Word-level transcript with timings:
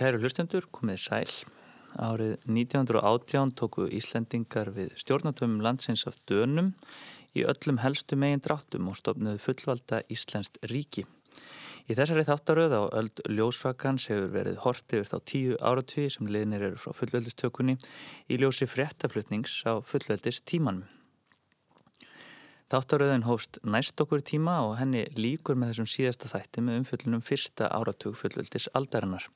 Kæru 0.00 0.16
hlustendur, 0.16 0.64
komið 0.72 0.96
sæl. 0.96 1.30
Árið 2.00 2.46
1918 2.48 3.50
tóku 3.52 3.82
Íslendingar 3.92 4.70
við 4.72 4.94
stjórnatöfum 4.96 5.58
landsins 5.60 6.06
af 6.08 6.14
dönum 6.24 6.70
í 7.36 7.42
öllum 7.44 7.82
helstu 7.82 8.16
megin 8.16 8.40
dráttum 8.40 8.88
og 8.88 8.96
stofnuðu 8.96 9.42
fullvalda 9.44 9.98
Íslenskt 10.08 10.56
ríki. 10.72 11.04
Í 11.84 11.98
þessari 11.98 12.24
þáttaröð 12.24 12.76
á 12.80 12.82
öld 13.02 13.20
ljósfakans 13.28 14.06
hefur 14.08 14.32
verið 14.38 14.62
hort 14.64 14.94
yfir 14.96 15.10
þá 15.10 15.18
tíu 15.34 15.58
áratví 15.60 16.06
sem 16.14 16.32
liðnir 16.32 16.64
eru 16.70 16.80
frá 16.80 16.96
fullveldistökunni 16.96 17.76
í 17.76 18.40
ljósi 18.40 18.70
fréttaflutnings 18.72 19.58
á 19.68 19.84
fullveldist 19.84 20.46
tímanum. 20.48 20.88
Þáttaröðin 22.72 23.28
hóst 23.28 23.60
næst 23.68 24.00
okkur 24.00 24.24
tíma 24.24 24.62
og 24.64 24.78
henni 24.80 25.04
líkur 25.20 25.60
með 25.60 25.74
þessum 25.74 25.92
síðasta 25.92 26.32
þætti 26.32 26.64
með 26.64 26.80
umfyllunum 26.80 27.28
fyrsta 27.28 27.68
áratug 27.68 28.16
fullveldis 28.16 28.72
aldarinnar. 28.72 29.28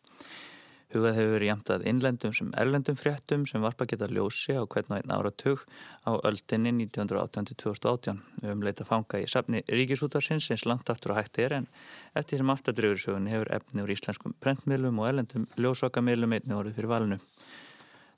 Hugað 0.95 1.17
hefur 1.19 1.33
verið 1.35 1.49
jæmt 1.49 1.71
að 1.75 1.85
innlendum 1.91 2.35
sem 2.37 2.51
erlendum 2.63 2.99
fréttum 2.99 3.47
sem 3.51 3.65
varpa 3.65 3.87
geta 3.91 4.07
ljósi 4.07 4.55
á 4.55 4.63
hvern 4.63 4.93
og 4.95 5.01
einn 5.01 5.15
áratug 5.17 5.65
á 6.07 6.13
öldinni 6.31 6.71
1918-2018. 6.85 8.21
Við 8.39 8.49
höfum 8.53 8.63
leitað 8.69 8.91
fanga 8.93 9.23
í 9.25 9.27
safni 9.31 9.65
Ríkisútarsins 9.67 10.47
eins 10.55 10.67
langt 10.71 10.93
aftur 10.95 11.17
á 11.17 11.19
hætti 11.19 11.49
er 11.49 11.57
en 11.59 11.69
eftir 12.15 12.39
sem 12.39 12.55
aftadrögursögun 12.55 13.27
hefur 13.33 13.51
efni 13.59 13.83
úr 13.83 13.95
íslenskum 13.97 14.39
brentmiðlum 14.39 15.03
og 15.03 15.11
erlendum 15.11 15.49
ljósvakamiðlum 15.59 16.39
einni 16.39 16.55
orðið 16.55 16.79
fyrir 16.79 16.93
valinu. 16.95 17.21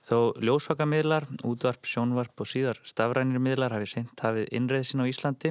Þó 0.06 0.36
ljósvakamiðlar, 0.38 1.24
útvarp, 1.48 1.82
sjónvarp 1.88 2.42
og 2.44 2.46
síðar 2.46 2.78
stafrænir 2.86 3.40
miðlar 3.42 3.72
hafi 3.74 3.88
seint 3.90 4.20
hafið 4.22 4.52
innreðsin 4.54 5.02
á 5.02 5.10
Íslandi 5.10 5.50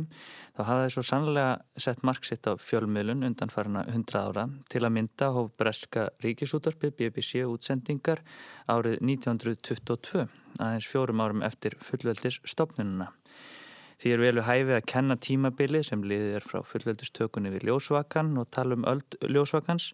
þá 0.55 0.61
hafa 0.69 0.85
svo 0.93 1.03
sannlega 1.03 1.57
sett 1.75 2.05
marksitt 2.07 2.47
á 2.47 2.55
fjölmiðlun 2.55 3.27
undan 3.27 3.51
farina 3.51 3.83
100 3.83 4.21
ára 4.21 4.45
til 4.71 4.85
að 4.87 4.95
mynda 4.95 5.33
hóf 5.35 5.51
breska 5.59 6.07
ríkisútvarpi 6.23 6.93
BBC 6.95 7.43
útsendingar 7.43 8.23
árið 8.71 9.01
1922 9.03 10.23
aðeins 10.63 10.87
fjórum 10.87 11.19
árum 11.25 11.43
eftir 11.43 11.75
fullveldis 11.83 12.39
stopnununa. 12.47 13.11
Því 13.95 14.11
er 14.11 14.19
velu 14.19 14.43
hæfi 14.43 14.73
að 14.75 14.87
kenna 14.91 15.15
tímabili 15.15 15.79
sem 15.87 16.01
liðið 16.03 16.33
er 16.39 16.45
frá 16.45 16.59
fullveldistökunni 16.67 17.51
við 17.53 17.69
ljósvakan 17.69 18.33
og 18.41 18.49
tala 18.51 18.75
um 18.75 18.87
öll 18.91 19.03
ljósvakans. 19.31 19.93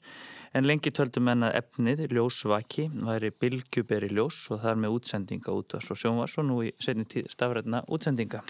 En 0.58 0.66
lengi 0.66 0.90
töldum 0.90 1.30
en 1.30 1.46
að 1.46 1.60
efnið 1.62 2.08
ljósvaki 2.16 2.88
væri 2.96 3.30
bilgjuberi 3.44 4.10
ljós 4.10 4.48
og 4.54 4.64
þar 4.64 4.82
með 4.82 4.98
útsendinga 4.98 5.54
útvars 5.54 5.92
og 5.94 6.02
sjónvars 6.02 6.40
og 6.42 6.50
nú 6.50 6.58
í 6.66 6.74
setni 6.82 7.06
tíð 7.06 7.30
stafrætna 7.36 7.84
útsendinga. 7.94 8.42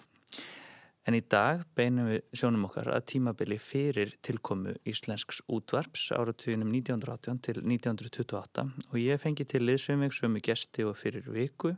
En 1.10 1.18
í 1.18 1.22
dag 1.34 1.64
beinum 1.76 2.12
við 2.12 2.20
sjónum 2.38 2.68
okkar 2.68 2.92
að 2.94 3.08
tímabili 3.10 3.58
fyrir 3.60 4.14
tilkomu 4.22 4.76
Íslensks 4.88 5.42
útvarps 5.50 6.12
áratvíðunum 6.14 6.70
1918 6.78 7.40
til 7.48 7.62
1928 7.64 8.68
og 8.92 8.98
ég 9.02 9.20
fengi 9.20 9.48
til 9.50 9.66
liðsveimig 9.66 10.14
sömu 10.14 10.44
gesti 10.46 10.86
og 10.86 10.94
fyrir 11.02 11.26
viku 11.34 11.74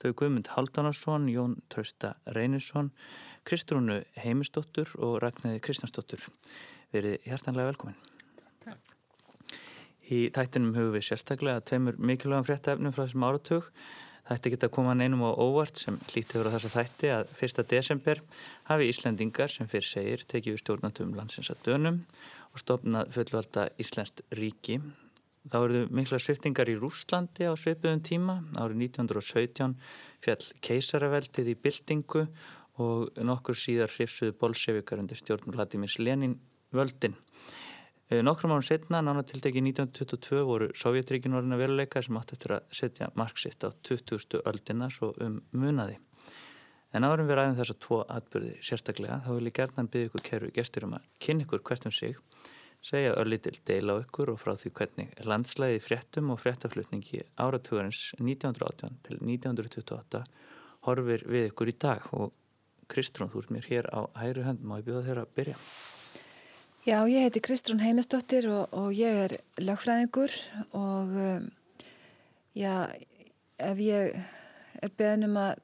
Þau 0.00 0.14
Guðmund 0.16 0.48
Haldánarsson, 0.54 1.28
Jón 1.28 1.58
Trausta 1.68 2.14
Reynisson, 2.32 2.88
Kristrúnu 3.44 3.98
Heimisdóttur 4.22 4.88
og 4.96 5.18
Ragnæði 5.20 5.60
Kristjánsdóttur. 5.66 6.24
Verið 6.94 7.18
hjartanlega 7.26 7.68
velkomin. 7.68 7.98
Takk. 8.64 8.94
Í 10.08 10.20
þættinum 10.32 10.72
hugum 10.78 10.96
við 10.96 11.04
sérstaklega 11.10 11.64
tveimur 11.68 12.00
mikilvægum 12.00 12.46
fréttaefnum 12.48 12.94
frá 12.96 13.04
þessum 13.04 13.26
áratug. 13.28 13.68
Þætti 14.30 14.54
geta 14.54 14.70
koma 14.72 14.94
neinum 14.94 15.26
á 15.26 15.36
óvart 15.36 15.80
sem 15.80 15.96
lítið 16.14 16.38
voru 16.38 16.54
þessa 16.54 16.72
þætti 16.76 17.12
að 17.18 17.30
1. 17.34 17.62
desember 17.74 18.24
hafi 18.70 18.88
Íslandingar 18.92 19.52
sem 19.52 19.68
fyrir 19.68 19.88
segir 19.90 20.24
tekið 20.24 20.54
við 20.54 20.62
stjórnandum 20.62 21.12
landsins 21.18 21.50
að 21.52 21.64
dönum 21.66 22.02
og 22.54 22.62
stopnað 22.62 23.10
fullvalda 23.16 23.68
Íslandst 23.82 24.22
ríki 24.38 24.78
Þá 25.50 25.56
eruðu 25.58 25.86
mikla 25.98 26.18
sviftingar 26.22 26.68
í 26.70 26.76
Rúslandi 26.78 27.48
á 27.50 27.54
sveipuðum 27.58 28.02
tíma. 28.06 28.36
Árið 28.54 28.84
1917 28.86 29.72
fjall 30.22 30.44
keisaraveldið 30.62 31.50
í 31.50 31.56
byltingu 31.58 32.22
og 32.80 33.18
nokkur 33.26 33.58
síðar 33.58 33.90
hrifsuðu 33.90 34.36
bolsevikar 34.38 35.02
undir 35.02 35.18
stjórn 35.18 35.50
Vladimir 35.50 35.96
Lenin 35.98 36.36
völdin. 36.70 37.16
Eh, 38.10 38.22
nokkrum 38.26 38.54
árum 38.54 38.66
setna, 38.66 39.02
nána 39.02 39.24
tiltekið 39.26 39.66
1922, 39.72 40.44
voru 40.46 40.70
Sovjetríkin 40.74 41.34
orðin 41.34 41.54
að 41.54 41.64
veruleika 41.64 42.02
sem 42.02 42.18
átti 42.18 42.36
eftir 42.38 42.54
að 42.56 42.70
setja 42.74 43.10
marksitt 43.18 43.66
á 43.66 43.74
20. 43.86 44.40
öldina 44.50 44.88
svo 44.90 45.12
um 45.22 45.40
munaði. 45.50 45.98
En 46.94 47.06
árum 47.06 47.26
við 47.26 47.38
ræðum 47.38 47.58
þess 47.58 47.74
að 47.74 47.82
tvo 47.86 48.00
atbyrði 48.10 48.54
sérstaklega, 48.66 49.20
þá 49.26 49.30
vil 49.36 49.46
ég 49.46 49.58
gerðan 49.58 49.90
byggja 49.90 50.10
ykkur 50.10 50.26
keru 50.26 50.54
gestur 50.54 50.86
um 50.88 50.96
að 50.98 51.06
kynna 51.22 51.46
ykkur 51.46 51.62
hvert 51.66 51.86
um 51.86 51.94
sig 51.94 52.18
segja 52.80 53.14
örlítil 53.20 53.58
deila 53.68 53.98
á 53.98 54.02
ykkur 54.02 54.32
og 54.32 54.40
frá 54.40 54.54
því 54.56 54.72
hvernig 54.78 55.10
landslæði 55.28 55.80
fréttum 55.84 56.32
og 56.32 56.40
fréttaflutningi 56.40 57.22
áratugurins 57.36 58.14
1918 58.18 59.00
til 59.06 59.18
1928 59.20 60.22
horfir 60.86 61.24
við 61.28 61.50
ykkur 61.50 61.72
í 61.72 61.76
dag 61.76 62.06
og 62.16 62.36
Kristrún, 62.90 63.30
þú 63.30 63.44
ert 63.44 63.52
mér 63.54 63.66
hér 63.70 63.86
á 63.94 64.00
hæru 64.18 64.42
hönd, 64.42 64.64
má 64.66 64.80
ég 64.80 64.86
bjóða 64.88 65.04
þér 65.06 65.20
að 65.22 65.34
byrja? 65.36 65.56
Já, 66.88 66.96
ég 67.06 67.26
heiti 67.26 67.42
Kristrún 67.44 67.82
Heimisdóttir 67.84 68.48
og, 68.50 68.72
og 68.74 68.90
ég 68.96 69.18
er 69.26 69.36
lagfræðingur 69.60 70.34
og 70.74 71.12
um, 71.12 71.50
já, 72.56 72.88
ef 73.60 73.82
ég 73.84 74.16
er 74.80 74.94
beðnum 74.98 75.36
að 75.38 75.60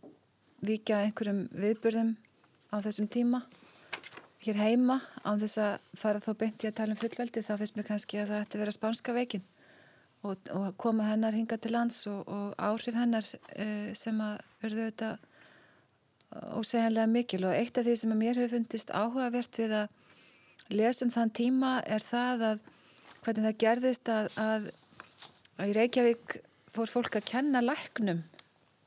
vika 0.66 1.00
einhverjum 1.02 1.46
viðbörðum 1.56 2.14
á 2.70 2.76
þessum 2.84 3.08
tíma 3.10 3.42
hér 4.46 4.58
heima 4.62 5.00
án 5.24 5.40
þess 5.42 5.60
að 5.62 5.92
fara 5.98 6.22
þá 6.22 6.32
beint 6.40 6.64
í 6.64 6.70
að 6.70 6.78
tala 6.78 6.94
um 6.94 7.00
fullveldi 7.00 7.44
þá 7.44 7.54
finnst 7.60 7.76
mér 7.76 7.88
kannski 7.90 8.20
að 8.22 8.32
það 8.32 8.42
ætti 8.44 8.58
að 8.58 8.64
vera 8.64 8.74
spánska 8.76 9.14
veikin 9.16 9.46
og, 10.26 10.50
og 10.54 10.68
koma 10.80 11.06
hennar 11.10 11.36
hinga 11.36 11.58
til 11.60 11.74
lands 11.74 12.02
og, 12.10 12.22
og 12.26 12.54
áhrif 12.58 12.96
hennar 12.98 13.26
uh, 13.26 13.90
sem 13.96 14.20
að 14.22 14.38
verðu 14.62 14.86
auðvitað 14.86 15.24
ósegjanlega 16.56 17.10
mikil. 17.10 17.44
Og 17.46 17.54
eitt 17.54 17.78
af 17.78 17.86
því 17.86 17.94
sem 18.00 18.12
að 18.12 18.22
mér 18.22 18.40
hefur 18.40 18.56
fundist 18.56 18.92
áhugavert 18.94 19.60
við 19.60 19.76
að 19.82 20.74
lesum 20.74 21.12
þann 21.12 21.32
tíma 21.36 21.76
er 21.86 22.04
það 22.04 22.46
að 22.50 22.64
hvernig 23.24 23.46
það 23.46 23.60
gerðist 23.62 24.10
að, 24.12 24.30
að, 24.40 24.70
að 25.58 25.70
í 25.70 25.76
Reykjavík 25.76 26.38
fór 26.74 26.92
fólk 26.92 27.18
að 27.18 27.28
kenna 27.30 27.62
læknum 27.64 28.24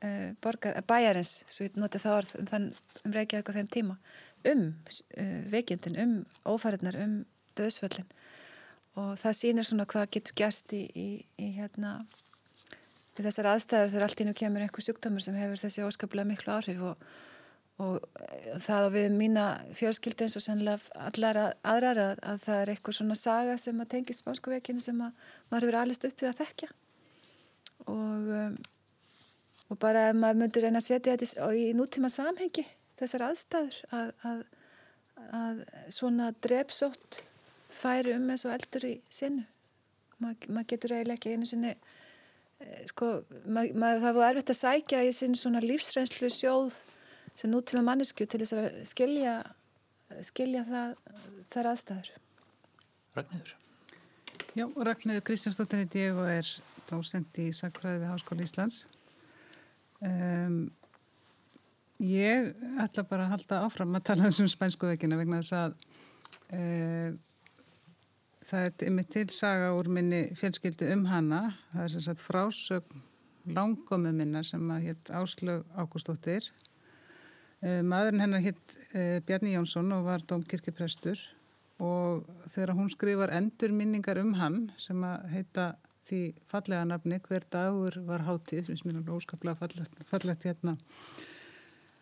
uh, 0.04 0.30
borgar, 0.42 0.80
bæjarins, 0.88 1.44
svo 1.50 1.68
ég 1.68 1.78
noti 1.80 2.00
það 2.02 2.18
orð 2.20 2.34
um, 2.40 2.66
um 3.04 3.16
Reykjavík 3.16 3.52
á 3.52 3.56
þeim 3.58 3.70
tíma 3.72 3.98
um 4.50 4.66
uh, 4.70 5.40
veikindin, 5.52 5.98
um 6.00 6.14
ófæriðnar, 6.48 6.98
um 7.04 7.20
döðsvöllin 7.58 8.08
og 8.98 9.14
það 9.20 9.36
sýnir 9.38 9.66
svona 9.66 9.86
hvað 9.88 10.10
getur 10.16 10.36
gæst 10.40 10.72
í, 10.76 10.84
í, 10.96 11.08
í 11.38 11.50
hérna 11.58 12.00
við 13.16 13.28
þessar 13.28 13.50
aðstæður 13.52 13.92
þegar 13.92 14.06
allt 14.06 14.22
ínum 14.24 14.38
kemur 14.38 14.64
einhver 14.64 14.86
sjúkdómur 14.86 15.24
sem 15.24 15.36
hefur 15.38 15.60
þessi 15.60 15.84
óskaplega 15.86 16.28
miklu 16.28 16.54
áhrif 16.54 16.82
og, 16.90 17.04
og 17.82 17.98
það 18.64 18.88
og 18.88 18.92
við 18.96 19.08
mína 19.18 19.46
fjölskyldi 19.76 20.26
eins 20.26 20.38
og 20.40 20.44
sannlega 20.44 21.06
allar 21.10 21.40
aðrar 21.60 22.02
að, 22.04 22.20
að 22.32 22.42
það 22.46 22.60
er 22.62 22.74
eitthvað 22.74 22.98
svona 23.00 23.18
saga 23.20 23.56
sem 23.60 23.82
að 23.82 23.90
tengja 23.94 24.18
spánsku 24.18 24.54
veikinu 24.54 24.84
sem 24.84 25.00
að 25.04 25.32
maður 25.52 25.68
hefur 25.68 25.80
alveg 25.82 26.10
uppið 26.10 26.30
að 26.30 26.42
þekkja. 26.42 26.70
Og 27.90 28.30
um, 28.40 28.60
og 29.70 29.78
bara 29.82 30.08
ef 30.10 30.18
maður 30.18 30.40
myndur 30.42 30.66
reyna 30.66 30.82
að 30.82 30.88
setja 30.88 31.16
þetta 31.16 31.50
í 31.54 31.70
nútíma 31.78 32.10
samhengi 32.12 32.66
þessar 33.00 33.26
aðstæður 33.30 33.78
að, 33.96 34.10
að, 34.30 34.42
að 35.40 35.62
svona 35.94 36.30
drepsótt 36.44 37.22
færi 37.70 38.16
um 38.16 38.28
eins 38.32 38.46
og 38.48 38.56
eldur 38.56 38.88
í 38.90 38.94
sinu 39.08 39.46
maður 40.20 40.52
mað 40.56 40.68
getur 40.74 40.96
eiginlega 40.96 41.16
ekki 41.16 41.36
einu 41.36 41.48
sinni 41.48 41.70
eh, 41.70 42.82
sko, 42.90 43.12
mað, 43.46 43.72
mað, 43.78 44.02
það 44.04 44.18
var 44.18 44.34
erfitt 44.34 44.52
að 44.52 44.60
sækja 44.60 45.04
í 45.06 45.14
sinn 45.16 45.38
svona 45.38 45.62
lífsreynslu 45.64 46.28
sjóð 46.34 46.82
sem 47.38 47.52
nútíma 47.52 47.86
mannesku 47.86 48.26
til 48.26 48.42
þess 48.42 48.58
að 48.58 48.68
skilja 48.90 49.38
skilja 50.26 50.64
það 50.66 50.94
þar 51.52 51.70
aðstæður. 51.72 52.12
Ragnhildur 53.16 53.56
Já, 54.58 54.64
Ragnhildur 54.66 55.24
Kristjánsdóttir 55.26 55.84
heiti 55.84 56.02
ég 56.02 56.18
og 56.18 56.30
er 56.30 56.48
dósend 56.90 57.38
í 57.38 57.50
Sakræði 57.54 58.02
við 58.02 58.10
Háskóli 58.10 58.46
Íslands 58.46 58.82
um, 60.06 60.60
Ég 62.00 62.54
ætla 62.80 63.02
bara 63.04 63.26
að 63.26 63.34
halda 63.34 63.56
áfram 63.66 63.98
að 63.98 64.06
tala 64.08 64.28
um 64.30 64.46
spænsku 64.48 64.88
vekina 64.88 65.18
vegna 65.20 65.42
þess 65.42 65.52
að 65.52 65.74
e, 66.56 66.60
það 68.48 68.62
er 68.64 68.84
yfir 68.86 69.08
til 69.12 69.24
saga 69.36 69.66
úr 69.76 69.90
minni 69.92 70.20
fjölskyldu 70.38 70.88
um 70.94 71.02
hana. 71.10 71.42
Það 71.74 71.82
er 71.84 71.92
sem 71.92 72.04
sagt 72.06 72.24
frásögn 72.24 73.02
langkomu 73.52 74.14
minna 74.16 74.40
sem 74.46 74.64
að 74.72 74.86
hitt 74.86 75.12
Áslög 75.12 75.68
Ágústóttir. 75.76 76.48
E, 77.60 77.82
maðurinn 77.84 78.24
hennar 78.24 78.46
hitt 78.48 78.78
e, 78.94 79.20
Bjarni 79.28 79.52
Jónsson 79.58 79.92
og 79.92 80.08
var 80.08 80.24
domkirkjuprestur 80.24 81.20
og 81.84 82.24
þegar 82.48 82.78
hún 82.80 82.88
skrifar 82.92 83.36
endurminningar 83.36 84.22
um 84.24 84.32
hann 84.40 84.60
sem 84.80 85.04
að 85.04 85.28
heita 85.34 85.70
því 86.10 86.22
fallega 86.50 86.86
nafni 86.88 87.20
hver 87.24 87.46
dagur 87.52 88.00
var 88.06 88.26
hátið 88.26 88.66
sem 88.68 88.90
er 88.90 88.98
mjög 89.00 89.20
óskaplega 89.20 89.56
fallegt, 89.60 90.48
hérna 90.48 90.76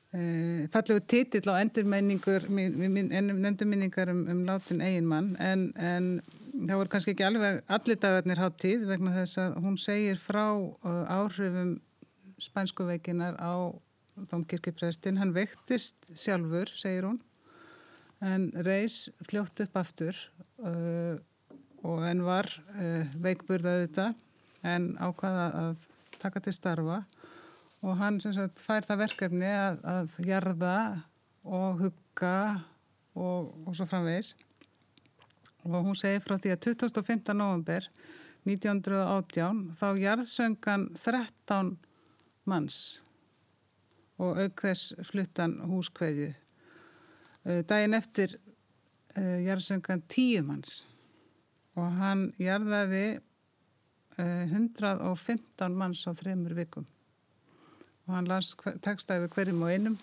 Uh, 0.08 0.64
fallegu 0.72 1.02
titill 1.04 1.50
á 1.52 1.60
endurmenningur 1.60 2.46
endurmenningar 2.48 4.08
um, 4.08 4.22
um 4.32 4.38
látin 4.48 4.80
eiginmann 4.80 5.34
en, 5.36 5.66
en 5.76 6.06
það 6.54 6.80
voru 6.80 6.92
kannski 6.94 7.12
ekki 7.12 7.26
alveg 7.26 7.58
allir 7.76 7.98
dagarnir 8.00 8.40
háttíð 8.40 8.86
vegna 8.88 9.12
þess 9.12 9.36
að 9.42 9.58
hún 9.66 9.76
segir 9.76 10.16
frá 10.22 10.46
uh, 10.56 11.02
áhrifum 11.12 11.74
spænskuveikinar 12.40 13.36
á 13.36 13.68
domkirkjuprestin. 14.30 15.18
Hann 15.20 15.34
veiktist 15.36 16.10
sjálfur, 16.16 16.70
segir 16.74 17.06
hún, 17.06 17.20
en 18.24 18.48
reys 18.66 19.08
fljótt 19.28 19.60
upp 19.66 19.76
aftur 19.78 20.16
uh, 20.64 21.20
og 21.86 22.02
henn 22.06 22.24
var 22.26 22.48
uh, 22.74 23.04
veikburða 23.22 23.76
auðvitað 23.76 24.24
en 24.66 24.90
ákvaða 24.98 25.46
að 25.62 25.86
taka 26.18 26.42
til 26.42 26.54
starfa 26.56 27.02
og 27.86 27.98
hann 28.00 28.18
sagt, 28.22 28.58
fær 28.58 28.86
það 28.86 29.02
verkefni 29.04 29.50
að, 29.52 29.78
að 29.86 30.16
jarða 30.26 30.78
og 31.46 31.82
hugga 31.84 32.38
og, 33.14 33.52
og 33.66 33.76
svo 33.76 33.86
framvegs 33.86 34.34
og 35.68 35.84
hún 35.84 35.98
segir 35.98 36.22
frá 36.24 36.38
því 36.38 36.54
að 36.54 36.64
2015. 36.70 37.36
november 37.36 37.86
1918 38.48 39.62
þá 39.76 39.86
jarðsöngan 40.00 40.88
13 40.96 41.74
manns 42.48 42.78
og 44.18 44.38
auk 44.42 44.62
þess 44.64 44.96
fluttan 45.06 45.58
húskveðju. 45.70 46.32
Uh, 47.46 47.60
daginn 47.68 47.94
eftir 47.94 48.34
uh, 48.34 49.38
jarðsöngan 49.44 50.02
10 50.10 50.46
manns 50.48 50.80
og 51.78 51.98
hann 52.00 52.28
jarðaði 52.42 53.06
115 54.18 55.76
manns 55.78 56.02
á 56.08 56.12
þreymur 56.16 56.56
vikum. 56.58 56.86
Og 58.08 58.16
hann 58.16 58.28
las 58.28 58.54
textaði 58.82 59.26
við 59.26 59.34
hverjum 59.36 59.64
og 59.66 59.72
einum 59.72 59.98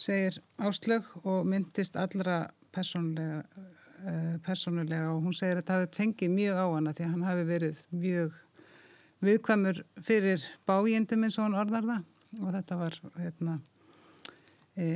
segir 0.00 0.40
áslög 0.58 1.06
og 1.22 1.46
myndist 1.48 1.96
allra 2.00 2.42
persónulega, 2.74 3.44
uh, 4.04 4.36
persónulega. 4.44 5.12
Og 5.14 5.24
hún 5.24 5.36
segir 5.36 5.60
að 5.60 5.68
það 5.68 5.82
hefði 5.84 5.98
fengið 6.00 6.32
mjög 6.36 6.60
á 6.60 6.66
hana 6.74 6.94
því 6.94 7.06
að 7.06 7.12
hann 7.14 7.28
hafi 7.28 7.48
verið 7.48 7.82
mjög 7.90 8.38
viðkvæmur 9.20 9.82
fyrir 10.00 10.46
bájendum 10.68 11.26
eins 11.26 11.38
og 11.38 11.48
hann 11.48 11.60
orðar 11.60 11.88
það. 11.90 12.06
Og 12.40 12.54
þetta 12.54 12.78
var 12.78 12.96
hérna, 13.18 13.56
e, 14.78 14.86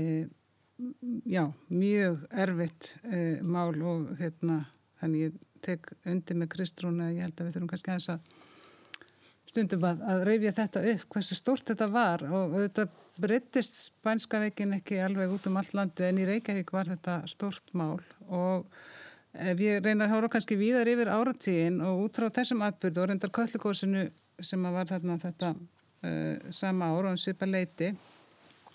já, 1.27 1.45
mjög 1.69 2.25
erfitt 2.31 2.95
e, 3.03 3.21
mál 3.43 3.75
og 3.83 4.12
hérna, 4.21 4.61
þannig 5.05 5.29
ég 5.29 5.47
tek 5.65 5.93
undir 6.09 6.41
með 6.41 6.53
Kristrún 6.56 7.01
að 7.05 7.15
ég 7.19 7.29
held 7.29 7.39
að 7.39 7.47
við 7.47 7.56
þurfum 7.56 7.71
kannski 7.73 7.93
að 7.93 8.01
þess 8.01 8.15
að 8.15 8.53
stundum 9.55 9.87
að, 9.87 10.05
að 10.11 10.27
reyfja 10.29 10.53
þetta 10.59 10.85
upp 10.93 11.09
hversu 11.15 11.39
stórt 11.39 11.71
þetta 11.71 11.89
var. 11.93 12.25
Og 12.27 12.59
þetta 12.65 12.87
breyttist 13.21 13.79
spænska 13.91 14.41
veikin 14.43 14.75
ekki 14.75 14.99
alveg 15.05 15.37
út 15.37 15.49
um 15.51 15.61
all 15.61 15.71
landi 15.77 16.09
en 16.09 16.19
í 16.19 16.27
Reykjavík 16.29 16.73
var 16.75 16.91
þetta 16.91 17.21
stórt 17.31 17.75
mál. 17.79 18.01
Og 18.27 18.67
ef 19.35 19.62
ég 19.62 19.83
reyna 19.85 20.09
að 20.09 20.17
hóra 20.17 20.31
kannski 20.33 20.59
víðar 20.59 20.91
yfir 20.91 21.11
áratíðin 21.12 21.81
og 21.85 22.07
út 22.07 22.19
frá 22.19 22.31
þessum 22.35 22.65
atbyrðu 22.67 23.03
og 23.03 23.09
reyndar 23.11 23.33
köllikósinu 23.35 24.09
sem 24.43 24.69
var 24.75 24.91
þarna 24.91 25.19
þetta 25.23 25.55
uh, 25.55 26.50
sama 26.55 26.91
ára 26.91 27.12
og 27.12 27.15
um 27.15 27.21
svipa 27.21 27.47
leiti 27.47 27.93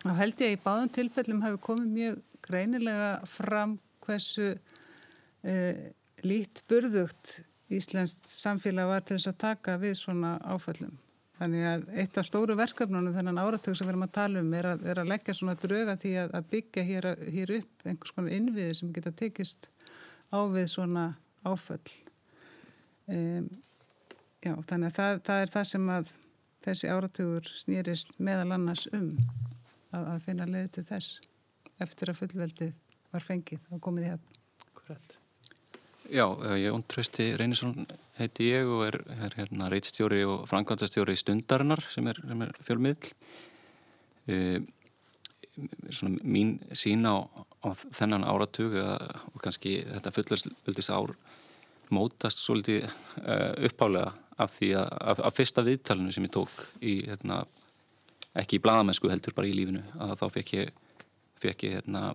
og 0.05 0.15
held 0.15 0.39
ég 0.39 0.53
að 0.53 0.55
í 0.55 0.59
báðum 0.63 0.91
tilfellum 0.95 1.43
hafi 1.43 1.61
komið 1.63 1.95
mjög 1.95 2.19
greinilega 2.47 3.09
fram 3.27 3.77
hversu 4.05 4.53
uh, 4.53 5.79
lít 6.25 6.63
burðugt 6.69 7.39
Íslands 7.69 8.15
samfélag 8.33 8.89
var 8.89 9.05
til 9.05 9.19
þess 9.19 9.29
að 9.29 9.41
taka 9.43 9.77
við 9.81 9.93
svona 9.99 10.37
áföllum. 10.41 10.95
Þannig 11.39 11.65
að 11.69 11.83
eitt 12.01 12.17
af 12.19 12.27
stóru 12.27 12.55
verkefnunum 12.59 13.13
þennan 13.15 13.39
áratug 13.39 13.77
sem 13.77 13.85
við 13.85 13.93
erum 13.93 14.05
að 14.07 14.15
tala 14.17 14.41
um 14.41 14.49
er 14.57 14.67
að, 14.73 14.81
er 14.91 14.99
að 14.99 15.11
leggja 15.13 15.35
svona 15.37 15.55
drauga 15.59 15.95
því 16.01 16.13
að, 16.23 16.33
að 16.35 16.47
byggja 16.51 16.85
hér, 16.89 17.07
hér 17.35 17.53
upp 17.59 17.85
einhvers 17.85 18.15
konar 18.15 18.35
innviði 18.35 18.73
sem 18.79 18.91
geta 18.95 19.13
tekist 19.21 19.69
á 20.33 20.39
við 20.51 20.67
svona 20.73 21.05
áföll. 21.47 21.93
Um, 23.07 23.47
já, 24.43 24.51
þannig 24.51 24.89
að 24.89 24.97
það, 24.97 25.21
það 25.29 25.45
er 25.45 25.53
það 25.55 25.69
sem 25.71 25.87
að 25.95 26.13
þessi 26.65 26.91
áratugur 26.91 27.53
snýrist 27.61 28.19
meðal 28.19 28.51
annars 28.57 28.89
um 28.91 29.07
að, 29.93 30.03
að 30.03 30.27
finna 30.27 30.49
leði 30.49 30.73
til 30.75 30.87
þess 30.89 31.31
eftir 31.85 32.11
að 32.11 32.23
fullveldi 32.25 32.73
var 33.13 33.25
fengið 33.25 33.71
og 33.71 33.81
komið 33.85 34.09
í 34.09 34.13
hefn. 34.15 34.39
Hvernig? 34.83 35.18
Já, 36.09 36.25
eh, 36.25 36.65
Jón 36.65 36.83
Trausti 36.87 37.35
Reynisson 37.37 37.85
heiti 38.17 38.49
ég 38.49 38.65
og 38.65 38.87
er, 38.87 38.95
er 39.21 39.35
hérna 39.37 39.67
reitstjóri 39.69 40.23
og 40.25 40.47
framkvæmstastjóri 40.49 41.13
í 41.13 41.19
Stundarinnar 41.21 41.83
sem 41.93 42.07
er, 42.09 42.17
er 42.33 42.53
fjölmiðl. 42.65 43.11
E, 44.25 44.37
svona 45.93 46.17
mín 46.25 46.55
sín 46.73 47.05
á, 47.05 47.29
á 47.61 47.69
þennan 47.93 48.25
áratug 48.25 48.73
og 48.79 49.37
kannski 49.43 49.83
þetta 49.85 50.13
fullvöldis 50.15 50.89
ár 50.89 51.13
mótast 51.93 52.41
svolítið 52.41 52.85
uh, 52.85 53.53
uppálega 53.67 54.13
af 54.37 54.57
af, 54.61 55.19
af 55.19 55.35
fyrsta 55.35 55.61
viðtalinu 55.65 56.13
sem 56.13 56.25
ég 56.25 56.31
tók 56.31 56.53
í, 56.81 57.01
hérna, 57.09 57.41
ekki 58.33 58.57
í 58.57 58.63
bladamennsku 58.63 59.09
heldur 59.09 59.35
bara 59.35 59.49
í 59.49 59.55
lífinu, 59.57 59.81
að 59.99 60.15
þá 60.21 60.25
fekk 60.37 60.53
ég, 60.53 60.71
fekk 61.41 61.65
ég 61.65 61.79
hérna, 61.79 62.13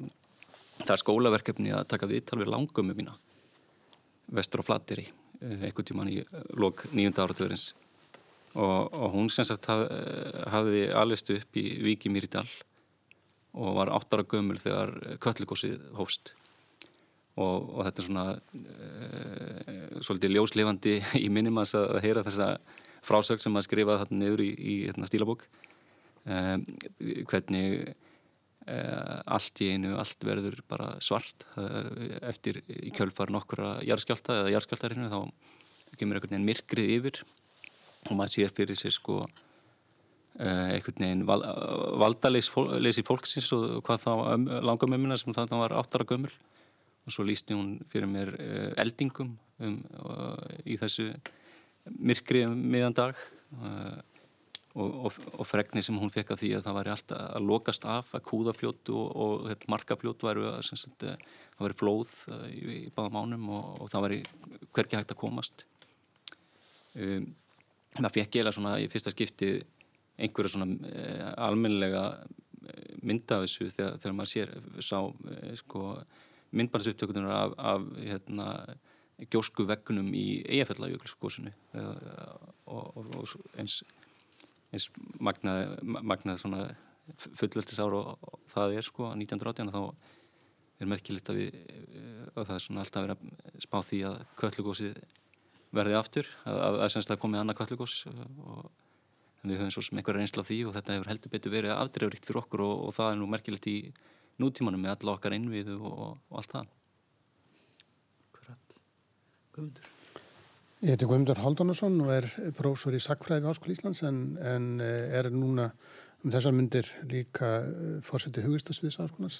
það 0.79 0.95
er 0.95 1.03
skólaverkefni 1.03 1.75
að 1.75 1.89
taka 1.91 2.09
viðtal 2.09 2.41
við 2.41 2.55
langumum 2.55 2.97
mína 2.97 3.19
vestur 4.33 4.65
á 4.65 4.69
Flatteri 4.69 5.07
eh, 5.09 5.67
einhvern 5.69 5.89
tíman 5.89 6.13
í 6.13 6.21
lok 6.57 6.87
nýjunda 6.93 7.27
áratöðurins 7.27 7.73
og, 8.55 8.95
og 8.95 9.11
hún 9.17 9.31
sem 9.33 9.47
sagt 9.49 9.67
haf, 9.71 9.85
eh, 9.91 10.45
hafði 10.53 10.87
alvegst 10.95 11.35
upp 11.35 11.59
í 11.61 11.67
Viki 11.85 12.13
Mýridal 12.13 12.47
og 13.55 13.77
var 13.79 13.93
áttara 13.95 14.27
gömul 14.27 14.59
þegar 14.59 14.95
köllikósið 15.23 15.79
hófst. 15.95 16.33
Og, 17.35 17.71
og 17.75 17.87
þetta 17.87 18.03
er 18.03 18.07
svona 18.07 18.25
e, 18.35 19.77
svolítið 20.07 20.35
ljóslefandi 20.37 20.95
í 21.25 21.29
minnum 21.35 21.61
að 21.63 22.01
heyra 22.03 22.23
þessa 22.27 22.49
frásögn 23.05 23.43
sem 23.43 23.59
að 23.59 23.67
skrifa 23.67 23.99
þarna 24.03 24.21
niður 24.21 24.43
í, 24.45 24.51
í 24.55 24.75
hérna, 24.89 25.09
stílabók. 25.11 25.47
E, 26.27 26.41
hvernig 27.31 27.95
allt 28.65 29.61
í 29.61 29.71
einu, 29.75 29.95
allt 30.01 30.25
verður 30.25 30.61
bara 30.69 30.95
svart. 31.05 31.47
Uh, 31.59 32.17
eftir 32.25 32.63
í 32.69 32.93
kjölfar 32.95 33.33
nokkura 33.35 33.77
jarðskjálta 33.85 34.39
eða 34.41 34.55
jarðskjáltarinu 34.55 35.11
þá 35.13 35.19
kemur 36.01 36.19
einhvern 36.19 36.33
veginn 36.33 36.49
myrkrið 36.49 36.93
yfir 36.97 37.21
og 38.09 38.17
maður 38.17 38.33
sér 38.35 38.55
fyrir 38.57 38.79
sér 38.79 38.95
sko 38.95 39.21
uh, 39.25 39.29
einhvern 40.45 41.05
veginn 41.05 41.27
val, 41.29 41.45
valdaleysi 42.03 43.05
fólksins 43.07 43.51
og 43.57 43.85
hvað 43.87 44.07
þá 44.07 44.13
langamömmina 44.65 45.21
sem 45.21 45.37
þannig 45.37 45.65
var 45.67 45.77
áttara 45.83 46.09
gömul. 46.09 46.33
Og 47.05 47.13
svo 47.13 47.27
lísti 47.29 47.53
hún 47.53 47.77
fyrir 47.93 48.09
mér 48.09 48.31
eldingum 48.81 49.35
um, 49.61 49.77
í 50.65 50.79
þessu 50.81 51.11
myrkrið 52.01 52.49
um 52.49 52.63
miðan 52.73 52.97
dag. 52.97 53.19
Og 53.61 54.14
og, 54.75 54.95
og, 55.07 55.19
og 55.39 55.47
fregni 55.47 55.83
sem 55.87 55.99
hún 55.99 56.11
fekk 56.11 56.35
af 56.35 56.41
því 56.41 56.51
að 56.59 56.65
það 56.67 56.77
væri 56.79 56.93
alltaf 56.95 57.23
að 57.39 57.47
lokast 57.51 57.87
af 57.87 58.11
að 58.17 58.25
kúðafljótu 58.31 58.97
og, 58.99 59.13
og 59.25 59.47
hérna, 59.51 59.71
markafljótu 59.75 60.29
væri 60.29 60.49
að 60.51 60.61
sagt, 60.67 61.07
eh, 61.07 61.21
það 61.55 61.69
væri 61.69 61.79
flóð 61.83 62.15
eh, 62.35 62.49
í, 62.51 62.79
í 62.81 62.91
báða 62.95 63.15
mánum 63.15 63.47
og 63.55 63.87
það 63.93 64.07
væri 64.09 64.21
hverki 64.75 64.99
hægt 64.99 65.15
að 65.15 65.21
komast. 65.21 65.67
Um, 66.95 67.33
það 67.95 68.13
fekk 68.17 68.41
ég 68.41 68.51
svona 68.55 68.77
í 68.83 68.91
fyrsta 68.91 69.11
skipti 69.15 69.55
einhverja 70.19 70.55
svona 70.55 70.91
eh, 70.91 71.31
almenlega 71.43 72.05
mynda 73.05 73.39
af 73.39 73.47
þessu 73.47 73.69
þegar, 73.71 73.99
þegar 74.03 74.17
maður 74.19 74.33
sér 74.33 74.53
sá 74.83 74.99
eh, 75.03 75.55
sko, 75.61 75.95
myndbarnsupptökunar 76.55 77.31
af, 77.35 77.57
af 77.59 77.87
hérna, 77.99 78.49
gjósku 79.31 79.67
veggunum 79.69 80.11
í 80.19 80.43
eigafellagjökulskosinu 80.51 81.53
og 82.67 83.29
eins 83.59 83.83
eins 84.75 84.91
magnað, 85.23 85.79
magnað 85.83 86.41
svona 86.43 86.67
fullveldisára 87.39 88.01
og, 88.01 88.29
og 88.29 88.45
það 88.53 88.79
er 88.79 88.87
sko 88.87 89.11
1980 89.13 89.73
þá 89.75 89.83
er 90.83 90.91
merkilegt 90.91 91.31
að 91.31 91.41
við 91.41 91.59
að 92.35 92.49
það 92.49 92.55
er 92.57 92.65
svona 92.65 92.85
alltaf 92.85 93.05
verið 93.05 93.21
að 93.21 93.61
spá 93.63 93.77
því 93.89 94.01
að 94.09 94.17
köllugósið 94.41 94.97
verði 95.75 95.99
aftur 95.99 96.31
að 96.49 96.63
það 96.63 96.87
er 96.87 96.95
semst 96.95 97.13
að 97.15 97.21
komið 97.23 97.43
annað 97.43 97.61
köllugós 97.61 97.97
og 98.09 98.65
við 99.45 99.61
höfum 99.61 99.73
svo 99.75 99.85
sem 99.85 100.01
einhverja 100.01 100.23
reynsla 100.23 100.45
á 100.45 100.49
því 100.49 100.61
og 100.69 100.77
þetta 100.79 100.97
hefur 100.97 101.11
heldur 101.13 101.35
betur 101.35 101.55
verið 101.55 101.75
afdreifrikt 101.77 102.29
fyrir 102.29 102.41
okkur 102.41 102.65
og, 102.65 102.87
og 102.89 102.97
það 102.97 103.11
er 103.13 103.21
nú 103.21 103.29
merkilegt 103.31 103.69
í 103.71 103.77
nútímanum 104.41 104.83
með 104.83 104.97
alla 104.97 105.19
okkar 105.19 105.37
innvið 105.37 105.75
og, 105.77 105.91
og 106.17 106.41
allt 106.41 106.57
það 106.57 106.73
Hverat? 108.39 108.79
Guðmundur 109.55 109.94
Ég 110.85 110.99
heiti 110.99 111.07
Guðmundur 111.09 111.39
Haldunarsson 111.41 111.95
og 112.05 112.11
er 112.13 112.27
prófsor 112.59 112.93
í 112.93 112.99
Sackfræði 113.01 113.47
Háskóli 113.49 113.73
Íslands 113.73 114.03
en, 114.05 114.17
en 114.37 114.65
eh, 114.85 115.15
er 115.17 115.31
núna 115.33 115.71
um 116.21 116.29
þessar 116.29 116.53
myndir 116.53 116.91
líka 117.09 117.53
eh, 117.65 117.85
fórseti 118.05 118.43
hugistasviðs 118.45 118.99
Háskólas. 119.01 119.39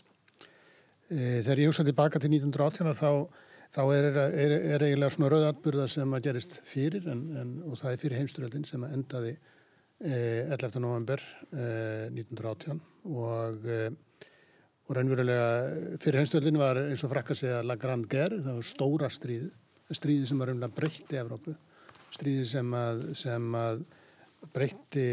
Eh, 1.11 1.43
þegar 1.45 1.61
ég 1.61 1.69
hugsa 1.69 1.85
tilbaka 1.85 2.23
til 2.23 2.31
1918 2.33 2.97
þá, 2.97 3.11
þá 3.77 3.81
er, 3.93 4.09
er, 4.25 4.55
er 4.57 4.85
eiginlega 4.87 5.13
svona 5.13 5.29
rauðatburða 5.35 5.85
sem 5.93 6.17
að 6.17 6.31
gerist 6.31 6.57
fyrir 6.65 7.11
en, 7.13 7.21
en, 7.43 7.51
og 7.69 7.77
það 7.77 7.91
er 7.91 8.01
fyrir 8.01 8.23
heimsturöldin 8.23 8.65
sem 8.71 8.87
að 8.87 8.95
endaði 8.97 9.35
11. 10.01 10.81
november 10.81 11.21
1918 11.53 12.81
og, 13.13 13.69
og 14.89 14.97
raunverulega 14.97 16.01
fyrir 16.01 16.23
heimsturöldin 16.23 16.59
var 16.63 16.81
eins 16.87 17.05
og 17.05 17.13
frakka 17.13 17.37
segja 17.37 17.61
La 17.69 17.77
Grande 17.81 18.09
Guerre, 18.09 18.41
það 18.41 18.59
var 18.63 18.69
stóra 18.71 19.13
stríð 19.13 19.53
stríði 19.93 20.29
sem 20.31 20.41
var 20.41 20.55
umlega 20.55 20.77
breytti 20.77 21.19
Evrópu, 21.21 21.57
stríði 22.15 22.47
sem 22.49 22.73
að, 22.79 23.05
sem 23.19 23.59
að 23.59 23.85
breytti 24.55 25.05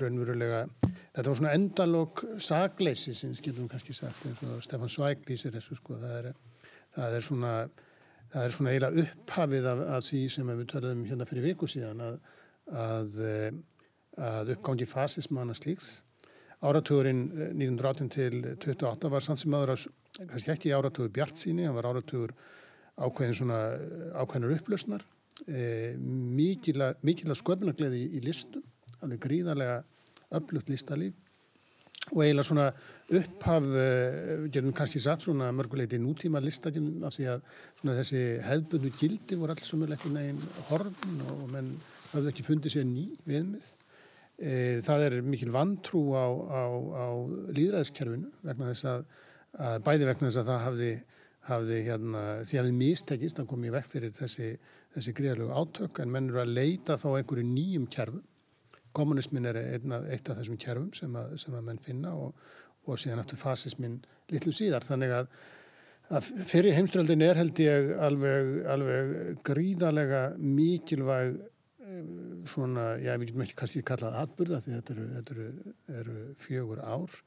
raunverulega, 0.00 0.64
þetta 0.82 1.26
var 1.28 1.38
svona 1.38 1.54
endalók 1.54 2.22
sagleysi 2.42 3.14
sem 3.14 3.34
skilum 3.38 3.68
kannski 3.70 3.94
sagt 3.94 4.26
eins 4.26 4.42
og 4.46 4.62
Stefan 4.64 4.90
Zweig 4.90 5.26
lýsir 5.28 5.54
þessu 5.54 5.78
sko, 5.78 5.98
það 6.02 6.16
er, 6.18 6.32
það 6.96 7.18
er 7.18 7.26
svona 7.28 7.52
það 8.32 8.42
er 8.42 8.54
svona 8.54 8.72
eiginlega 8.72 9.04
upphafið 9.04 9.68
af, 9.70 9.84
af 9.96 10.04
því 10.06 10.22
sem 10.34 10.50
við 10.50 10.66
töluðum 10.72 11.06
hérna 11.06 11.28
fyrir 11.28 11.46
viku 11.46 11.68
síðan 11.70 12.02
að, 12.02 12.18
að, 12.82 13.16
að 14.26 14.52
uppgangi 14.56 14.88
fasismanna 14.90 15.56
slíks. 15.56 15.92
Áratugurinn 16.66 17.26
1918 17.52 18.12
til 18.14 18.40
28 18.56 19.10
var 19.12 19.24
sann 19.24 19.38
sem 19.38 19.54
aðra 19.54 19.76
kannski 20.16 20.54
ekki 20.54 20.72
áratugur 20.74 21.12
bjart 21.12 21.38
síni, 21.38 21.66
hann 21.68 21.76
var 21.76 21.90
áratugur 21.92 22.32
ákveðin 22.96 23.38
svona 23.40 23.60
ákveðinur 24.16 24.56
upplösnar 24.56 25.04
e, 25.48 25.94
mikila 25.96 26.94
sköpunargleði 27.36 28.02
í, 28.02 28.08
í 28.18 28.24
listum, 28.24 28.64
alveg 29.02 29.22
gríðarlega 29.26 29.82
öflugt 30.36 30.72
listalíf 30.72 31.14
og 32.12 32.22
eiginlega 32.22 32.46
svona 32.46 32.66
upphaf, 33.18 33.64
uh, 33.66 34.44
gerum 34.54 34.74
kannski 34.74 35.00
satt 35.02 35.24
svona 35.24 35.48
mörguleiti 35.54 35.98
nútíma 35.98 36.42
listakinn 36.42 37.02
af 37.06 37.16
því 37.16 37.26
að 37.32 37.42
þessi 37.82 38.22
hefðbundu 38.46 38.92
gildi 38.94 39.38
voru 39.38 39.54
alls 39.54 39.66
svona 39.66 39.90
ekki 39.96 40.12
neginn 40.14 40.38
horfin 40.68 41.18
og 41.32 41.48
menn 41.50 41.72
hafði 42.12 42.32
ekki 42.32 42.46
fundið 42.46 42.76
sér 42.76 42.86
ný 42.86 43.08
viðmið. 43.26 43.68
E, 44.36 44.52
það 44.84 45.06
er 45.06 45.18
mikil 45.24 45.50
vantrú 45.54 46.02
á, 46.12 46.26
á, 46.28 46.62
á 46.94 47.06
líðræðiskerfinu 47.56 48.30
vegna 48.44 48.70
þess 48.70 48.88
að, 48.90 49.06
að 49.66 49.78
bæði 49.86 50.08
vegna 50.10 50.28
þess 50.28 50.40
að 50.42 50.50
það 50.50 50.64
hafði, 50.66 50.90
hafði 51.46 51.80
hérna, 51.86 52.22
því 52.46 52.60
hafði 52.60 52.76
mistekist 52.76 53.40
að 53.40 53.48
koma 53.50 53.68
í 53.68 53.74
vekk 53.74 53.90
fyrir 53.90 54.14
þessi, 54.16 54.52
þessi 54.96 55.14
gríðalögu 55.16 55.60
átök 55.60 56.00
en 56.02 56.12
menn 56.14 56.30
eru 56.30 56.42
að 56.42 56.54
leita 56.56 56.98
þá 57.00 57.08
einhverju 57.12 57.46
nýjum 57.50 57.88
kerfum. 57.92 58.24
Kommunismin 58.96 59.48
er 59.50 59.60
einna, 59.60 60.00
eitt 60.10 60.30
af 60.30 60.40
þessum 60.40 60.60
kerfum 60.60 60.92
sem 60.96 61.18
að, 61.18 61.36
sem 61.42 61.56
að 61.56 61.66
menn 61.68 61.82
finna 61.84 62.14
og, 62.16 62.46
og 62.86 63.00
síðan 63.00 63.20
aftur 63.22 63.40
fasismin 63.40 63.98
litlu 64.32 64.54
síðar. 64.56 64.86
Þannig 64.86 65.12
að, 65.18 65.28
að 66.16 66.30
fyrir 66.48 66.76
heimströldin 66.78 67.26
er 67.26 67.38
held 67.42 67.60
ég 67.62 67.92
alveg, 68.06 68.54
alveg 68.72 69.44
gríðalega 69.46 70.24
mikilvæg 70.40 71.36
svona, 72.50 72.94
já, 73.02 73.14
við 73.16 73.30
getum 73.30 73.44
ekki 73.44 73.58
kannski 73.58 73.82
kallað 73.86 74.18
atbyrða 74.22 74.60
því 74.62 74.74
þetta 74.74 74.94
eru, 74.94 75.06
þetta 75.14 75.34
eru, 75.34 75.74
eru 76.00 76.16
fjögur 76.42 76.82
ár 76.82 77.20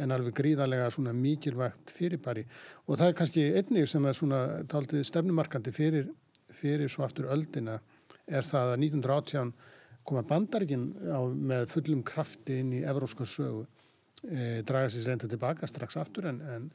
en 0.00 0.14
alveg 0.14 0.34
gríðarlega 0.38 0.88
svona 0.92 1.12
mikilvægt 1.16 1.92
fyrirbæri. 1.96 2.44
Og 2.88 2.98
það 2.98 3.10
er 3.10 3.18
kannski 3.18 3.44
einnig 3.58 3.88
sem 3.90 4.06
er 4.08 4.16
svona 4.16 4.40
taldið 4.70 5.04
stefnumarkandi 5.08 5.74
fyrir, 5.74 6.08
fyrir 6.52 6.90
svo 6.92 7.04
aftur 7.06 7.30
öldina 7.32 7.78
er 8.26 8.46
það 8.46 8.74
að 8.74 8.86
1918 8.86 9.52
koma 10.08 10.24
bandarikinn 10.26 10.88
með 11.50 11.68
fullum 11.70 12.02
krafti 12.06 12.58
inn 12.62 12.72
í 12.78 12.82
evrópska 12.88 13.26
sögu. 13.28 13.66
E, 14.22 14.62
draga 14.66 14.90
sér 14.90 15.10
reynda 15.10 15.28
tilbaka 15.30 15.66
strax 15.66 15.98
aftur 15.98 16.28
en, 16.30 16.40
en, 16.46 16.66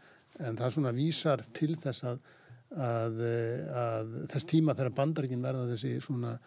en 0.44 0.60
það 0.60 0.74
svona 0.76 0.94
vísar 0.96 1.44
til 1.56 1.74
þess 1.80 2.06
að, 2.08 2.22
að, 2.76 3.20
að 3.82 4.16
þess 4.34 4.50
tíma 4.52 4.76
þegar 4.76 4.96
bandarikinn 5.02 5.46
verða 5.46 5.70
þessi 5.72 5.98
svona 6.04 6.38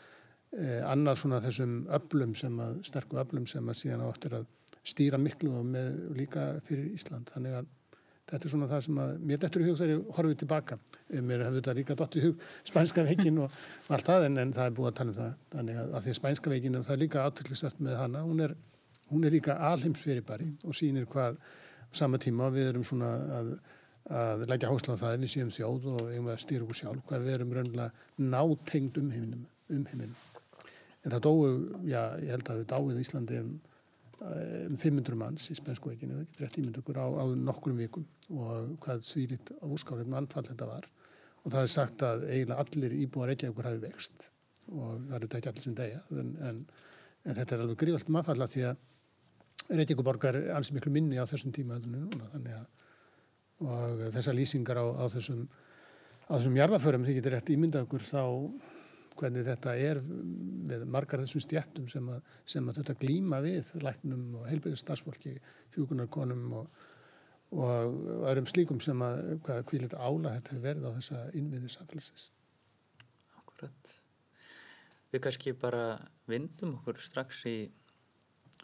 Eh, 0.50 0.80
annað 0.82 1.20
svona 1.20 1.38
þessum 1.44 1.74
öflum 1.94 2.32
sem 2.34 2.56
að, 2.58 2.80
sterku 2.88 3.18
öflum 3.22 3.44
sem 3.46 3.68
að 3.70 3.76
síðan 3.78 4.00
áttir 4.02 4.32
að 4.40 4.48
stýra 4.86 5.20
miklu 5.20 5.52
og 5.58 5.68
með 5.68 6.00
líka 6.16 6.46
fyrir 6.66 6.90
Ísland. 6.94 7.30
Þannig 7.34 7.56
að 7.60 7.70
þetta 8.30 8.46
er 8.46 8.52
svona 8.52 8.68
það 8.70 8.84
sem 8.86 9.00
að 9.02 9.14
mér 9.26 9.40
dettur 9.42 9.64
í 9.64 9.68
hug 9.68 9.78
þegar 9.80 9.92
ég 9.94 10.12
horfið 10.16 10.38
tilbaka. 10.42 10.78
Eh, 11.08 11.22
mér 11.24 11.44
hefur 11.46 11.58
þetta 11.58 11.76
líka 11.80 11.96
dott 11.98 12.16
í 12.16 12.24
hug 12.24 12.44
spænska 12.68 13.04
veikin 13.08 13.42
og 13.44 13.58
allt 13.88 14.06
það 14.06 14.28
en, 14.28 14.38
en 14.44 14.54
það 14.56 14.70
er 14.70 14.76
búið 14.78 14.92
að 14.92 15.00
tala 15.00 15.14
um 15.14 15.18
það. 15.18 15.34
Þannig 15.56 15.80
að, 15.82 15.90
að 15.90 16.06
því 16.06 16.14
að 16.14 16.20
spænska 16.20 16.54
veikin 16.54 16.78
það 16.80 16.94
er 16.94 17.02
líka 17.02 17.24
aðtöklisvært 17.26 17.82
með 17.86 17.98
hana. 18.00 18.22
Hún 18.28 18.46
er, 18.46 18.56
hún 19.10 19.26
er 19.26 19.36
líka 19.36 19.58
alheimsfyrirbæri 19.72 20.48
og 20.64 20.78
sýnir 20.78 21.10
hvað 21.10 21.42
sama 21.90 22.20
tíma 22.22 22.52
við 22.54 22.70
erum 22.70 22.86
svona 22.86 23.14
að 23.40 23.54
að 24.10 24.46
leggja 24.48 24.70
hásla 24.70 24.96
á 24.96 25.02
það 25.02 25.16
við 25.22 25.30
séum 25.30 25.50
þjóð 25.54 25.88
og 25.92 26.06
eigum 26.10 26.30
að 26.32 26.38
stýra 26.42 26.64
okkur 26.64 26.78
sjálf, 26.78 27.02
hvað 27.06 27.26
við 27.26 27.34
erum 27.34 27.52
raunlega 27.54 27.90
nátengd 28.32 28.96
um 28.98 29.10
heiminum. 29.12 29.42
Um 29.70 29.84
heiminum. 29.86 30.14
En 31.04 31.12
það 31.12 31.20
dói, 31.26 31.50
já, 31.86 32.00
ég 32.24 32.32
held 32.32 32.50
að 32.50 32.64
um, 34.20 34.72
um 34.72 34.76
500 34.80 35.18
manns 35.18 35.48
í 35.52 35.56
spennskveikinu, 35.58 36.18
það 36.18 36.26
getur 36.28 36.46
rétt 36.46 36.58
ímynd 36.60 36.80
okkur 36.82 37.00
á, 37.00 37.06
á 37.20 37.24
nokkrum 37.34 37.80
vikum 37.80 38.06
og 38.30 38.74
hvað 38.84 39.04
svílitt 39.06 39.52
á 39.60 39.66
úrskáleitum 39.68 40.18
anfall 40.18 40.46
þetta 40.48 40.68
var. 40.68 40.88
Og 41.40 41.54
það 41.54 41.64
er 41.64 41.72
sagt 41.72 42.04
að 42.04 42.26
eiginlega 42.28 42.64
allir 42.64 42.96
íbúar 43.00 43.32
ekki 43.32 43.50
okkur 43.50 43.70
hafi 43.70 43.82
vext 43.86 44.28
og 44.70 45.00
það 45.08 45.16
eru 45.18 45.30
ekki 45.38 45.50
allir 45.50 45.66
sem 45.66 45.76
degja. 45.78 46.02
En, 46.12 46.34
en, 46.50 46.60
en 47.24 47.38
þetta 47.40 47.56
er 47.56 47.64
alveg 47.64 47.80
gríðalt 47.80 48.10
um 48.10 48.20
aðfalla 48.20 48.50
því 48.50 48.68
að 48.70 48.86
Reykjavíkuborgar 49.70 50.34
er 50.34 50.54
alls 50.56 50.72
miklu 50.74 50.90
minni 50.90 51.20
á 51.20 51.24
þessum 51.30 51.52
tíma 51.54 51.76
núna, 51.78 52.26
þannig 52.32 52.56
að 52.58 52.80
og 53.60 54.06
þessar 54.14 54.36
lýsingar 54.36 54.80
á, 54.80 54.86
á 54.88 55.04
þessum, 55.12 55.44
þessum 56.28 56.56
jarðaförum 56.56 57.04
því 57.04 57.16
getur 57.18 57.36
rétt 57.36 57.52
ímynda 57.52 57.84
okkur 57.84 58.04
þá 58.04 58.22
hvernig 59.20 59.46
þetta 59.46 59.74
er 59.78 60.00
með 60.70 60.86
margar 60.90 61.22
þessum 61.22 61.44
stjættum 61.44 61.88
sem 61.90 62.08
að, 62.12 62.20
sem 62.48 62.68
að 62.70 62.80
þetta 62.80 62.96
glýma 63.02 63.40
við 63.44 63.72
læknum 63.84 64.40
og 64.40 64.46
heilbyrðistarsfólki, 64.50 65.34
hjúkunarkonum 65.76 66.44
og, 66.60 66.82
og 67.56 67.98
öðrum 68.30 68.48
slíkum 68.50 68.80
sem 68.84 69.02
að 69.04 69.34
hvaða 69.46 69.66
kvílit 69.70 69.96
ála 69.96 70.36
þetta 70.38 70.54
hefur 70.54 70.66
verið 70.68 70.88
á 70.88 70.96
þessa 70.98 71.24
innviði 71.40 71.72
samfélagsins. 71.74 72.30
Akkurat. 73.42 73.92
Við 75.10 75.24
kannski 75.26 75.56
bara 75.58 75.84
vindum 76.30 76.78
okkur 76.78 77.00
strax 77.02 77.44
í 77.50 77.58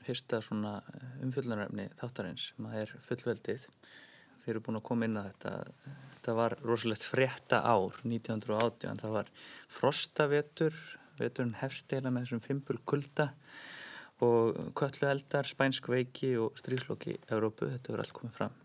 fyrsta 0.07 0.41
svona 0.45 0.79
umfjöldunarefni 1.25 1.89
þáttarins 1.99 2.51
sem 2.53 2.69
að 2.69 2.83
er 2.85 2.93
fullveldið. 3.09 3.65
Þeir 4.47 4.55
eru 4.55 4.67
búin 4.71 4.81
að 4.81 4.87
koma 4.87 5.11
inn 5.11 5.19
að 5.21 5.33
þetta 5.33 5.97
þetta 6.27 6.35
var 6.35 6.57
rosalegt 6.67 7.05
frétta 7.07 7.61
ár 7.63 8.01
1918, 8.03 8.99
það 8.99 9.13
var 9.15 9.29
frostavetur, 9.71 10.75
veturinn 11.21 11.55
hefsteila 11.61 12.11
með 12.11 12.27
þessum 12.27 12.43
fimpul 12.43 12.79
kulda 12.83 13.29
og 14.27 14.59
köllu 14.75 15.07
eldar, 15.07 15.47
spænsk 15.47 15.87
veiki 15.93 16.33
og 16.41 16.59
strísloki 16.59 17.15
í 17.15 17.21
Európu, 17.31 17.69
þetta 17.71 17.93
verður 17.93 18.03
allt 18.03 18.17
komið 18.17 18.35
fram. 18.41 18.57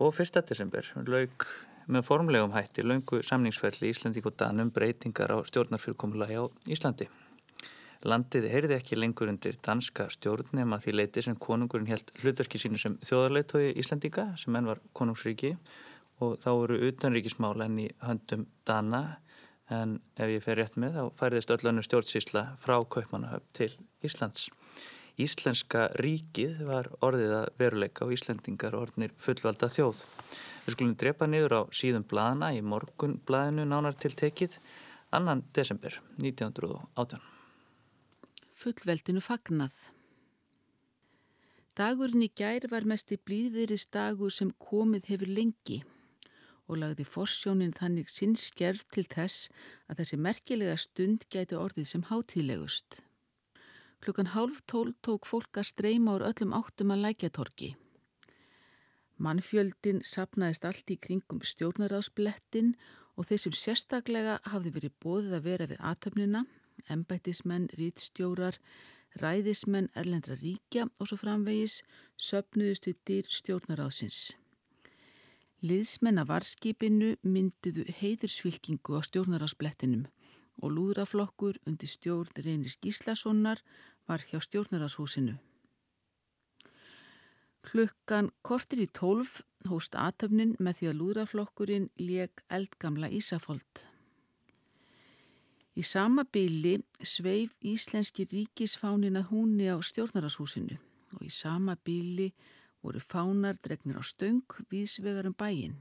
Og 0.00 0.16
1. 0.16 0.40
desember 0.48 0.88
laug 1.04 1.46
með 1.90 2.06
formlegum 2.06 2.54
hætti 2.56 2.86
laungu 2.86 3.20
samningsferðli 3.26 3.90
í 3.90 3.92
Íslandi 3.92 4.24
og 4.24 4.38
Danum 4.40 4.72
breytingar 4.72 5.36
á 5.36 5.38
stjórnarfyrrkomulagi 5.44 6.40
á 6.40 6.48
Íslandi. 6.70 7.10
Landið 8.00 8.46
heyrði 8.48 8.76
ekki 8.78 8.96
lengur 8.96 9.28
undir 9.28 9.58
danska 9.60 10.06
stjórn 10.08 10.54
nema 10.56 10.78
því 10.80 10.94
leiti 10.94 11.24
sem 11.26 11.34
konungurinn 11.36 11.90
held 11.90 12.08
hlutverki 12.22 12.56
sínu 12.60 12.78
sem 12.80 12.94
þjóðarleitói 13.04 13.74
Íslandika 13.82 14.30
sem 14.40 14.56
enn 14.56 14.68
var 14.70 14.80
konungsríki 14.96 15.50
og 16.24 16.38
þá 16.40 16.50
eru 16.52 16.78
utanríkismál 16.88 17.58
enn 17.66 17.82
í 17.82 17.88
höndum 18.06 18.46
Dana 18.64 19.02
en 19.70 19.98
ef 20.16 20.32
ég 20.32 20.44
fer 20.44 20.56
rétt 20.56 20.78
með 20.80 20.96
þá 20.96 21.18
færðist 21.20 21.52
öllanum 21.54 21.84
stjórnsísla 21.84 22.44
frá 22.62 22.78
Kaupmannahöfn 22.80 23.52
til 23.56 23.70
Íslands. 24.06 24.48
Íslenska 25.20 25.90
ríkið 26.00 26.62
var 26.70 26.88
orðið 27.04 27.34
að 27.42 27.50
veruleika 27.60 28.06
og 28.06 28.14
Íslendingar 28.16 28.76
orðnir 28.78 29.12
fullvalda 29.20 29.68
þjóð. 29.68 30.00
Við 30.64 30.76
skulum 30.76 30.94
drepa 31.02 31.28
niður 31.28 31.56
á 31.60 31.62
síðum 31.76 32.06
bladana 32.08 32.54
í 32.56 32.62
morgun 32.64 33.18
bladinu 33.28 33.68
nánar 33.68 33.98
til 34.00 34.14
tekið 34.16 34.56
annan 35.12 35.44
desember 35.52 36.00
1918. 36.16 37.29
Fullveldinu 38.60 39.22
fagnað. 39.24 39.72
Dagurinn 41.78 42.26
í 42.26 42.28
gær 42.36 42.66
var 42.68 42.84
mest 42.84 43.08
í 43.14 43.16
blíðviris 43.16 43.86
dagur 43.88 44.34
sem 44.36 44.50
komið 44.60 45.08
hefur 45.14 45.30
lengi 45.38 45.78
og 46.66 46.82
lagði 46.82 47.06
forsjónin 47.08 47.72
þannig 47.78 48.12
sinn 48.12 48.36
skerf 48.36 48.84
til 48.92 49.06
þess 49.08 49.48
að 49.88 50.02
þessi 50.02 50.20
merkilega 50.26 50.76
stund 50.84 51.24
gæti 51.32 51.56
orðið 51.56 51.88
sem 51.88 52.04
hátílegust. 52.10 53.00
Klukkan 54.04 54.34
hálf 54.36 54.60
tól 54.68 54.92
tók 55.00 55.30
fólk 55.30 55.56
að 55.56 55.70
streyma 55.72 56.18
úr 56.18 56.28
öllum 56.28 56.52
áttum 56.60 56.92
að 56.92 57.06
lækjatorki. 57.06 57.72
Mannfjöldin 59.16 60.04
sapnaðist 60.04 60.68
allt 60.68 60.92
í 60.92 61.00
kringum 61.00 61.40
stjórnaraðsblettin 61.40 62.74
og 63.16 63.32
þeir 63.32 63.46
sem 63.46 63.60
sérstaklega 63.64 64.38
hafði 64.52 64.76
verið 64.76 64.98
bóðið 65.00 65.36
að 65.40 65.46
vera 65.48 65.72
við 65.72 65.86
atöfnina, 65.94 66.48
embætismenn, 66.88 67.68
rítstjórar, 67.78 68.58
ræðismenn, 69.20 69.90
erlendra 69.94 70.36
ríkja 70.38 70.86
og 70.98 71.10
svo 71.10 71.18
framvegis 71.20 71.80
söpnuðust 72.16 72.86
við 72.86 73.02
dýr 73.08 73.30
stjórnaraðsins. 73.40 74.20
Liðsmenn 75.60 76.22
af 76.22 76.30
varskipinu 76.30 77.16
mynduðu 77.20 77.84
heiðursfylkingu 77.98 78.96
á 78.96 79.00
stjórnarásblettinum 79.04 80.06
og 80.62 80.72
lúðraflokkur 80.76 81.58
undir 81.68 81.90
stjórn 81.90 82.32
Reynis 82.44 82.78
Gíslassonar 82.80 83.60
var 84.08 84.24
hjá 84.24 84.40
stjórnarashúsinu. 84.40 85.36
Klukkan 87.60 88.30
kortir 88.40 88.80
í 88.80 88.88
tólf 88.88 89.42
hóst 89.68 89.96
aðtöfnin 90.00 90.56
með 90.58 90.78
því 90.78 90.90
að 90.90 91.00
lúðraflokkurinn 91.00 91.88
leg 92.00 92.44
eldgamla 92.48 93.10
Ísafold. 93.12 93.89
Í 95.78 95.82
sama 95.86 96.24
byli 96.26 96.78
sveif 97.06 97.52
Íslenski 97.62 98.26
ríkisfánin 98.26 99.18
að 99.20 99.30
húnni 99.30 99.68
á 99.70 99.78
stjórnarashúsinu 99.78 100.78
og 101.14 101.22
í 101.22 101.30
sama 101.30 101.76
byli 101.86 102.32
voru 102.82 103.00
fánar 103.02 103.58
dregnir 103.62 104.00
á 104.00 104.04
stöng 104.04 104.42
viðsvegar 104.72 105.28
um 105.30 105.36
bæin. 105.36 105.78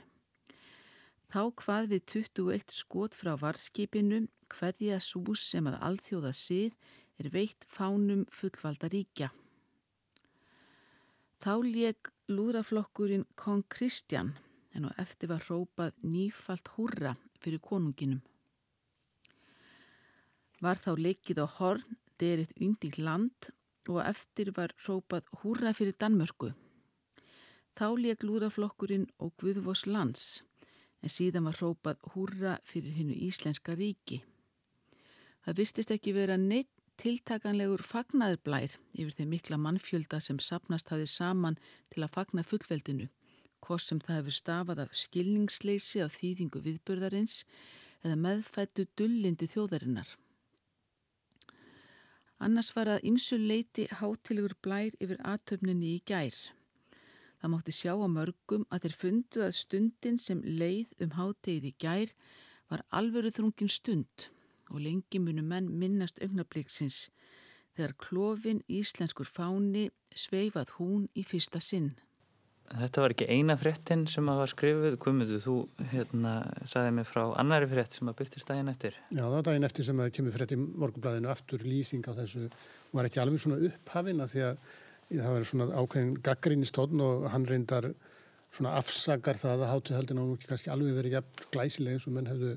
Þá 1.29 1.41
hvað 1.61 1.89
við 1.93 2.05
21 2.13 2.73
skot 2.73 3.17
frá 3.17 3.35
varskipinu 3.37 4.23
hverja 4.49 4.97
sús 5.01 5.43
sem 5.51 5.67
að 5.69 5.77
alþjóða 5.89 6.33
sið 6.33 6.77
er 7.21 7.29
veitt 7.33 7.65
fánum 7.69 8.25
fullvalda 8.33 8.89
ríkja. 8.89 9.29
Þá 11.39 11.53
leik 11.63 12.09
lúðraflokkurinn 12.29 13.27
Kong 13.39 13.63
Kristjan 13.71 14.33
en 14.75 14.89
á 14.89 14.91
eftir 15.01 15.29
var 15.31 15.45
hrópað 15.45 15.95
nýfalt 16.03 16.73
húrra 16.75 17.15
fyrir 17.39 17.61
konunginum. 17.63 18.21
Var 20.59 20.79
þá 20.79 20.91
leikið 20.99 21.43
á 21.43 21.47
horn, 21.59 21.97
deritt 22.19 22.55
undir 22.59 22.97
land 22.99 23.51
og 23.89 24.01
eftir 24.03 24.51
var 24.55 24.73
hrópað 24.83 25.29
húrra 25.41 25.71
fyrir 25.73 25.95
Danmörku. 25.97 26.51
Þá 27.79 27.87
leik 27.95 28.25
lúðraflokkurinn 28.27 29.07
og 29.23 29.33
Guðvós 29.39 29.85
lands 29.87 30.43
en 30.99 31.13
síðan 31.13 31.47
var 31.47 31.57
hrópað 31.59 32.01
húrra 32.13 32.57
fyrir 32.67 32.97
hinnu 32.97 33.15
Íslenska 33.15 33.75
ríki. 33.79 34.19
Það 35.45 35.57
virtist 35.61 35.93
ekki 35.95 36.13
vera 36.13 36.35
neitt 36.37 36.69
tiltakanlegur 36.99 37.81
fagnaðurblær 37.87 38.75
yfir 38.75 39.15
þeim 39.15 39.29
mikla 39.33 39.59
mannfjölda 39.63 40.19
sem 40.19 40.39
sapnast 40.43 40.91
hafi 40.91 41.07
saman 41.07 41.55
til 41.93 42.03
að 42.03 42.13
fagna 42.17 42.43
fullveldinu, 42.43 43.07
hvort 43.63 43.87
sem 43.87 44.01
það 44.03 44.19
hefur 44.19 44.35
stafað 44.35 44.81
af 44.83 44.97
skilningsleysi 45.05 46.03
á 46.03 46.07
þýðingu 46.11 46.59
viðbörðarins 46.65 47.45
eða 48.03 48.19
meðfættu 48.19 48.89
dullindi 48.99 49.47
þjóðarinnar. 49.47 50.11
Annars 52.39 52.71
var 52.75 52.87
að 52.87 53.05
ymsu 53.09 53.35
leiti 53.35 53.85
hátilegur 53.99 54.55
blær 54.63 54.95
yfir 55.03 55.19
aðtöfninni 55.27 55.95
í 55.97 56.03
gær. 56.07 56.35
Það 57.39 57.51
mátti 57.53 57.73
sjá 57.75 57.93
á 57.99 58.07
mörgum 58.07 58.65
að 58.71 58.85
þeir 58.85 58.95
fundu 59.01 59.43
að 59.43 59.57
stundin 59.59 60.19
sem 60.19 60.39
leið 60.43 60.93
um 61.03 61.15
hátegið 61.17 61.67
í 61.69 61.73
gær 61.83 62.13
var 62.71 62.85
alveru 62.95 63.31
þrungin 63.35 63.71
stund 63.71 64.29
og 64.69 64.83
lengi 64.85 65.19
munu 65.19 65.43
menn 65.43 65.67
minnast 65.81 66.21
augnabliksins 66.23 67.09
þegar 67.75 67.95
klófin 68.05 68.63
íslenskur 68.67 69.27
fáni 69.27 69.89
sveifað 70.15 70.75
hún 70.77 71.07
í 71.15 71.25
fyrsta 71.27 71.59
sinn. 71.63 71.93
Þetta 72.69 73.01
var 73.01 73.13
ekki 73.15 73.27
eina 73.33 73.55
fréttin 73.57 74.03
sem 74.09 74.27
að 74.29 74.41
var 74.43 74.51
skrifuð, 74.51 74.97
Guðmundur, 75.01 75.41
þú 75.41 75.55
hérna 75.89 76.33
saði 76.69 76.91
mig 76.99 77.07
frá 77.09 77.23
annari 77.41 77.69
frétt 77.71 77.97
sem 77.97 78.11
að 78.11 78.19
byrtist 78.19 78.49
daginn 78.49 78.69
eftir. 78.69 78.97
Já, 79.09 79.23
það 79.23 79.33
var 79.33 79.47
daginn 79.47 79.65
eftir 79.65 79.87
sem 79.87 80.03
að 80.03 80.11
kemur 80.17 80.35
frétt 80.35 80.53
í 80.53 80.59
morgunblæðinu 80.59 81.31
aftur 81.33 81.65
lýsing 81.65 82.05
á 82.05 82.13
þessu, 82.19 82.45
var 82.93 83.09
ekki 83.09 83.23
alveg 83.23 83.41
svona 83.41 83.57
upphafin 83.69 84.21
að 84.21 84.35
því 84.35 84.43
að 84.49 84.61
það 85.09 85.33
var 85.33 85.47
svona 85.49 85.67
ákveðin 85.73 86.13
gaggrín 86.29 86.65
í 86.65 86.69
stóðn 86.69 87.01
og 87.07 87.25
hann 87.33 87.47
reyndar 87.49 87.89
svona 88.53 88.75
afsakar 88.77 89.39
það 89.39 89.65
að 89.65 89.73
hátuhaldin 89.73 90.21
á 90.21 90.23
nú 90.23 90.37
ekki 90.37 90.51
kannski 90.51 90.73
alveg 90.73 90.97
verið 90.99 91.17
jafn 91.17 91.49
glæsileg 91.53 91.97
eins 91.97 92.07
og 92.09 92.15
menn 92.15 92.29
hefðu 92.29 92.53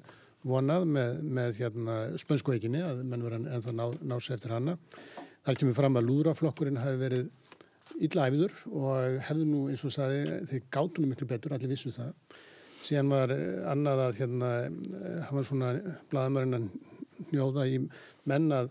vonað 0.48 0.86
með, 0.90 1.18
með 1.38 1.58
hérna, 1.62 1.96
spönsku 2.20 2.52
eiginni 2.52 2.82
að 2.84 3.02
menn 3.06 3.24
verðan 3.24 3.48
ennþá 3.48 3.74
ná, 3.78 3.84
ná 4.02 4.16
sér 4.18 4.36
eftir 4.36 4.54
hana. 4.56 4.76
Það 5.46 5.60
kemur 5.60 5.76
fram 5.76 5.98
að 5.98 6.08
lúðraflokkurinn 6.08 6.80
hafi 6.82 7.00
verið 7.00 7.52
illa 8.00 8.28
æfiður 8.28 8.54
og 8.72 9.18
hefðu 9.28 9.48
nú 9.48 9.66
eins 9.72 9.84
og 9.86 9.94
saði 9.94 10.40
þeir 10.50 10.64
gátunum 10.72 11.12
miklu 11.12 11.28
betur, 11.30 11.54
allir 11.56 11.72
vissu 11.72 11.92
það. 11.94 12.14
Síðan 12.82 13.12
var 13.12 13.34
annað 13.70 14.06
að 14.06 14.16
hérna, 14.22 14.48
hann 15.28 15.36
var 15.36 15.46
svona 15.46 15.74
bladamörinn 16.10 16.58
að 16.58 16.70
njóða 17.30 17.66
í 17.70 17.78
menn 18.30 18.48
að 18.54 18.70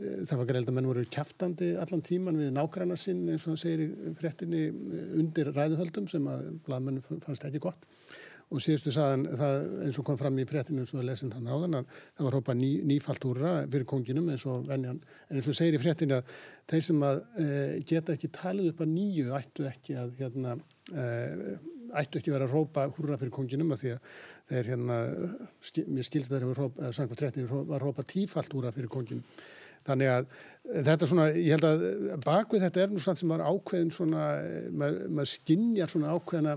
eh, 0.00 0.22
það 0.26 0.38
var 0.40 0.48
greiðilegt 0.48 0.72
að 0.72 0.78
menn 0.78 0.90
voru 0.90 1.04
kæftandi 1.16 1.70
allan 1.80 2.04
tíman 2.04 2.40
við 2.40 2.52
nákvæmna 2.56 2.98
sinn 2.98 3.24
eins 3.28 3.46
og 3.46 3.54
það 3.54 3.62
segir 3.62 3.84
í 3.84 4.14
frettinni 4.18 4.64
undir 5.20 5.52
ræðuhöldum 5.54 6.08
sem 6.10 6.26
að 6.30 6.48
bladamennu 6.66 7.04
fannst 7.04 7.46
ekki 7.46 7.62
gott 7.68 7.86
og 8.52 8.62
síðustu 8.62 8.92
saðan 8.94 9.24
það 9.38 9.66
eins 9.86 9.98
og 10.00 10.06
kom 10.06 10.18
fram 10.20 10.38
í 10.40 10.46
fréttinu 10.48 10.82
eins 10.82 10.92
og 10.94 11.00
að 11.00 11.08
lesin 11.10 11.32
þann 11.32 11.50
áðan 11.50 11.78
að 11.80 11.94
það 12.02 12.28
var 12.28 12.36
hópa 12.38 12.56
ný, 12.58 12.70
nýfalt 12.90 13.26
úrra 13.30 13.54
fyrir 13.64 13.88
konginum 13.90 14.30
eins 14.32 14.44
og 14.50 14.68
venjan. 14.68 15.00
En 15.28 15.40
eins 15.40 15.48
og 15.50 15.58
segir 15.58 15.78
í 15.78 15.82
fréttinu 15.82 16.18
að 16.18 16.36
þeir 16.70 16.86
sem 16.88 17.02
að 17.08 17.22
e, 17.40 17.48
geta 17.88 18.14
ekki 18.16 18.32
talið 18.34 18.70
upp 18.72 18.84
að 18.84 18.94
nýju 18.94 19.34
ættu 19.38 19.68
ekki 19.70 19.98
að 20.00 20.14
hérna, 20.20 20.54
e, 20.92 21.08
ættu 22.02 22.20
ekki 22.20 22.34
vera 22.34 22.48
að 22.48 22.56
rópa 22.58 22.86
húrra 22.94 23.18
fyrir 23.20 23.34
konginum 23.34 23.74
að 23.74 23.84
því 23.84 23.92
að 23.96 24.14
þeir 24.52 24.72
hérna 24.74 25.02
skil, 25.64 25.86
mér 25.88 26.08
skilst 26.08 26.32
þeir 26.32 26.48
að 26.48 26.96
samkvæmt 26.96 27.20
fréttinu 27.20 27.62
var 27.64 27.78
að 27.78 27.86
rópa 27.88 28.06
tífalt 28.14 28.58
úrra 28.58 28.74
fyrir 28.74 28.92
konginum 28.92 29.24
Þannig 29.84 30.10
að 30.10 30.28
þetta 30.86 31.08
svona, 31.08 31.26
ég 31.36 31.58
held 31.58 31.66
að 31.68 31.82
bakvið 32.24 32.64
þetta 32.66 32.82
er 32.84 32.92
nú 32.92 33.02
svona 33.04 33.20
sem 33.20 33.34
var 33.34 33.44
ákveðin 33.44 33.92
svona, 33.92 34.28
maður, 34.72 35.10
maður 35.18 35.30
skinnjar 35.34 35.92
svona 35.92 36.14
ákveðina 36.14 36.54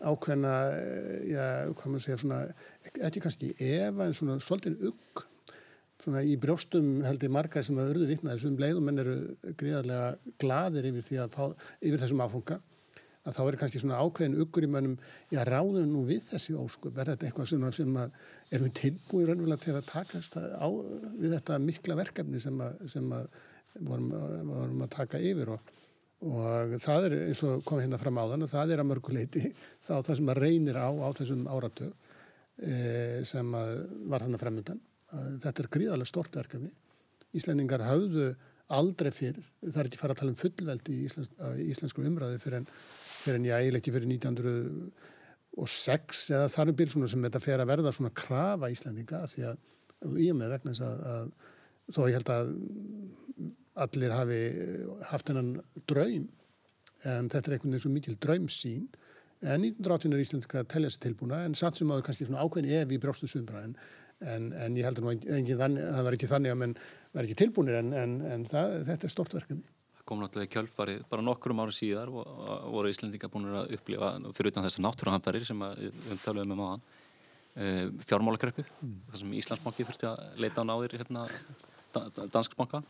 ákveðna, 0.00 0.52
eh, 0.76 1.24
já, 1.32 1.44
hvað 1.72 1.88
maður 1.92 2.04
segja, 2.04 2.20
svona, 2.20 2.42
ekki 3.08 3.22
kannski 3.24 3.54
eva 3.56 4.06
en 4.06 4.16
svona 4.16 4.36
svolítið 4.44 4.90
ugg 4.90 5.24
svona 6.06 6.22
í 6.22 6.36
brjóstum 6.38 7.00
held 7.06 7.24
ég 7.24 7.32
margar 7.32 7.64
sem 7.66 7.78
að 7.80 7.94
örðu 7.94 8.08
vitna 8.12 8.34
þessum 8.34 8.60
leiðum 8.60 8.86
menn 8.86 9.02
eru 9.02 9.16
gríðarlega 9.58 10.34
gladir 10.42 10.90
yfir 10.92 11.06
því 11.06 11.20
að 11.24 11.32
fá, 11.34 11.44
yfir 11.80 12.02
þessum 12.02 12.22
áfunga 12.22 12.60
að 13.26 13.34
þá 13.34 13.40
er 13.42 13.58
kannski 13.58 13.80
svona 13.82 14.02
ákveðin 14.04 14.38
uggur 14.44 14.66
í 14.66 14.70
mönnum 14.70 14.94
já, 15.32 15.40
ráðum 15.48 15.88
nú 15.90 16.04
við 16.06 16.28
þessi 16.28 16.54
ósku 16.60 16.92
verða 16.94 17.16
þetta 17.16 17.26
eitthvað 17.30 17.50
sem, 17.50 17.66
sem 17.80 17.98
að 17.98 18.20
erum 18.52 18.68
við 18.68 18.76
tilbúið 18.82 19.30
raunverulega 19.30 19.64
til 19.64 19.74
að 19.74 19.88
takast 19.88 20.38
á 20.38 20.68
við 21.16 21.34
þetta 21.34 21.58
mikla 21.64 21.98
verkefni 21.98 22.42
sem 22.42 22.62
að, 22.62 22.78
sem 22.92 23.10
að 23.16 23.26
vorum, 23.88 24.12
vorum 24.52 24.86
að 24.86 24.94
taka 24.94 25.22
yfir 25.32 25.56
og 25.56 25.74
og 26.26 26.74
það 26.82 27.06
er 27.08 27.14
eins 27.28 27.40
og 27.46 27.62
kom 27.66 27.78
hérna 27.82 27.98
fram 28.00 28.18
á 28.18 28.24
þann 28.32 28.48
það 28.50 28.72
er 28.74 28.80
að 28.82 28.90
mörguleiti 28.90 29.42
þá 29.54 29.94
það 30.08 30.16
sem 30.18 30.32
að 30.32 30.40
reynir 30.42 30.76
á 30.78 30.88
á 30.90 31.08
þessum 31.16 31.42
áratög 31.50 31.92
e, 31.92 31.94
sem 33.28 33.46
var 33.54 34.24
þannig 34.24 34.42
fremjöndan 34.42 34.80
þetta 35.42 35.62
er 35.62 35.72
gríðarlega 35.72 36.10
stort 36.10 36.36
verkefni. 36.36 36.70
Íslendingar 37.36 37.82
hafðu 37.86 38.26
aldrei 38.76 39.12
fyrr 39.14 39.38
það 39.62 39.80
er 39.80 39.86
ekki 39.88 40.00
fara 40.00 40.12
að 40.16 40.20
tala 40.22 40.32
um 40.32 40.40
fullveldi 40.40 40.90
í 40.96 41.04
íslensk, 41.06 41.32
íslensku 41.70 42.00
umræði 42.06 42.38
fyrir 42.42 42.58
en, 42.58 42.68
fyrir 42.72 43.38
en 43.38 43.46
ég 43.46 43.54
eiginlega 43.60 43.80
ekki 43.82 43.94
fyrir 43.94 44.08
1906 44.10 46.22
eða 46.32 46.52
þar 46.56 46.70
um 46.72 46.78
bíl 46.80 46.90
sem 46.94 47.26
þetta 47.28 47.44
fer 47.44 47.58
að 47.62 47.70
verða 47.70 47.94
svona 47.94 48.18
krafa 48.22 48.72
Íslendinga 48.74 49.18
því 49.30 49.42
að 49.52 49.56
í 50.18 50.26
og 50.32 50.36
með 50.40 50.52
vegna 50.56 50.72
þess 50.74 50.86
að, 50.88 50.96
að 51.12 51.26
þó 51.94 52.00
ég 52.08 52.16
held 52.18 52.30
að 52.34 52.46
allir 53.84 54.14
hafi 54.14 54.40
haft 55.10 55.32
hennan 55.32 55.56
draum 55.88 56.28
en 57.04 57.28
þetta 57.28 57.50
er 57.50 57.56
einhvern 57.56 57.74
veginn 57.74 57.84
svo 57.84 57.92
mikil 57.92 58.16
draumsín 58.22 58.88
en 59.44 59.66
1918 59.66 60.16
er 60.16 60.24
Íslandska 60.24 60.62
að 60.62 60.70
tellja 60.72 60.90
sér 60.94 61.04
tilbúna 61.06 61.42
en 61.44 61.54
samt 61.58 61.78
sem 61.78 61.90
áður 61.92 62.06
kannski 62.08 62.28
svona 62.28 62.42
ákveðin 62.44 62.72
ef 62.80 62.92
í 62.94 63.00
bróstu 63.02 63.28
suðbræðin 63.30 63.76
en, 64.24 64.50
en 64.56 64.76
ég 64.78 64.86
held 64.88 65.00
að 65.02 65.08
það 65.76 66.04
var 66.06 66.16
ekki 66.16 66.30
þannig 66.30 66.54
að 66.54 66.60
menn 66.62 66.76
var 67.12 67.26
ekki 67.26 67.38
tilbúinir 67.42 67.80
en, 67.82 67.92
en, 67.96 68.18
en 68.32 68.46
það, 68.48 68.78
þetta 68.88 69.08
er 69.08 69.12
stort 69.12 69.36
verkefni. 69.36 69.72
Það 69.98 70.06
kom 70.08 70.22
náttúrulega 70.22 70.48
í 70.48 70.54
kjölfarið 70.54 71.06
bara 71.10 71.26
nokkrum 71.26 71.62
ára 71.64 71.74
síðar 71.74 72.12
og, 72.12 72.26
voru 72.72 72.92
Íslandika 72.92 73.30
búin 73.32 73.50
að 73.52 73.74
upplifa 73.76 74.12
fyrir 74.36 74.52
utan 74.54 74.68
þessar 74.68 74.86
náttúruhamferir 74.86 75.48
sem 75.48 75.64
við 75.82 76.12
umtöluðum 76.14 76.54
um 76.56 76.64
aðan 76.66 76.84
e, 77.56 77.72
fjármálagreppu 78.08 78.64
mm. 78.64 79.00
þar 79.10 79.22
sem 79.22 79.34
Íslandsbanki 79.42 79.88
fyrst 79.88 80.06
að 80.08 80.22
leita 80.40 80.64
á 80.64 80.68
náðir 80.68 80.96
hérna, 81.00 81.26
Danskbanka 82.32 82.82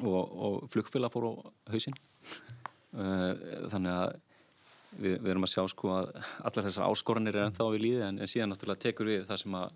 og, 0.00 0.20
og 0.46 0.58
flugfélag 0.72 1.12
fór 1.12 1.28
á 1.28 1.32
hausin 1.74 1.96
eh, 3.02 3.32
þannig 3.72 3.92
að 3.92 4.14
við, 4.98 5.16
við 5.18 5.30
erum 5.34 5.46
að 5.46 5.54
sjá 5.54 5.64
sko 5.70 5.94
að 5.94 6.12
allar 6.42 6.68
þessar 6.68 6.88
áskoranir 6.88 7.38
er 7.38 7.48
ennþá 7.48 7.68
við 7.74 7.84
líði 7.86 8.06
en, 8.08 8.20
en 8.20 8.30
síðan 8.30 8.52
náttúrulega 8.52 8.84
tekur 8.86 9.10
við 9.12 9.26
það 9.28 9.42
sem 9.44 9.58
að 9.60 9.74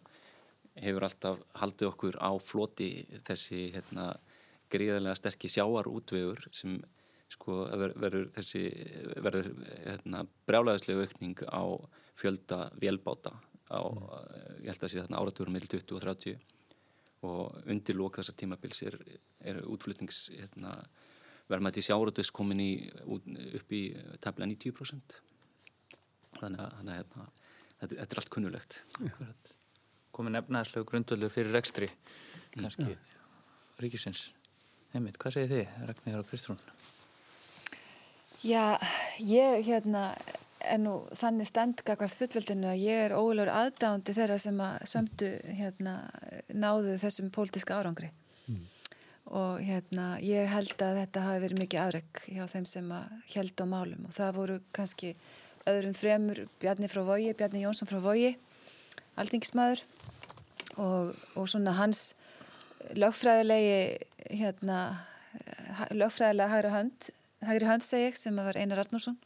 hefur 0.87 1.07
alltaf 1.07 1.45
haldið 1.57 1.91
okkur 1.91 2.19
á 2.21 2.31
floti 2.45 2.91
þessi 3.25 3.63
hérna, 3.77 4.11
gríðarlega 4.73 5.17
sterkir 5.17 5.53
sjáar 5.53 5.89
útvegur 5.89 6.43
sem 6.53 6.77
sko 7.33 7.65
verður 7.73 8.29
þessi 8.37 8.63
verður 9.25 9.49
hérna, 9.87 10.25
brjálæðislega 10.47 11.07
aukning 11.07 11.41
á 11.49 11.65
fjölda 12.17 12.61
vélbáta 12.81 13.33
á, 13.67 13.83
mm. 13.83 14.63
ég 14.63 14.71
held 14.71 14.85
að 14.85 14.93
sé 14.93 15.01
þarna 15.01 15.23
áraturum 15.23 15.57
meil 15.57 15.67
20 15.67 15.97
og 15.97 16.05
30 16.05 16.37
og 17.27 17.69
undir 17.71 17.99
lók 17.99 18.21
þessar 18.21 18.39
tímabils 18.39 18.83
er, 18.87 18.97
er 19.45 19.61
útflutnings 19.67 20.27
hérna, 20.35 20.73
verðmætti 21.51 21.85
sjáratus 21.85 22.33
komin 22.35 22.63
í, 22.63 22.71
upp 23.07 23.75
í 23.75 23.83
tafla 24.23 24.49
90% 24.49 25.21
þannig 26.41 26.63
að, 26.63 26.73
þannig 26.79 26.95
að 26.95 26.99
hérna, 27.03 27.29
þetta, 27.81 27.93
þetta 27.93 28.09
er 28.09 28.23
allt 28.23 28.35
kunnulegt 28.35 28.81
komin 30.17 30.39
efnaðslegu 30.41 30.89
grundvöldur 30.89 31.33
fyrir 31.33 31.53
rekstri 31.53 31.91
kannski 32.57 32.89
ja. 32.89 32.97
ríkisins. 33.83 34.31
Emið, 34.97 35.19
hvað 35.21 35.35
segir 35.35 35.51
þið, 35.53 35.79
Ragnhildur 35.91 36.23
og 36.23 36.31
Kristrún? 36.31 36.61
Já, 38.47 38.79
ég 39.21 39.67
hérna 39.67 40.09
en 40.67 40.87
nú 40.87 40.95
þannig 41.15 41.51
stendgakvart 41.51 42.17
fullveldinu 42.17 42.71
að 42.73 42.83
ég 42.83 43.03
er 43.07 43.15
ólegur 43.17 43.53
aðdándi 43.53 44.15
þeirra 44.17 44.39
sem 44.41 44.61
að 44.63 44.87
sömdu 44.89 45.29
hérna 45.59 45.97
náðu 46.55 46.97
þessum 47.03 47.33
pólitíska 47.35 47.79
árangri. 47.81 48.13
Mm. 48.47 48.63
og 49.27 49.59
hérna 49.59 50.21
ég 50.23 50.47
held 50.47 50.79
að 50.79 51.01
þetta 51.01 51.23
hafi 51.25 51.41
verið 51.43 51.59
mikið 51.59 51.81
afreg 51.83 52.21
hjá 52.31 52.45
þeim 52.47 52.67
sem 52.71 52.93
held 53.35 53.59
á 53.59 53.67
málum. 53.67 54.05
Og 54.07 54.15
það 54.15 54.37
voru 54.37 54.59
kannski 54.77 55.17
öðrum 55.67 55.97
fremur 55.99 56.45
Bjarni 56.63 56.87
frá 56.91 57.03
Vogi, 57.03 57.33
Bjarni 57.35 57.65
Jónsson 57.65 57.91
frá 57.91 57.99
Vogi 58.05 58.37
aldingismæður 59.19 59.83
og, 60.77 61.13
og 61.35 61.49
svona 61.51 61.75
hans 61.81 62.15
lögfræðilegi 62.95 63.99
hérna 64.39 64.81
lögfræðilega 65.97 66.53
hægri 66.53 66.73
hönd 66.75 67.09
hægri 67.47 67.71
hönd 67.71 67.87
segi 67.87 68.11
ég 68.11 68.21
sem 68.21 68.37
var 68.39 68.59
Einar 68.59 68.85
Arnússon 68.85 69.19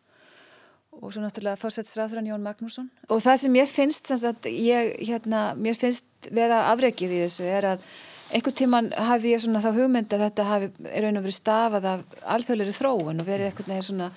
og 1.01 1.15
svo 1.15 1.25
náttúrulega 1.25 1.59
fórsættisráðurann 1.61 2.29
Jón 2.29 2.45
Magnússon. 2.45 2.91
Og 3.09 3.23
það 3.25 3.41
sem 3.43 3.55
mér 3.57 3.69
finnst 3.71 4.13
sagt, 4.13 4.47
ég, 4.47 4.95
hérna, 5.09 5.51
mér 5.57 5.79
finnst 5.79 6.31
vera 6.31 6.67
afreikið 6.71 7.17
í 7.17 7.21
þessu 7.25 7.49
er 7.49 7.69
að 7.75 7.85
einhvern 8.31 8.57
tíman 8.57 8.91
hafði 8.95 9.33
ég 9.33 9.43
svona 9.43 9.63
þá 9.65 9.71
hugmynd 9.75 10.13
að 10.15 10.25
þetta 10.27 10.47
hafi 10.47 10.69
raun 11.03 11.19
og 11.19 11.25
verið 11.25 11.37
stafað 11.37 11.89
af 11.91 12.19
alþjóðleiri 12.37 12.75
þróun 12.77 13.23
og 13.23 13.27
verið 13.27 13.49
einhvern 13.49 13.73
veginn 13.73 13.87
svona 13.89 14.11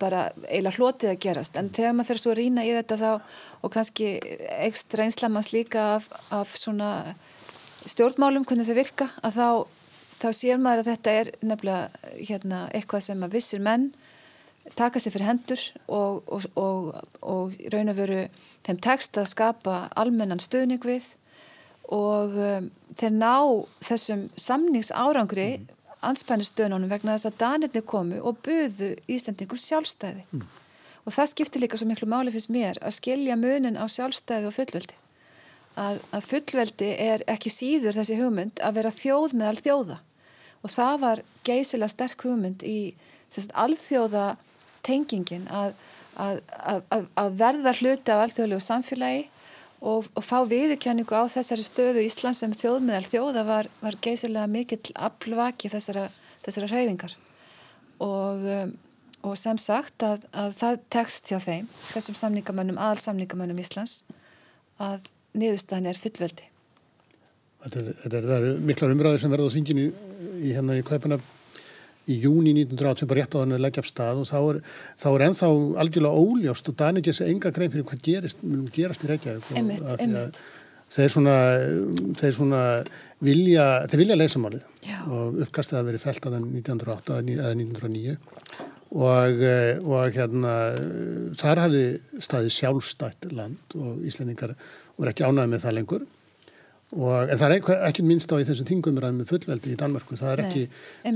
bara 0.00 0.26
eiginlega 0.46 0.76
hlotið 0.76 1.12
að 1.12 1.22
gerast. 1.24 1.56
En 1.58 1.70
þegar 1.74 1.96
maður 1.96 2.10
fyrir 2.10 2.22
svo 2.22 2.34
að 2.34 2.38
rýna 2.40 2.66
í 2.66 2.74
þetta 2.76 3.00
þá 3.00 3.10
og 3.66 3.72
kannski 3.74 4.10
ekstra 4.60 5.06
einslamanns 5.06 5.52
líka 5.54 5.86
af, 5.96 6.08
af 6.34 6.52
svona 6.58 6.90
stjórnmálum 7.86 8.46
hvernig 8.46 8.68
þau 8.68 8.78
virka 8.78 9.08
að 9.24 9.40
þá, 9.40 9.48
þá 10.20 10.28
sér 10.36 10.62
maður 10.62 10.84
að 10.84 10.90
þetta 10.92 11.16
er 11.20 11.32
nefnilega 11.40 12.12
hérna, 12.20 12.66
eitthvað 12.74 13.06
sem 13.08 13.26
að 13.26 13.38
vissir 13.38 13.64
menn 13.64 13.90
taka 14.74 15.00
sér 15.00 15.14
fyrir 15.14 15.28
hendur 15.28 15.62
og, 15.86 16.22
og, 16.26 16.48
og, 16.58 16.90
og 17.22 17.54
raun 17.72 17.92
og 17.92 17.98
veru 18.00 18.26
þeim 18.66 18.82
tekst 18.82 19.18
að 19.20 19.30
skapa 19.30 19.86
almennan 19.94 20.42
stuðning 20.42 20.82
við 20.84 21.06
og 21.94 22.34
um, 22.34 22.68
þeir 22.98 23.14
ná 23.14 23.36
þessum 23.86 24.26
samningsárangri 24.34 25.48
mm. 25.60 25.66
anspænistöðunum 26.10 26.90
vegna 26.90 27.14
þess 27.14 27.30
að 27.30 27.40
Danirni 27.42 27.82
komu 27.86 28.20
og 28.26 28.40
buðu 28.46 28.94
Íslandingum 29.06 29.60
sjálfstæði 29.60 30.24
mm. 30.26 30.46
og 31.04 31.14
það 31.14 31.32
skiptir 31.32 31.62
líka 31.62 31.78
svo 31.78 31.88
miklu 31.90 32.10
máli 32.10 32.34
fyrst 32.34 32.50
mér 32.50 32.80
að 32.82 32.98
skilja 32.98 33.38
munin 33.38 33.78
á 33.78 33.86
sjálfstæði 33.86 34.50
og 34.50 34.56
fullveldi 34.56 34.98
að, 35.76 36.00
að 36.10 36.26
fullveldi 36.30 36.90
er 37.06 37.24
ekki 37.30 37.52
síður 37.52 38.00
þessi 38.00 38.18
hugmynd 38.18 38.64
að 38.64 38.80
vera 38.80 38.94
þjóð 38.94 39.36
með 39.36 39.52
alþjóða 39.52 40.00
og 40.64 40.72
það 40.72 40.98
var 41.04 41.22
geysilega 41.46 41.92
sterk 41.92 42.26
hugmynd 42.26 42.66
í 42.66 42.78
þess 43.30 43.52
að 43.52 43.58
alþjóða 43.66 44.26
tengingin 44.86 45.46
að, 45.52 45.74
að, 46.20 46.40
að, 46.94 47.08
að 47.18 47.40
verða 47.42 47.74
hluti 47.80 48.14
af 48.14 48.24
alþjóðlegu 48.26 48.64
samfélagi 48.64 49.26
og, 49.80 50.08
og 50.14 50.24
fá 50.24 50.38
viðurkenningu 50.48 51.12
á 51.18 51.24
þessari 51.30 51.66
stöðu 51.66 52.06
Íslands 52.06 52.40
sem 52.42 52.54
þjóðmiðal 52.56 53.04
þjóða 53.06 53.44
var, 53.48 53.70
var 53.82 53.98
geysilega 54.02 54.48
mikill 54.50 54.94
aflvaki 54.94 55.70
þessara, 55.72 56.08
þessara 56.44 56.70
hreyfingar 56.72 57.16
og, 58.02 58.46
um, 58.56 58.74
og 59.26 59.38
sem 59.40 59.58
sagt 59.60 60.04
að 60.06 60.26
það 60.56 60.82
tekst 60.92 61.30
hjá 61.32 61.38
þeim, 61.42 61.70
þessum 61.92 62.18
samningamönnum, 62.18 62.80
aðalsamningamönnum 62.80 63.62
Íslands 63.62 64.02
að 64.82 65.08
niðurstaðin 65.36 65.90
er 65.90 66.00
fyllveldi. 66.00 66.50
Þetta 67.66 67.80
er, 67.80 67.96
þetta 68.02 68.18
er, 68.18 68.28
er 68.36 68.60
miklar 68.62 68.92
umræður 68.94 69.22
sem 69.22 69.32
verða 69.32 69.48
á 69.48 69.54
þinginu 69.56 69.86
í 70.44 70.52
hérna 70.52 70.76
í 70.78 70.84
Kaupanab 70.86 71.24
í 72.06 72.18
júni 72.22 72.52
1980 72.54 73.08
bara 73.10 73.22
rétt 73.22 73.34
á 73.34 73.42
hann 73.42 73.56
að 73.56 73.64
leggja 73.64 73.82
af 73.82 73.88
stað 73.88 74.20
og 74.22 74.28
þá 74.28 74.36
er, 74.38 74.60
þá 75.02 75.08
er 75.10 75.24
ennþá 75.26 75.48
algjörlega 75.82 76.22
óljóst 76.22 76.70
og 76.70 76.78
það 76.78 76.92
er 76.92 77.00
ekki 77.00 77.12
þessi 77.14 77.30
enga 77.32 77.52
grein 77.56 77.72
fyrir 77.72 77.88
hvað 77.88 78.04
gerist, 78.06 78.46
gerast 78.76 79.06
í 79.06 79.10
Reykjavík 79.10 79.50
einmitt. 79.56 80.40
þeir 80.96 81.12
svona 81.16 81.36
þeir 82.20 82.38
svona 82.38 82.62
vilja 83.26 83.66
þeir 83.90 84.02
vilja 84.04 84.20
leysamáli 84.20 84.62
og 85.10 85.42
uppkastið 85.46 85.80
að 85.80 85.90
veri 85.90 86.02
felt 86.04 86.28
að 86.28 86.38
það 86.38 86.48
1908 86.62 87.20
eða 87.34 87.52
1909 87.58 88.16
og, 88.96 89.42
eh, 89.42 89.78
og 89.82 90.14
hérna 90.14 90.52
þar 91.36 91.64
hafi 91.64 91.86
staði 92.22 92.52
sjálfstætt 92.54 93.32
land 93.34 93.74
og 93.80 94.04
Íslendingar 94.06 94.54
voru 94.96 95.10
ekki 95.10 95.26
ánæðið 95.26 95.50
með 95.52 95.64
það 95.66 95.76
lengur 95.80 96.06
Og, 96.96 97.28
en 97.28 97.36
það 97.36 97.54
er 97.54 97.88
ekki 97.90 98.04
minnst 98.06 98.32
á 98.32 98.40
í 98.40 98.46
þessum 98.48 98.68
þingumræðum 98.70 99.18
með 99.20 99.32
fullveldi 99.34 99.74
í 99.74 99.78
Danmarku, 99.80 100.16
það 100.16 100.30
er 100.32 100.42
ekki 100.46 100.62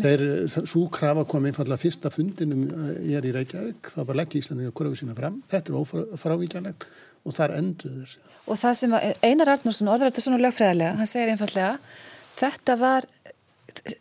þeir, 0.03 0.25
svo 0.69 0.83
krafa 0.93 1.25
kom 1.29 1.47
einfallega 1.49 1.81
fyrsta 1.81 2.13
fundinum 2.13 2.67
ég 3.01 3.17
er 3.17 3.29
í 3.31 3.33
Reykjavík. 3.37 3.93
Þá 3.95 4.03
bara 4.03 4.21
leggja 4.21 4.43
Íslandinga 4.43 4.75
kurfu 4.77 5.01
sína 5.01 5.17
fram. 5.17 5.41
Þetta 5.49 5.73
er 5.73 5.81
ófrávíkjanlegt 6.19 6.87
og 7.25 7.37
það 7.37 7.47
er 7.47 7.57
endur. 7.63 8.15
Og 8.51 8.61
það 8.61 8.79
sem 8.83 8.99
Einar 9.25 9.55
Arnússon 9.55 9.93
orður 9.93 10.11
þetta 10.11 10.27
svona 10.27 10.43
lögfræðilega, 10.45 11.01
hann 11.01 11.09
segir 11.09 11.33
einfallega 11.33 11.75
þetta 12.41 12.77
var 12.81 13.09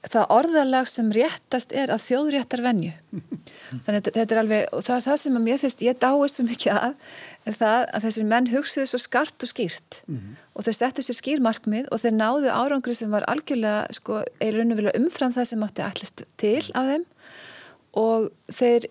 það 0.09 0.31
orðalag 0.35 0.87
sem 0.89 1.11
réttast 1.15 1.73
er 1.75 1.91
að 1.93 2.05
þjóðréttar 2.07 2.63
venju 2.65 2.93
þannig 3.85 3.99
að 3.99 4.11
þetta 4.15 4.35
er 4.35 4.41
alveg, 4.41 4.63
og 4.73 4.85
það 4.85 4.95
er 4.95 5.05
það 5.07 5.19
sem 5.23 5.39
að 5.39 5.45
mér 5.45 5.61
finnst 5.61 5.83
ég 5.85 5.99
dáist 6.01 6.39
svo 6.39 6.45
mikið 6.47 6.73
að 6.75 6.93
er 7.49 7.57
það 7.57 7.85
að 7.95 8.05
þessir 8.07 8.27
menn 8.29 8.49
hugsiðu 8.51 8.89
svo 8.89 8.99
skarpt 9.01 9.45
og 9.45 9.51
skýrt. 9.51 10.01
Mm 10.07 10.17
-hmm. 10.17 10.35
og 10.53 10.65
þeir 10.65 10.77
settu 10.79 11.05
sér 11.05 11.17
skýrmarkmið 11.19 11.89
og 11.91 12.01
þeir 12.01 12.15
náðu 12.17 12.49
árangri 12.53 12.95
sem 12.95 13.11
var 13.11 13.25
algjörlega 13.27 13.87
sko, 13.95 14.23
umfram 14.99 15.33
það 15.33 15.49
sem 15.49 15.63
átti 15.63 15.85
allist 15.85 16.23
til 16.37 16.63
af 16.73 16.85
þeim. 16.91 17.05
Og 17.93 18.29
þeir 18.51 18.89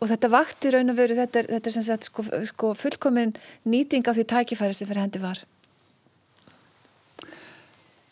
og 0.00 0.08
þetta 0.10 0.28
vakti 0.28 0.70
raun 0.70 0.92
og 0.92 0.96
veru 0.96 1.16
þetta 1.16 1.40
er, 1.40 1.46
þetta 1.56 1.68
er 1.68 1.72
sem 1.72 1.82
sagt 1.86 2.04
sko, 2.04 2.24
sko 2.44 2.74
fullkomin 2.74 3.34
nýting 3.64 4.06
af 4.08 4.16
því 4.16 4.24
tækifæri 4.32 4.74
sem 4.76 4.88
fyrir 4.88 5.00
hendi 5.00 5.22
var 5.22 5.40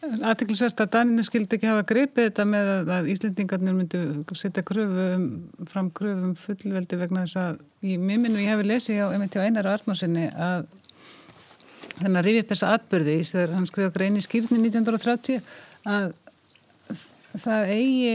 Aðtiklisvært 0.05 0.81
að 0.85 0.90
Daninni 0.95 1.25
skildi 1.25 1.57
ekki 1.57 1.69
hafa 1.71 1.85
greipið 1.88 2.29
þetta 2.29 2.45
með 2.49 2.90
að 2.97 3.11
Íslendingarnir 3.12 3.77
myndi 3.77 4.01
setja 4.37 4.64
kröfum, 4.67 5.27
fram 5.71 5.90
kröfum 5.97 6.35
fullveldi 6.38 6.99
vegna 7.01 7.25
þess 7.25 7.40
að 7.40 7.61
í 7.88 7.97
mimminu 8.01 8.43
ég 8.43 8.53
hefi 8.53 8.67
lesið 8.69 9.01
á, 9.01 9.07
á 9.14 9.47
einar 9.47 9.71
Arnósinni 9.73 10.27
að 10.33 10.67
þannig 12.01 12.19
að 12.19 12.27
rifja 12.27 12.45
upp 12.45 12.53
þessa 12.53 12.73
atbyrði 12.79 13.17
þegar 13.31 13.55
hann 13.55 13.71
skrifa 13.71 13.95
grein 13.95 14.19
í 14.19 14.25
skýrni 14.25 14.61
1930 14.61 15.40
að 15.95 16.12
það 17.42 17.70
eigi 17.75 18.14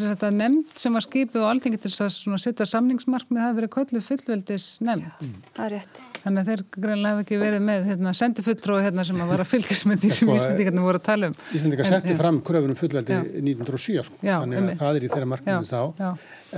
þetta 0.00 0.30
nefnd 0.32 0.76
sem 0.80 0.94
var 0.96 1.04
skipið 1.04 1.42
og 1.42 1.48
alltingi 1.50 1.80
til 1.82 1.92
að 2.04 2.42
setja 2.42 2.66
samningsmarkmið 2.70 3.40
það 3.40 3.46
hafi 3.46 3.58
verið 3.60 3.72
köllu 3.74 4.02
fullveldis 4.04 4.66
nefnd. 4.84 5.26
Það 5.56 5.64
er 5.66 5.74
rétt. 5.76 6.02
Þannig 6.26 6.40
að 6.40 6.48
þeir 6.50 6.62
greinlega 6.74 7.12
hafa 7.12 7.22
ekki 7.22 7.38
verið 7.38 7.60
með 7.62 7.84
hérna, 7.90 8.12
sendifulltrói 8.18 8.78
hérna, 8.82 9.04
sem 9.06 9.20
að 9.22 9.28
vara 9.30 9.44
því 9.50 9.60
sem 9.78 9.92
sko, 9.94 10.34
Íslandingarnir 10.34 10.86
voru 10.88 11.00
að 11.00 11.06
tala 11.06 11.30
um. 11.30 11.36
Íslandingar 11.54 11.90
setti 11.90 12.16
fram 12.18 12.40
kröfunum 12.46 12.78
fullveldi 12.80 13.14
já. 13.14 13.20
1907 13.44 14.02
sko. 14.08 14.18
já, 14.22 14.34
þannig 14.40 14.58
að 14.58 14.64
um, 14.64 14.72
það 14.80 14.98
er 14.98 15.06
í 15.06 15.12
þeirra 15.12 15.30
markmiðu 15.34 15.70
þá. 15.70 16.02
Já. 16.02 16.10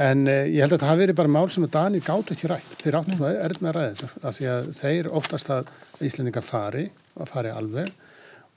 En 0.08 0.24
uh, 0.24 0.40
ég 0.48 0.64
held 0.64 0.76
að 0.78 0.84
það 0.84 0.92
hafi 0.92 1.04
verið 1.04 1.20
bara 1.20 1.34
mál 1.36 1.46
sem 1.52 1.68
að 1.68 1.74
Dani 1.76 2.02
gátt 2.06 2.32
ekki 2.32 2.52
rætt. 2.54 2.74
Þeir 2.80 3.00
áttu 3.02 3.18
svo 3.18 3.32
erð 3.34 3.60
með 3.60 3.70
að 3.70 3.78
ræða 3.78 3.94
þetta. 4.00 4.34
Því 4.38 4.50
að 4.54 4.70
þeir 4.78 5.10
óttast 5.20 5.52
að 5.58 5.72
Íslandingar 6.08 6.46
fari, 6.48 6.86
að 7.18 7.32
fari 7.34 7.52
alveg. 7.52 7.92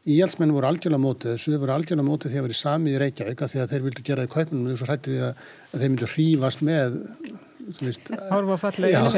Íhalsmenn 0.09 0.53
voru 0.55 0.65
algjörlega 0.65 1.01
mótið 1.01 1.35
þessu, 1.35 1.51
þeir 1.51 1.61
voru 1.61 1.73
algjörlega 1.75 2.07
mótið 2.07 2.31
því 2.31 2.39
að 2.39 2.45
verið 2.47 2.57
sami 2.57 2.89
í 2.93 2.99
Reykjavík 3.01 3.43
því 3.51 3.59
að 3.61 3.73
þeir 3.73 3.83
vildu 3.85 4.05
gera 4.07 4.25
í 4.25 4.31
kaupnum 4.31 4.71
og 4.71 4.79
svo 4.79 4.87
hrætti 4.89 5.13
því 5.13 5.23
að, 5.27 5.43
að 5.69 5.83
þeir 5.83 5.91
myndu 5.91 6.09
hrífast 6.15 6.63
með 6.65 6.95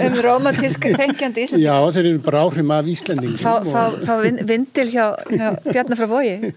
um 0.03 0.17
romantísk 0.25 0.89
tengjandi 0.99 1.45
Íslanding 1.45 1.63
Já, 1.63 1.77
þeir 1.95 2.09
eru 2.09 2.23
bara 2.25 2.43
áhrifum 2.43 2.73
af 2.75 2.91
Íslanding 2.91 3.39
Fá, 3.39 3.53
fá, 3.63 3.95
fá 4.03 4.13
vindil 4.49 4.89
hjá, 4.91 5.05
hjá 5.31 5.47
Bjarnar 5.63 6.01
frá 6.01 6.09
Vogi. 6.11 6.51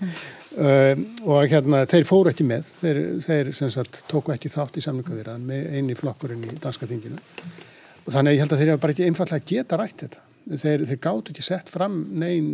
Uh, 0.56 1.06
og 1.28 1.50
hérna, 1.52 1.82
þeir 1.86 2.06
fóru 2.08 2.32
ekki 2.32 2.46
með. 2.48 2.70
Þeir, 2.80 3.00
þeir 3.22 3.50
sagt, 3.74 4.02
tóku 4.08 4.32
ekki 4.32 4.50
þátt 4.50 4.78
í 4.80 4.84
samlingavirðan 4.86 5.44
með 5.46 5.66
eini 5.76 5.96
flokkurinn 5.98 6.46
í 6.48 6.56
danska 6.62 6.88
þinginu. 6.88 7.20
Og 8.06 8.14
þannig 8.14 8.32
að 8.32 8.38
ég 8.38 8.42
held 8.42 8.54
að 8.54 8.62
þeir 8.62 8.72
eru 8.72 8.82
bara 8.82 8.96
ekki 8.96 9.10
einfallega 9.10 9.50
geta 9.52 9.78
rætt 9.78 10.06
þetta 10.06 10.24
þeir, 10.46 10.86
þeir 10.88 11.02
gátt 11.02 11.30
ekki 11.32 11.44
sett 11.44 11.70
fram 11.72 12.00
neyn, 12.20 12.50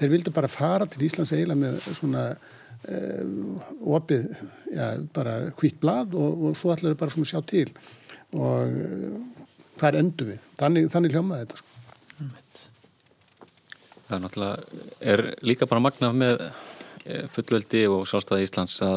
þeir 0.00 0.14
vildu 0.14 0.34
bara 0.34 0.50
fara 0.50 0.88
til 0.90 1.06
Íslands 1.06 1.32
eiginlega 1.34 1.62
með 1.62 1.80
svona 1.88 2.24
uh, 2.36 3.66
opið, 3.96 4.28
já, 4.74 4.86
bara 5.16 5.36
hvitt 5.60 5.80
blad 5.82 6.16
og, 6.18 6.48
og 6.50 6.58
svo 6.58 6.74
allir 6.74 6.98
bara 7.00 7.14
svona 7.14 7.30
sjá 7.32 7.40
til. 7.48 7.68
Og 8.30 8.76
hvað 9.80 9.88
er 9.90 10.00
endur 10.02 10.30
við? 10.30 10.48
Þannig, 10.60 10.90
þannig 10.92 11.16
hljómaði 11.16 11.46
þetta 11.46 11.60
sko. 11.60 11.76
Það 14.10 14.16
er 14.16 14.22
náttúrulega 14.24 14.84
er 15.12 15.20
líka 15.46 15.68
bara 15.70 15.82
magnaf 15.84 16.14
með 16.18 16.40
eh, 16.42 17.26
fullveldi 17.30 17.84
og 17.86 18.08
sjálfstæði 18.10 18.46
Íslands 18.48 18.80
að 18.82 18.96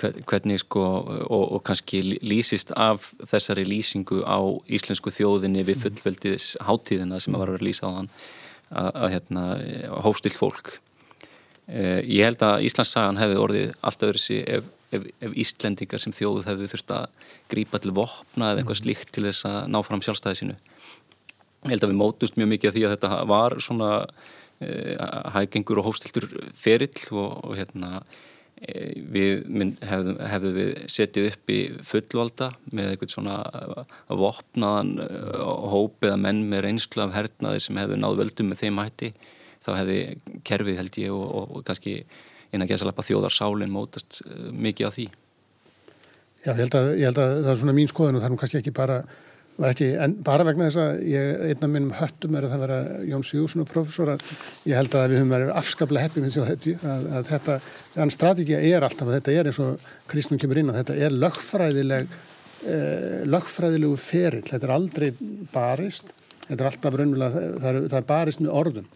hvernig 0.00 0.60
sko 0.62 0.82
og, 0.82 1.44
og 1.56 1.62
kannski 1.66 2.02
lýsist 2.24 2.72
af 2.76 3.10
þessari 3.20 3.66
lýsingu 3.68 4.22
á 4.24 4.40
íslensku 4.70 5.12
þjóðinni 5.14 5.64
við 5.68 5.84
fullveldis 5.84 6.54
hátíðina 6.64 7.20
sem 7.20 7.36
að 7.36 7.44
var 7.44 7.54
að 7.56 7.66
lýsa 7.68 7.88
á 7.88 7.90
þann 7.98 8.12
að, 8.70 9.06
hérna 9.16 9.44
hóstill 10.06 10.34
fólk 10.34 10.76
eh, 11.66 12.00
ég 12.06 12.28
held 12.28 12.44
að 12.46 12.66
Íslands 12.68 12.94
sagan 12.96 13.20
hefði 13.20 13.40
orðið 13.44 13.72
allt 13.80 14.06
öðru 14.08 14.22
sí 14.22 14.40
ef 14.46 14.68
ef, 14.94 15.06
ef 15.22 15.36
Íslendingar 15.44 16.02
sem 16.02 16.14
þjóðu 16.14 16.44
hefði 16.46 16.68
þurft 16.72 16.92
að 16.94 17.30
grípa 17.52 17.80
til 17.82 17.94
vopna 17.96 18.52
eða 18.52 18.62
eitthvað 18.62 18.76
mm. 18.76 18.82
slíkt 18.82 19.14
til 19.14 19.26
þess 19.28 19.46
að 19.48 19.60
ná 19.70 19.78
fram 19.86 20.02
sjálfstæði 20.04 20.40
sínu. 20.40 20.58
Ég 21.60 21.74
held 21.74 21.84
að 21.84 21.92
við 21.92 22.00
mótust 22.00 22.38
mjög 22.40 22.52
mikið 22.54 22.70
að 22.70 22.76
því 22.76 22.84
að 22.86 22.94
þetta 22.96 23.22
var 23.30 23.56
svona 23.60 23.90
hægengur 25.34 25.80
og 25.80 25.88
hófstiltur 25.88 26.26
ferill 26.56 27.06
og, 27.14 27.38
og 27.48 27.56
hérna 27.56 28.02
við 28.60 29.46
hefðum, 29.88 30.18
hefðum 30.20 30.56
við 30.58 30.70
setið 30.92 31.28
upp 31.30 31.52
í 31.52 31.60
fullvalda 31.86 32.50
með 32.76 32.90
eitthvað 32.90 33.14
svona 33.14 33.36
vopnaðan 34.08 34.90
hóp 35.72 36.04
eða 36.04 36.18
menn 36.20 36.42
með 36.50 36.66
reynslu 36.66 37.06
af 37.06 37.14
hernaði 37.16 37.62
sem 37.64 37.80
hefðu 37.80 37.96
náð 38.00 38.18
völdum 38.20 38.50
með 38.52 38.64
þeim 38.64 38.82
hætti 38.82 39.12
þá 39.64 39.70
hefði 39.78 39.96
kerfið 40.44 40.82
held 40.82 41.00
ég 41.00 41.16
og, 41.16 41.24
og, 41.24 41.56
og 41.56 41.64
kannski 41.68 41.96
eina 42.52 42.68
gesalappa 42.68 43.04
þjóðarsálinn 43.06 43.72
mótast 43.72 44.20
mikið 44.52 44.88
af 44.88 44.96
því. 44.98 45.08
Já, 46.40 46.52
ég 46.54 46.62
held, 46.62 46.76
að, 46.76 46.86
ég 46.96 47.10
held 47.10 47.20
að 47.20 47.34
það 47.44 47.50
er 47.52 47.60
svona 47.60 47.76
mín 47.76 47.90
skoðun 47.90 48.16
og 48.16 48.22
það 48.22 48.28
er 48.28 48.32
nú 48.32 48.40
kannski 48.40 48.60
ekki 48.60 48.72
bara, 48.76 49.02
ekki, 49.68 49.88
bara 50.24 50.44
vegna 50.46 50.68
þess 50.68 50.80
að 50.80 51.02
ég, 51.10 51.30
einn 51.50 51.66
af 51.66 51.72
minnum 51.72 51.94
höttum 51.98 52.36
er 52.38 52.46
að 52.46 52.54
það 52.54 52.62
vera 52.64 52.78
Jón 53.10 53.24
Sigurðsson 53.26 53.64
og 53.64 53.70
professor 53.70 54.12
að 54.14 54.24
ég 54.70 54.78
held 54.78 54.96
að 54.96 55.06
við 55.12 55.20
höfum 55.20 55.34
verið 55.34 55.52
afskaplega 55.60 56.06
heppið 56.06 56.24
með 56.24 56.36
því 56.36 56.74
að, 56.80 57.08
að 57.18 57.28
þetta, 57.30 57.56
þannig 57.96 58.16
strategið 58.16 58.68
er 58.70 58.86
alltaf 58.86 59.12
þetta 59.14 59.34
er 59.34 59.50
eins 59.50 59.60
og 59.64 59.88
Kristnum 60.10 60.40
kemur 60.42 60.62
inn 60.62 60.72
að 60.72 60.80
þetta 60.80 60.98
er 61.06 61.18
lögfræðileg 61.24 62.14
eh, 62.16 63.20
lögfræðilegu 63.34 64.00
ferill, 64.00 64.46
þetta 64.48 64.70
er 64.70 64.74
aldrei 64.76 65.10
barist, 65.52 66.14
þetta 66.46 66.60
er 66.60 66.70
alltaf 66.72 66.96
raunverulega, 66.96 67.44
það 67.60 67.70
er, 67.72 67.82
það 67.88 68.00
er 68.00 68.10
barist 68.14 68.44
með 68.44 68.56
orðum. 68.62 68.88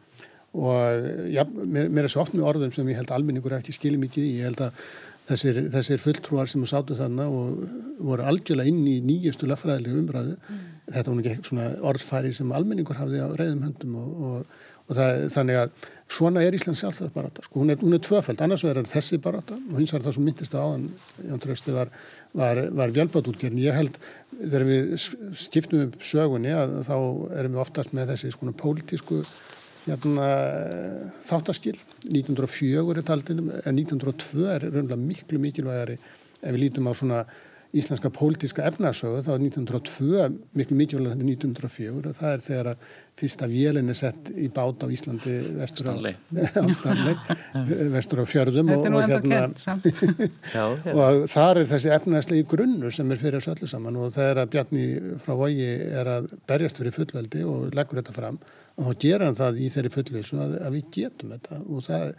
Og 0.54 1.08
ja, 1.34 1.42
mér, 1.50 1.88
mér 1.90 2.06
er 2.06 2.12
svo 2.12 2.22
oft 2.22 2.34
með 2.36 2.46
orðum 2.46 2.72
sem 2.74 2.86
ég 2.92 3.00
held 3.00 3.10
almenningur 3.10 3.56
ekki 3.56 3.74
skilir 3.74 3.98
mikið 3.98 4.22
í, 4.22 4.36
ég 4.38 4.52
held 4.52 4.60
að 4.68 4.84
þessir, 5.28 5.62
þessir 5.72 6.02
fulltrúar 6.02 6.50
sem 6.50 6.64
sátu 6.68 6.96
þarna 6.98 7.26
og 7.32 7.64
voru 8.04 8.26
algjörlega 8.28 8.70
inn 8.70 8.84
í 8.88 8.98
nýjustu 9.04 9.48
lafræðilegu 9.48 10.02
umræðu. 10.02 10.36
Mm. 10.36 10.62
Þetta 10.94 11.14
var 11.14 11.24
ekki 11.32 11.48
svona 11.48 11.68
orðfæri 11.90 12.32
sem 12.36 12.52
almenningur 12.52 13.00
hafði 13.00 13.24
á 13.24 13.28
reyðum 13.32 13.64
höndum 13.64 13.94
og, 14.02 14.10
og, 14.28 14.56
og 14.84 14.98
það, 14.98 15.22
þannig 15.32 15.60
að 15.62 15.86
svona 16.14 16.42
er 16.44 16.56
Íslands 16.58 16.82
sjálfstæðarbarata. 16.84 17.46
Sko, 17.46 17.62
hún 17.62 17.72
er, 17.72 17.80
er 17.80 18.04
tvöfæld, 18.04 18.42
annars 18.44 18.66
verður 18.66 18.90
þessi 18.90 19.20
barata 19.24 19.56
og 19.56 19.78
hins 19.78 19.94
vegar 19.94 20.04
það 20.04 20.16
sem 20.18 20.28
myndist 20.28 20.58
að 20.58 20.66
áðan, 20.66 20.84
Jón 21.30 21.42
Trösti, 21.44 21.74
var, 21.74 21.94
var, 22.36 22.60
var 22.82 22.94
vjálpátútgerðin. 22.98 23.64
Ég 23.64 23.78
held, 23.80 23.98
þegar 24.36 24.68
við 24.68 24.94
skiptum 25.40 25.86
upp 25.86 25.98
sögunni 26.04 26.52
að 26.52 26.76
þá 26.84 26.96
erum 27.40 27.56
við 27.56 27.64
oftast 27.64 27.96
með 27.96 28.12
þessi 28.12 28.34
svona 28.36 28.56
pólitísku 28.60 29.22
hérna, 29.84 30.28
þáttaskil 31.24 31.76
1904 32.08 32.84
er 32.94 33.06
taldin 33.06 33.42
en 33.44 33.80
1902 33.80 34.46
er 34.54 34.68
raunlega 34.70 35.00
miklu 35.00 35.40
mikilvægari 35.42 35.98
ef 35.98 36.52
við 36.52 36.62
lítum 36.62 36.88
á 36.88 36.92
svona 36.96 37.24
íslenska 37.74 38.10
pólitíska 38.14 38.64
efnarsögu 38.68 39.22
þá 39.24 39.30
er 39.34 39.42
1902 39.48 40.26
miklu 40.58 40.76
mikilvægari 40.78 41.16
en 41.18 41.30
1904 41.32 41.94
og 42.10 42.16
það 42.18 42.30
er 42.30 42.42
þegar 42.44 42.70
að 42.70 42.84
fyrsta 43.18 43.48
vélinn 43.50 43.90
er 43.90 43.98
sett 43.98 44.30
í 44.30 44.48
bát 44.54 44.84
á 44.84 44.86
Íslandi 44.94 45.34
vestur 45.58 45.90
á, 45.92 45.94
vestur 47.94 48.22
á 48.22 48.26
fjörðum 48.30 48.70
og, 48.74 48.86
og, 48.86 48.98
hérna, 49.10 49.40
og 50.94 51.24
þar 51.30 51.62
er 51.62 51.70
þessi 51.72 51.94
efnarslegi 51.98 52.46
grunnur 52.50 52.94
sem 52.94 53.10
er 53.10 53.22
fyrir 53.22 53.40
þessu 53.40 53.54
öllu 53.56 53.70
saman 53.70 53.98
og 54.02 54.14
það 54.14 54.30
er 54.30 54.42
að 54.44 54.52
Bjarni 54.54 54.86
frá 55.22 55.34
Vogi 55.38 55.70
er 56.02 56.12
að 56.18 56.30
berjast 56.50 56.78
fyrir 56.82 56.94
fullveldi 56.94 57.46
og 57.48 57.74
leggur 57.74 58.02
þetta 58.02 58.16
fram 58.16 58.38
og 58.74 58.90
þá 58.90 59.02
gera 59.06 59.30
hann 59.30 59.38
það 59.38 59.62
í 59.62 59.70
þeirri 59.74 59.94
fullvísu 59.94 60.38
að, 60.42 60.58
að 60.62 60.78
við 60.78 60.92
getum 60.98 61.34
þetta 61.34 61.60
og 61.64 61.86
það, 61.88 62.14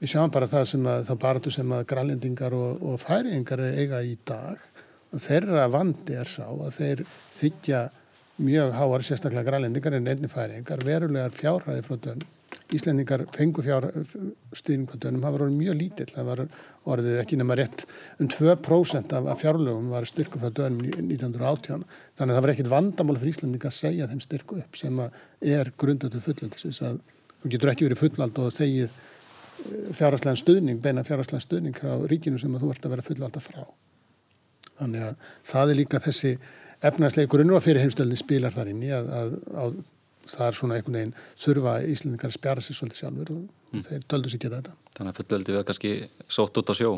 við 0.00 0.12
sjáum 0.14 0.32
bara 0.32 0.48
það 0.50 0.66
sem 0.72 0.90
að, 0.92 1.06
þá 1.08 1.14
baratu 1.26 1.52
sem 1.54 1.76
að 1.76 1.86
grænlendingar 1.92 2.56
og, 2.56 2.82
og 2.82 3.00
færingar 3.02 3.64
eiga 3.68 4.02
í 4.02 4.16
dag. 4.28 4.66
Og 5.10 5.22
þeirra 5.22 5.68
vandi 5.70 6.16
er 6.18 6.30
sá 6.30 6.46
að 6.46 6.76
þeir 6.76 7.04
þykja 7.34 7.86
mjög 8.40 8.76
háar 8.78 9.04
sérstaklega 9.04 9.48
grænlendingar 9.50 9.96
en 9.98 10.12
einni 10.12 10.30
færingar 10.30 10.84
verulegar 10.86 11.34
fjárhæði 11.36 11.86
frá 11.86 11.98
dönn 12.08 12.28
Íslendingar 12.74 13.24
fengu 13.34 13.62
fjárstýring 13.66 14.86
frá 14.86 14.98
dönum, 15.02 15.22
það 15.24 15.34
var 15.34 15.44
orðið 15.44 15.56
mjög 15.58 15.76
lítill, 15.78 16.06
það 16.14 16.28
var 16.28 16.42
orðið 16.94 17.16
ekki 17.18 17.38
nema 17.40 17.56
rétt 17.58 17.84
um 18.22 18.30
2% 18.30 19.14
af, 19.18 19.26
af 19.32 19.40
fjárlögum 19.42 19.88
var 19.90 20.06
styrku 20.06 20.38
frá 20.38 20.52
dönum 20.54 20.84
1918, 20.86 21.82
þannig 22.18 22.32
að 22.32 22.38
það 22.38 22.44
var 22.46 22.52
ekkit 22.54 22.70
vandamál 22.70 23.18
fyrir 23.18 23.34
Íslendinga 23.34 23.70
að 23.70 23.78
segja 23.78 24.08
þeim 24.10 24.22
styrku 24.22 24.60
upp 24.62 24.78
sem 24.78 25.02
er 25.02 25.72
grundöður 25.82 26.24
fullöldisins 26.26 26.82
að 26.86 27.00
þú 27.42 27.52
getur 27.54 27.72
ekki 27.72 27.88
verið 27.88 28.02
fullald 28.04 28.42
og 28.44 28.54
þegið 28.54 28.98
fjárhastlega 29.96 30.40
stuðning, 30.40 30.80
beina 30.82 31.04
fjárhastlega 31.06 31.44
stuðning 31.44 31.76
frá 31.76 31.94
ríkinu 32.10 32.40
sem 32.40 32.56
þú 32.56 32.72
ert 32.72 32.86
að 32.86 32.96
vera 32.96 33.06
fullvalda 33.06 33.42
frá. 33.44 33.62
Þannig 34.80 35.06
að 35.10 35.30
það 35.52 35.72
er 35.72 35.80
líka 35.80 36.02
þessi 36.02 36.34
efnarslega 36.90 37.30
grunnur 37.30 37.60
á 37.60 37.64
fyrir 37.64 37.84
heimstöldin 37.84 38.20
spilar 38.20 38.54
þar 38.54 38.72
inn 38.72 38.84
í 38.86 38.92
að, 38.96 39.10
að, 39.12 39.34
að 39.64 39.80
það 40.30 40.46
er 40.46 40.58
svona 40.58 40.78
einhvern 40.78 40.98
veginn 41.00 41.16
þurfa 41.44 41.74
íslendingar 41.92 42.30
að 42.30 42.38
spjara 42.38 42.64
sér 42.64 42.78
svolítið 42.78 43.02
sjálfur 43.02 43.32
og 43.34 43.40
mm. 43.74 43.82
þeir 43.88 44.06
töldu 44.12 44.32
sér 44.32 44.44
geta 44.44 44.60
þetta. 44.60 44.76
Þannig 44.96 45.12
að 45.12 45.18
fullveldi 45.20 45.56
við 45.56 45.66
kannski 45.68 45.92
sótt 46.28 46.60
út 46.60 46.72
á 46.72 46.74
sjó? 46.76 46.92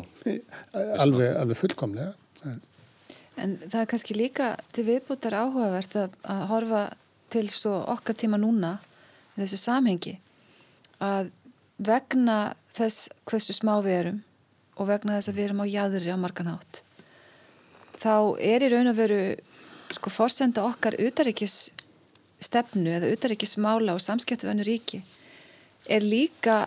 Alveg, 1.03 1.33
alveg 1.41 1.59
fullkomlega. 1.59 2.13
Það 2.39 2.61
en 3.41 3.55
það 3.65 3.79
er 3.81 3.89
kannski 3.89 4.17
líka 4.17 4.49
til 4.75 4.85
viðbútar 4.87 5.37
áhugavert 5.41 5.95
að, 5.97 6.17
að 6.29 6.43
horfa 6.51 6.81
til 7.33 7.45
svo 7.49 7.79
okkar 7.93 8.17
tíma 8.17 8.37
núna 8.41 8.75
þessu 9.37 9.59
samhengi 9.61 10.17
að 11.03 11.31
vegna 11.77 12.55
þess 12.73 13.09
hversu 13.29 13.55
smá 13.55 13.75
við 13.85 13.99
erum 13.99 14.19
og 14.77 14.89
vegna 14.89 15.17
þess 15.17 15.31
að 15.31 15.37
við 15.37 15.47
erum 15.47 15.63
á 15.63 15.67
jæðri 15.69 16.13
á 16.13 16.17
marganhátt 16.17 16.83
þá 18.01 18.15
er 18.41 18.65
í 18.65 18.71
raun 18.73 18.91
og 18.91 18.97
veru 18.97 19.21
sko 19.93 20.11
fórsenda 20.13 20.65
okkar 20.65 20.97
utaríkis 21.01 21.73
stefnu 22.43 22.97
eða 22.97 23.11
utaríkismála 23.13 23.95
og 23.95 24.03
samskiptu 24.03 24.49
vennu 24.49 24.65
ríki 24.67 25.03
er 25.91 26.03
líka 26.05 26.63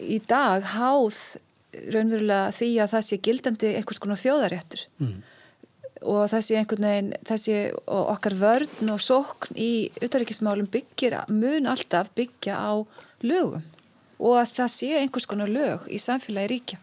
í 0.00 0.18
dag 0.26 0.64
háð 0.74 1.18
raunverulega 1.94 2.54
því 2.54 2.70
að 2.82 2.92
það 2.94 3.06
sé 3.08 3.20
gildandi 3.26 3.70
einhvers 3.78 4.00
konar 4.02 4.20
þjóðaréttur 4.20 4.84
mm. 5.02 5.14
og 6.10 6.24
það 6.32 6.44
sé 6.46 6.58
einhvern 6.58 6.88
veginn 6.88 7.12
það 7.28 7.42
sé 7.44 7.60
okkar 7.98 8.38
vörn 8.40 8.92
og 8.94 9.02
sókn 9.02 9.58
í 9.58 9.70
utaríkismálum 10.02 10.70
byggir 10.70 11.18
mun 11.34 11.70
alltaf 11.70 12.12
byggja 12.16 12.58
á 12.58 12.72
lögum 13.26 13.64
og 14.18 14.40
að 14.40 14.56
það 14.58 14.72
sé 14.74 14.90
einhvers 14.98 15.28
konar 15.30 15.50
lög 15.50 15.86
í 15.90 16.00
samfélagi 16.02 16.52
ríkja 16.52 16.80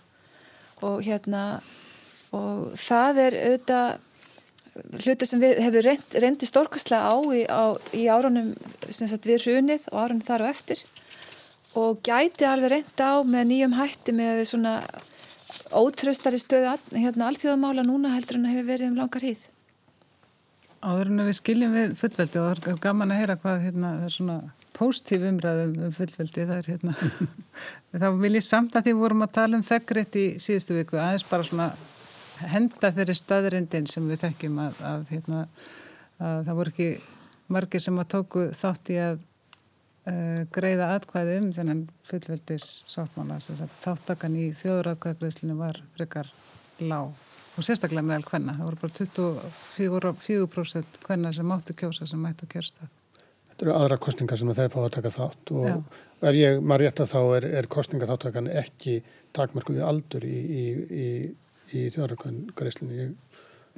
og 0.85 1.03
hérna 1.05 1.43
og 2.35 2.71
það 2.79 3.21
er 3.25 3.37
auðvitað 3.41 3.99
hluti 5.03 5.27
sem 5.27 5.41
við 5.41 5.59
hefur 5.65 5.85
reynd, 5.85 6.17
reyndi 6.23 6.47
stórkastlega 6.47 7.11
á 7.11 7.15
í, 7.35 7.41
í 7.99 8.07
árunum 8.07 8.53
sagt, 8.87 9.27
við 9.27 9.45
hrunið 9.45 9.87
og 9.91 9.97
árunum 9.99 10.25
þar 10.27 10.45
og 10.45 10.51
eftir 10.53 10.83
og 11.77 11.99
gæti 12.07 12.47
alveg 12.47 12.71
reynd 12.75 13.03
á 13.03 13.19
með 13.27 13.49
nýjum 13.51 13.75
hætti 13.79 14.15
með 14.15 14.43
svona 14.47 14.79
ótröstari 15.75 16.39
stöðu 16.39 16.75
hérna 16.95 17.29
allþjóðamála 17.29 17.83
núna 17.87 18.15
heldur 18.15 18.39
en 18.39 18.47
að 18.47 18.57
hefur 18.57 18.69
verið 18.71 18.91
um 18.91 18.97
langar 18.99 19.25
hýð. 19.25 19.45
Áður 20.81 21.11
en 21.11 21.23
við 21.27 21.37
skiljum 21.37 21.75
við 21.75 21.93
fullveldi 21.99 22.41
og 22.41 22.47
það 22.49 22.71
er 22.71 22.81
gaman 22.83 23.13
að 23.13 23.21
heyra 23.21 23.37
hvað 23.43 23.63
hérna, 23.67 23.93
það 23.99 24.07
er 24.07 24.15
svona 24.15 24.37
póstíf 24.75 25.23
umræðum 25.27 25.73
um 25.87 25.93
fullveldi 25.95 26.45
það 26.49 26.57
er 26.57 26.69
hérna. 26.73 26.93
Þá 28.01 28.07
vil 28.21 28.35
ég 28.37 28.45
samt 28.45 28.75
að 28.75 28.89
því 28.89 28.97
vorum 28.99 29.25
að 29.25 29.33
tala 29.37 29.59
um 29.59 29.65
þekkriðt 29.65 30.19
í 30.19 30.25
síðustu 30.43 30.77
viku 30.77 30.99
aðeins 31.01 31.27
bara 31.29 31.47
svona 31.47 31.71
henda 32.51 32.91
þeirri 32.95 33.15
staðrindin 33.17 33.89
sem 33.89 34.07
við 34.09 34.23
þekkjum 34.25 34.61
að, 34.63 34.79
að, 34.87 35.01
hérna, 35.11 35.41
að 36.21 36.39
það 36.47 36.57
voru 36.61 36.73
ekki 36.73 36.89
margir 37.51 37.83
sem 37.83 37.99
að 38.01 38.11
tóku 38.15 38.45
þátt 38.57 38.93
í 38.93 38.95
að 39.01 39.19
uh, 39.19 40.41
greiða 40.55 40.93
atkvæði 40.95 41.33
um 41.41 41.49
þennan 41.57 41.83
fullveldis 42.07 42.65
sáttmála 42.89 43.41
þáttakan 43.83 44.39
í 44.39 44.47
þjóðuratkvæðagreislinu 44.61 45.55
var 45.59 45.75
frekar 45.97 46.27
lág. 46.81 47.11
Og 47.59 47.67
sérstaklega 47.67 48.07
meðal 48.07 48.29
hvenna, 48.29 48.55
það 48.55 48.67
voru 48.69 48.81
bara 48.85 48.95
24% 48.95 51.01
hvenna 51.05 51.29
sem 51.35 51.51
áttu 51.51 51.71
kjósa 51.77 52.03
sem 52.07 52.21
mættu 52.23 52.45
kjörsta 52.49 52.87
Þetta 52.87 53.00
eru 53.61 53.75
aðra 53.77 53.99
kostingar 54.01 54.39
sem 54.39 54.51
þeir 54.55 54.71
fá 54.73 54.79
að 54.85 54.93
taka 54.97 55.13
þátt 55.13 55.53
og 55.55 55.67
Já. 55.69 55.75
ef 56.31 56.37
ég 56.39 56.61
maður 56.61 56.85
rétt 56.85 57.03
að 57.03 57.11
þá 57.13 57.21
er, 57.37 57.47
er 57.61 57.69
kostingaþáttakan 57.75 58.49
ekki 58.61 58.97
takmarkuði 59.35 59.83
aldur 59.85 60.25
í, 60.27 60.37
í, 60.37 60.65
í 60.91 61.07
í 61.71 61.87
þjóðarkvæðingareislinu 61.93 63.09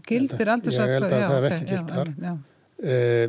Gildir 0.07 0.49
aldrei 0.49 0.73
sagt 0.73 0.89
Ég 0.89 0.95
held 0.97 1.07
að 1.07 1.19
já, 1.21 1.27
það 1.29 1.35
hef 1.37 1.47
ekki 1.51 1.67
gilt 1.69 1.91
þar. 1.93 2.11
uh, 2.89 3.25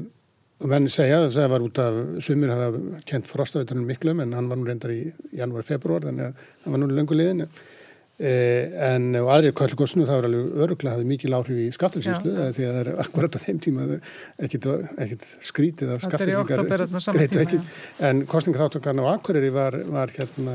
og 0.64 0.70
menn 0.72 0.86
segja 0.92 1.18
að 1.20 1.32
það 1.34 1.48
var 1.52 1.64
út 1.66 1.80
af 1.82 1.98
sumir 2.24 2.52
hafa 2.54 3.00
kent 3.10 3.28
frostauðunum 3.28 3.88
miklum 3.90 4.22
en 4.24 4.32
hann 4.38 4.48
var 4.48 4.60
nú 4.60 4.68
reyndar 4.68 4.94
í 4.94 5.00
janúar, 5.36 5.66
februar 5.66 6.06
þannig 6.06 6.30
að 6.30 6.46
hann 6.64 6.76
var 6.76 6.82
nú 6.82 6.88
lengur 6.94 7.18
liðinu 7.20 7.48
en 8.14 9.09
og 9.18 9.29
aðrir 9.35 9.55
kvöldgóðsnu 9.59 10.05
það 10.07 10.18
var 10.20 10.27
alveg 10.29 10.59
öruglega 10.62 10.94
hafði 10.94 11.07
mikil 11.09 11.33
áhrif 11.35 11.59
í 11.59 11.66
skaftalsýslu 11.74 12.35
því 12.55 12.66
að 12.68 12.77
það 12.77 12.77
er 12.79 12.90
akkurat 13.03 13.35
á 13.35 13.38
þeim 13.42 13.59
tíma 13.64 13.87
ekkert 14.38 15.27
skrítið 15.42 15.94
að 15.96 16.05
skaftalsýslingar 16.05 17.57
en 18.07 18.22
kostningaþáttökarna 18.31 19.03
á 19.03 19.18
Akureyri 19.18 19.50
var, 19.50 19.77
var 19.90 20.14
hérna, 20.14 20.55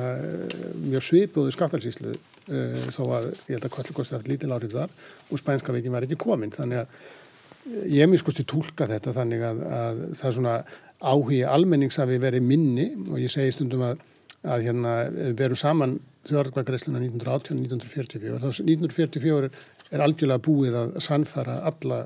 mjög 0.85 1.03
svipuð 1.09 1.49
í 1.51 1.55
skaftalsýslu 1.57 2.13
eh, 2.15 2.79
þó 2.95 3.03
að 3.17 3.27
ég 3.33 3.57
held 3.57 3.67
að 3.67 3.73
kvöldgóðsnu 3.75 4.15
hafði 4.15 4.31
lítil 4.31 4.53
áhrif 4.55 4.75
þar 4.77 4.95
og 5.27 5.41
spænska 5.41 5.75
veikin 5.75 5.95
var 5.97 6.07
ekki 6.07 6.19
komin. 6.19 6.55
Þannig 6.55 6.85
að 6.85 7.89
ég 7.91 8.05
hef 8.05 8.11
mjög 8.13 8.23
skusti 8.23 8.45
tólka 8.47 8.87
þetta 8.87 9.13
þannig 9.17 9.43
að, 9.45 9.65
að 9.67 9.99
það 10.13 10.29
er 10.29 10.37
svona 10.37 10.55
áhugi 10.99 11.41
almennings 11.47 11.99
að 11.99 12.15
við 12.15 12.23
verið 12.23 12.47
minni 12.47 12.87
og 13.09 13.19
ég 13.19 13.31
segi 13.31 13.55
stundum 13.55 13.83
að, 13.87 13.99
að 14.47 14.65
hérna, 14.69 14.95
við 15.11 15.35
berum 15.43 15.59
saman 15.59 15.99
þjóðarkvæðgreisluna 16.29 17.03
1918-1944 17.05 18.41
þá 18.43 18.49
1944 18.65 19.49
er, 19.49 20.03
algjörlega 20.05 20.45
búið 20.45 20.77
að 20.79 20.99
sannfara 21.03 21.59
alla, 21.69 22.03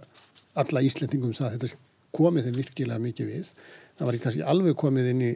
alla 0.59 0.85
Íslendingum 0.85 1.35
það 1.37 1.57
þetta 1.57 1.71
komið 2.13 2.47
þeim 2.47 2.61
virkilega 2.61 3.03
mikið 3.03 3.29
við. 3.33 3.51
Það 3.97 4.09
var 4.09 4.21
kannski 4.23 4.47
alveg 4.53 4.79
komið 4.79 5.11
inn 5.13 5.27
í 5.31 5.33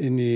inn 0.00 0.18
í 0.22 0.34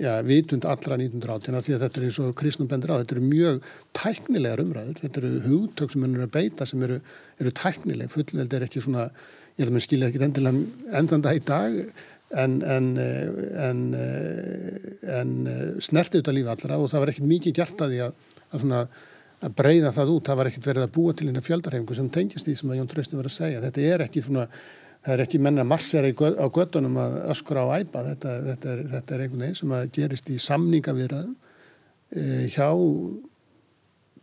já, 0.00 0.14
vitund 0.26 0.64
allra 0.68 0.96
1918 0.98 1.60
því 1.66 1.74
að 1.76 1.82
þetta 1.84 2.00
er 2.00 2.06
eins 2.06 2.18
og 2.22 2.30
Kristnum 2.38 2.70
bendur 2.70 2.94
á 2.96 3.00
þetta 3.00 3.16
eru 3.16 3.26
mjög 3.26 3.58
tæknilegar 3.96 4.62
umræður 4.64 5.02
þetta 5.02 5.20
eru 5.20 5.32
hugtök 5.44 5.92
sem 5.92 6.06
er 6.06 6.24
að 6.24 6.32
beita 6.34 6.66
sem 6.66 6.86
eru, 6.86 6.96
eru 7.38 7.52
tæknileg, 7.60 8.10
fullveld 8.10 8.56
er 8.56 8.66
ekki 8.66 8.82
svona 8.82 9.04
ég 9.10 9.60
held 9.60 9.70
að 9.70 9.76
mér 9.76 9.86
skilja 9.86 10.08
ekki 10.10 10.22
endilega 10.26 10.96
endanda 11.02 11.36
í 11.36 11.42
dag 11.44 11.78
en, 12.30 12.58
en, 12.62 12.90
en, 13.66 13.80
en 15.18 15.32
snerti 15.82 16.20
út 16.20 16.28
af 16.30 16.36
lífi 16.36 16.52
allra 16.52 16.78
og 16.78 16.90
það 16.92 17.02
var 17.02 17.12
ekkit 17.14 17.30
mikið 17.30 17.56
gert 17.56 17.82
að 17.82 17.94
því 17.94 18.02
að, 18.04 18.28
að, 18.50 18.60
svona, 18.64 18.82
að 19.40 19.56
breyða 19.58 19.94
það 19.96 20.12
út, 20.14 20.28
það 20.28 20.38
var 20.40 20.50
ekkit 20.50 20.68
verið 20.70 20.86
að 20.86 20.92
búa 20.94 21.16
til 21.16 21.30
eina 21.30 21.42
fjöldarhefingu 21.44 21.98
sem 21.98 22.12
tengist 22.14 22.46
því 22.46 22.54
sem 22.60 22.70
að 22.70 22.80
Jón 22.80 22.92
Trösti 22.92 23.18
var 23.18 23.30
að 23.30 23.36
segja. 23.36 23.64
Þetta 23.64 23.88
er 23.88 24.06
ekki 24.06 24.24
svona 24.26 24.46
það 25.00 25.14
er 25.14 25.22
ekki 25.24 25.40
menna 25.42 25.64
marsera 25.64 26.10
á 26.12 26.46
göttunum 26.52 26.98
að 27.00 27.18
öskra 27.32 27.64
á 27.64 27.68
æpa. 27.80 28.04
Þetta, 28.10 28.34
þetta, 28.50 28.72
er, 28.72 28.82
þetta 28.94 29.14
er 29.14 29.24
einhvern 29.24 29.44
veginn 29.46 29.60
sem 29.60 29.76
að 29.76 29.86
gerist 29.96 30.30
í 30.30 30.38
samningavirðaðum 30.44 31.36
e, 32.12 32.24
hjá 32.52 32.68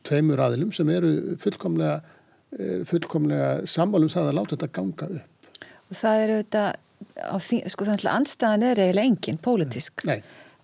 tveimur 0.08 0.44
aðilum 0.46 0.72
sem 0.76 0.90
eru 0.94 1.14
fullkomlega, 1.42 1.98
fullkomlega 2.88 3.50
sammálum 3.68 4.12
það 4.12 4.30
að 4.30 4.38
láta 4.38 4.56
þetta 4.56 4.76
ganga 4.78 5.10
upp. 5.18 5.50
Og 5.88 5.98
það 5.98 6.22
er 6.22 6.36
auðvitað 6.36 6.70
því, 7.42 7.62
sko 7.72 7.88
þannig 7.88 8.06
að 8.06 8.16
anstæðan 8.16 8.66
er 8.68 8.82
eiginlega 8.84 9.12
engin 9.12 9.42
pólitísk. 9.44 10.06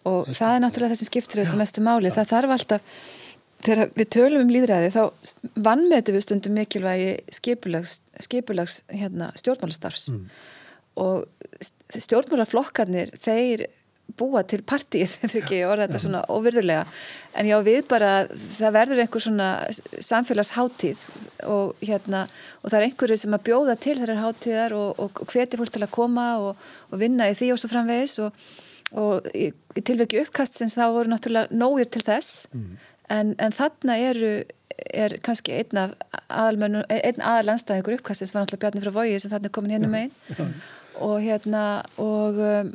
Og 0.10 0.28
það 0.28 0.56
er 0.56 0.64
náttúrulega 0.64 0.94
það 0.94 1.02
sem 1.02 1.10
skiptir 1.10 1.42
auðvitað 1.42 1.62
mestu 1.62 1.84
máli. 1.84 2.12
Það 2.12 2.32
þarf 2.34 2.56
alltaf 2.58 2.96
þegar 3.64 3.94
við 3.96 4.10
tölum 4.12 4.44
um 4.44 4.52
líðræði 4.52 4.90
þá 4.92 5.04
vannmetu 5.68 6.16
við 6.16 6.26
stundum 6.26 6.58
mikilvægi 6.58 7.14
skipulags, 7.32 8.02
skipulags 8.26 8.82
hérna, 8.92 9.32
stjórnmálastarfs. 9.40 10.10
Mm. 10.12 10.26
og 11.00 11.24
stjórnmálaflokkarnir 12.04 13.16
þeir 13.22 13.66
búa 14.20 14.44
til 14.46 14.62
partíð 14.68 15.10
fyrir 15.24 15.40
ekki 15.44 15.62
orða 15.68 15.88
þetta 15.88 16.02
svona 16.04 16.24
óvirðulega. 16.32 16.86
En 17.40 17.50
já 17.50 17.58
við 17.66 17.82
bara 17.90 18.12
það 18.58 18.76
verður 18.78 19.04
einhver 19.04 19.26
svona 19.26 19.50
samfélagsháttíð 20.10 21.06
og 21.50 21.74
hérna 21.84 22.26
og 22.62 22.70
það 22.70 22.80
er 22.80 22.88
einhverju 22.88 23.20
sem 23.24 23.38
að 23.38 23.46
bjóða 23.50 23.78
til 23.84 23.98
þessar 24.00 24.24
háttíðar 24.24 24.78
og, 24.78 25.02
og 25.04 25.24
hveti 25.32 25.60
fólk 25.60 25.74
til 25.74 25.86
að 25.86 25.96
koma 25.96 26.28
og, 26.44 26.68
og 26.92 27.02
vinna 27.02 27.32
í 27.32 27.38
því 27.38 27.54
og 27.56 27.62
svo 27.62 27.72
framvegis. 27.74 28.18
Og, 28.24 28.50
og 28.94 29.30
í, 29.34 29.50
í 29.50 29.86
tilveki 29.86 30.22
uppkastins 30.22 30.78
þá 30.78 30.88
voru 30.94 31.14
náttúrulega 31.14 31.56
nógir 31.58 31.90
til 31.90 32.04
þess. 32.06 32.44
Mm. 32.54 32.76
En, 33.14 33.34
en 33.42 33.56
þarna 33.56 33.98
eru 34.00 34.36
er 34.94 35.18
kannski 35.24 35.54
einn 35.58 35.80
af 35.80 35.94
aðal, 36.30 36.84
aðal 36.90 37.54
anstæðingur 37.54 37.98
uppkastis 38.00 38.34
var 38.34 38.44
náttúrulega 38.44 38.64
Bjarni 38.66 38.84
frá 38.84 38.96
Vógi 38.96 39.20
sem 39.22 39.32
þarna 39.34 39.50
er 39.50 39.56
komin 39.56 39.76
hérna 39.76 39.92
megin. 39.92 40.56
Og 41.04 41.16
hérna 41.24 41.64
og, 42.02 42.38
um, 42.38 42.72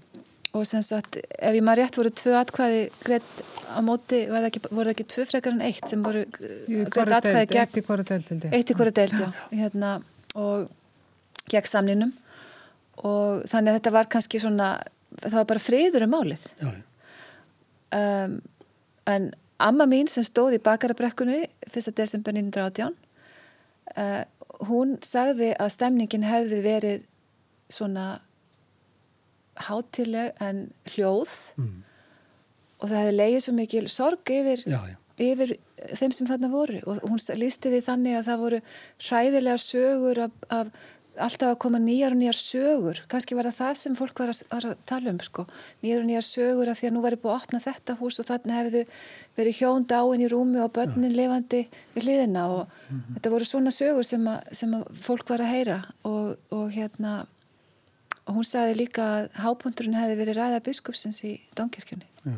og 0.56 0.66
sem 0.68 0.82
sagt 0.84 1.18
ef 1.20 1.54
ég 1.54 1.64
maður 1.64 1.84
rétt 1.84 1.98
voru 2.00 2.12
tvö 2.20 2.36
atkvæði 2.38 2.84
greitt 3.04 3.42
á 3.68 3.80
móti, 3.84 4.22
var 4.30 4.44
það 4.44 4.50
ekki, 4.50 4.62
voru 4.70 4.86
það 4.86 4.94
ekki 4.94 5.08
tvö 5.12 5.26
frekar 5.28 5.56
en 5.56 5.64
eitt 5.68 5.90
sem 5.90 6.04
voru 6.04 6.24
greitt 6.32 7.16
atkvæði 7.18 7.50
gegn 7.52 7.64
eitt 7.64 7.80
í 7.80 7.84
hvora 7.88 8.06
deild 8.08 8.46
eitt 8.52 8.72
í 8.72 8.78
hvora 8.78 8.94
deild, 9.00 9.18
já, 9.18 9.28
hérna 9.60 9.96
og 10.38 10.70
gegn 11.52 11.68
samninum 11.68 12.14
og 12.98 13.44
þannig 13.48 13.74
að 13.74 13.80
þetta 13.80 13.94
var 13.94 14.08
kannski 14.14 14.40
svona 14.42 14.70
það 15.18 15.36
var 15.40 15.50
bara 15.52 15.62
friður 15.62 16.04
um 16.06 16.14
málið. 16.14 16.46
Um, 17.94 18.40
en 19.08 19.30
Amma 19.58 19.88
mín 19.90 20.06
sem 20.06 20.22
stóð 20.22 20.54
í 20.54 20.62
bakarabrekkunni 20.62 21.40
1. 21.66 21.88
desember 21.98 22.36
1918 22.36 22.92
uh, 23.98 24.22
hún 24.68 24.94
sagði 25.02 25.50
að 25.58 25.72
stemningin 25.74 26.26
hefði 26.26 26.60
verið 26.62 27.06
svona 27.72 28.20
hátileg 29.66 30.42
en 30.44 30.66
hljóð 30.94 31.34
mm. 31.56 31.76
og 32.78 32.90
það 32.90 33.00
hefði 33.00 33.16
leiðið 33.16 33.44
svo 33.46 33.56
mikil 33.56 33.86
sorg 33.92 34.34
yfir, 34.34 34.62
já, 34.66 34.78
já. 34.92 34.96
yfir 35.30 35.56
þeim 35.98 36.14
sem 36.14 36.28
þarna 36.28 36.52
voru 36.52 36.78
og 36.86 37.02
hún 37.06 37.22
lísti 37.40 37.72
því 37.72 37.82
þannig 37.86 38.18
að 38.18 38.30
það 38.30 38.44
voru 38.44 38.62
hræðilega 39.08 39.58
sögur 39.62 40.22
af, 40.26 40.38
af 40.48 40.72
alltaf 41.18 41.52
að 41.52 41.58
koma 41.62 41.80
nýjar 41.82 42.14
og 42.14 42.20
nýjar 42.20 42.38
sögur 42.38 43.00
kannski 43.10 43.36
var 43.36 43.48
það 43.48 43.58
það 43.58 43.78
sem 43.80 43.96
fólk 43.98 44.20
var 44.22 44.32
að, 44.32 44.42
var 44.50 44.66
að 44.70 44.82
tala 44.88 45.12
um 45.12 45.20
sko, 45.24 45.44
nýjar 45.84 46.02
og 46.02 46.08
nýjar 46.08 46.26
sögur 46.26 46.70
að 46.70 46.80
því 46.80 46.88
að 46.88 46.94
nú 46.94 47.02
ég 47.02 47.16
búið 47.22 47.32
að 47.32 47.38
opna 47.38 47.62
þetta 47.64 47.96
hús 48.00 48.18
og 48.22 48.28
þannig 48.28 48.58
hefðu 48.58 48.82
verið 49.38 49.58
hjón 49.60 49.88
dáin 49.90 50.24
í 50.24 50.30
rúmi 50.30 50.62
og 50.62 50.72
börnin 50.76 51.10
ja. 51.10 51.16
levandi 51.22 51.62
við 51.96 52.06
hliðina 52.06 52.46
og 52.52 52.62
mm 52.66 52.98
-hmm. 52.98 53.16
þetta 53.16 53.32
voru 53.34 53.48
svona 53.50 53.74
sögur 53.74 54.04
sem 54.04 54.28
að, 54.28 54.52
sem 54.52 54.74
að 54.74 54.84
fólk 55.02 55.28
var 55.28 55.40
að 55.40 55.52
heyra 55.54 55.78
og, 56.04 56.36
og 56.50 56.70
hérna 56.72 57.26
hún 58.34 58.46
sagði 58.46 58.76
líka 58.82 59.06
að 59.14 59.30
hápundurinn 59.44 59.96
hefði 59.98 60.20
verið 60.20 60.38
ræða 60.40 60.60
biskupsins 60.66 61.22
í 61.26 61.38
Dónkirkjunni 61.58 62.06
ja. 62.24 62.36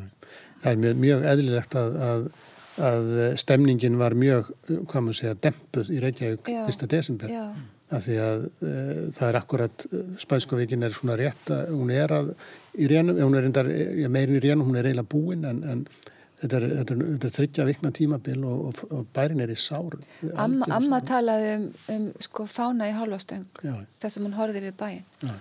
Það 0.60 0.70
er 0.70 0.80
mjög, 0.84 0.96
mjög 1.00 1.26
eðlilegt 1.30 1.76
að, 1.80 1.94
að 2.04 2.24
að 2.80 3.10
stemningin 3.40 3.98
var 4.00 4.14
mjög, 4.18 4.50
hvað 4.68 5.04
maður 5.04 5.18
segja, 5.18 5.36
dempuð 5.46 5.92
í 5.92 6.00
Reykjavík 6.02 6.50
1. 6.54 6.86
desember. 6.90 7.32
Já. 7.32 7.44
Að 7.90 8.04
því 8.06 8.16
að 8.22 8.44
e, 8.46 8.72
það 9.16 9.24
er 9.26 9.38
akkurat 9.40 9.84
e, 9.88 10.00
Spænskovíkin 10.22 10.86
er 10.86 10.94
svona 10.94 11.16
rétt 11.18 11.50
að 11.50 11.72
hún 11.74 11.90
er 11.90 12.14
að 12.14 12.30
í 12.78 12.86
rénum, 12.90 13.18
hún 13.18 13.34
er 13.34 13.46
reyndar 13.46 13.70
e, 13.72 14.06
meirin 14.06 14.38
í 14.38 14.42
rénum, 14.44 14.68
hún 14.68 14.78
er 14.78 14.86
eiginlega 14.86 15.10
búin 15.10 15.48
en, 15.50 15.64
en 15.66 15.82
þetta 16.38 16.60
er, 16.60 16.66
þetta 16.76 16.94
er, 16.94 17.02
þetta 17.16 17.28
er 17.28 17.34
þryggja 17.34 17.66
vikna 17.72 17.92
tímabil 17.98 18.46
og, 18.46 18.62
og, 18.68 18.84
og 18.94 19.10
bærin 19.16 19.42
er 19.42 19.50
í 19.50 19.58
sár. 19.58 19.98
Amma, 20.38 20.70
amma 20.78 21.02
talaði 21.02 21.56
um, 21.56 21.66
um 21.96 22.06
sko 22.28 22.46
fána 22.46 22.86
í 22.92 22.94
hálfastöng 22.94 23.48
þess 23.58 24.14
að 24.14 24.22
hún 24.28 24.38
horfið 24.38 24.70
við 24.70 24.78
bæin 24.78 25.02
Já. 25.26 25.34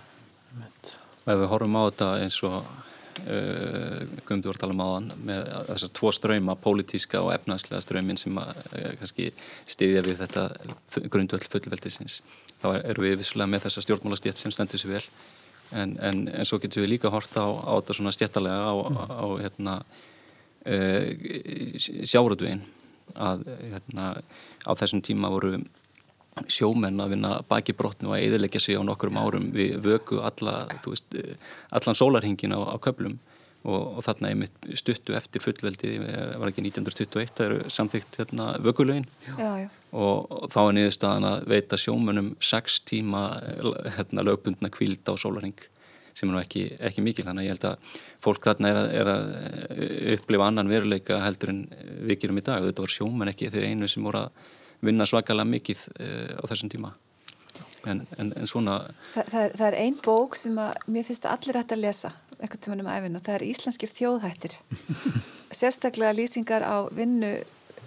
Ef 1.30 1.42
við 1.42 1.50
horfum 1.50 1.76
á 1.78 1.82
þetta 1.90 2.12
eins 2.20 2.38
og 2.48 2.62
Uh, 3.20 4.06
Guðmundur 4.24 4.52
var 4.52 4.56
að 4.56 4.62
tala 4.62 4.74
um 4.74 4.80
áðan 4.80 5.08
með 5.28 5.48
þessar 5.68 5.90
tvo 5.98 6.12
ströyma, 6.14 6.54
pólitíska 6.62 7.20
og 7.20 7.32
efnaðslega 7.34 7.82
ströymin 7.84 8.20
sem 8.20 8.38
að, 8.40 8.60
uh, 8.78 8.86
kannski 9.00 9.26
stiðja 9.68 10.04
við 10.06 10.22
þetta 10.22 10.44
grundvöld 11.12 11.44
fullveldisins. 11.52 12.20
Þá 12.62 12.68
eru 12.78 13.04
við 13.04 13.18
vissulega 13.20 13.52
með 13.52 13.66
þessa 13.66 13.84
stjórnmálastjétt 13.84 14.40
sem 14.40 14.54
stendur 14.54 14.80
sér 14.80 14.94
vel 14.94 15.02
en, 15.82 15.96
en, 16.00 16.22
en 16.32 16.48
svo 16.48 16.60
getur 16.62 16.86
við 16.86 16.94
líka 16.94 17.12
horta 17.12 17.44
á, 17.44 17.50
á 17.50 17.72
þetta 17.80 17.98
svona 17.98 18.14
stjéttalega 18.16 18.72
á, 18.72 18.74
mm. 18.78 18.96
á, 18.96 19.04
á 19.04 19.26
hérna, 19.42 19.76
uh, 20.70 21.04
sjáruðvegin 22.00 22.64
að 23.20 23.44
hérna, 23.58 24.12
á 24.64 24.72
þessum 24.80 25.04
tíma 25.04 25.32
voru 25.34 25.58
sjómenn 26.48 27.02
að 27.02 27.16
vinna 27.16 27.32
baki 27.48 27.74
brotnu 27.76 28.10
og 28.10 28.16
að 28.16 28.26
eðilegja 28.28 28.62
sig 28.62 28.78
á 28.78 28.82
nokkrum 28.86 29.18
árum. 29.20 29.50
Við 29.54 29.76
vöku 29.84 30.20
alla, 30.24 30.62
veist, 30.86 31.16
allan 31.70 31.98
sólarhingin 31.98 32.54
á, 32.56 32.60
á 32.60 32.76
köplum 32.82 33.18
og, 33.64 33.98
og 33.98 34.04
þarna 34.06 34.30
er 34.30 34.38
mitt 34.40 34.70
stuttu 34.78 35.16
eftir 35.16 35.42
fullveldi 35.44 35.96
var 36.00 36.48
ekki 36.48 36.64
1921, 36.64 37.34
það 37.36 37.46
eru 37.48 37.74
samþygt 37.76 38.20
hérna, 38.22 38.52
vökulögin. 38.64 39.08
Og, 39.90 40.30
og 40.30 40.46
þá 40.52 40.60
er 40.62 40.76
niðurstaðan 40.78 41.28
að 41.32 41.50
veita 41.50 41.80
sjómennum 41.80 42.32
6 42.40 42.80
tíma 42.88 43.26
hérna, 43.98 44.24
lögbundna 44.26 44.72
kvíld 44.72 45.04
á 45.10 45.14
sólarhing 45.20 45.58
sem 46.20 46.28
er 46.28 46.34
nú 46.34 46.40
ekki, 46.40 46.64
ekki 46.84 47.02
mikil, 47.04 47.24
þannig 47.24 47.44
að 47.44 47.46
ég 47.46 47.54
held 47.54 47.66
að 47.68 47.98
fólk 48.20 48.46
þarna 48.48 48.70
er 48.70 48.78
að, 48.80 48.88
er 48.98 49.10
að 49.12 49.28
upplifa 50.16 50.48
annan 50.50 50.70
veruleika 50.70 51.20
heldur 51.22 51.52
en 51.54 51.60
við 52.08 52.24
gerum 52.24 52.40
í 52.40 52.44
dag, 52.44 52.66
þetta 52.66 52.84
var 52.84 52.92
sjómenn 52.92 53.30
ekki 53.32 53.50
þeir 53.54 53.68
einu 53.70 53.88
sem 53.88 54.04
voru 54.04 54.24
að 54.24 54.48
vinna 54.84 55.06
svakalega 55.08 55.48
mikið 55.48 55.84
uh, 55.94 56.40
á 56.40 56.42
þessum 56.50 56.72
tíma. 56.72 56.94
En, 57.88 58.02
en, 58.20 58.32
en 58.36 58.48
svona 58.48 58.82
Þa, 59.14 59.22
það, 59.22 59.42
er, 59.42 59.54
það 59.56 59.66
er 59.70 59.76
ein 59.80 59.94
bók 60.04 60.36
sem 60.36 60.58
að 60.60 60.82
mér 60.92 61.06
finnst 61.08 61.24
að 61.24 61.36
allir 61.38 61.58
hægt 61.60 61.72
að 61.72 61.82
lesa 61.86 62.10
eitthvað 62.40 62.62
tíma 62.64 62.76
um 62.80 62.90
æfina, 62.90 63.22
það 63.24 63.36
er 63.36 63.46
Íslenskir 63.48 63.90
þjóðhættir. 63.92 64.54
Sérstaklega 65.60 66.14
lýsingar 66.16 66.64
á 66.64 66.88
vinnu 66.94 67.34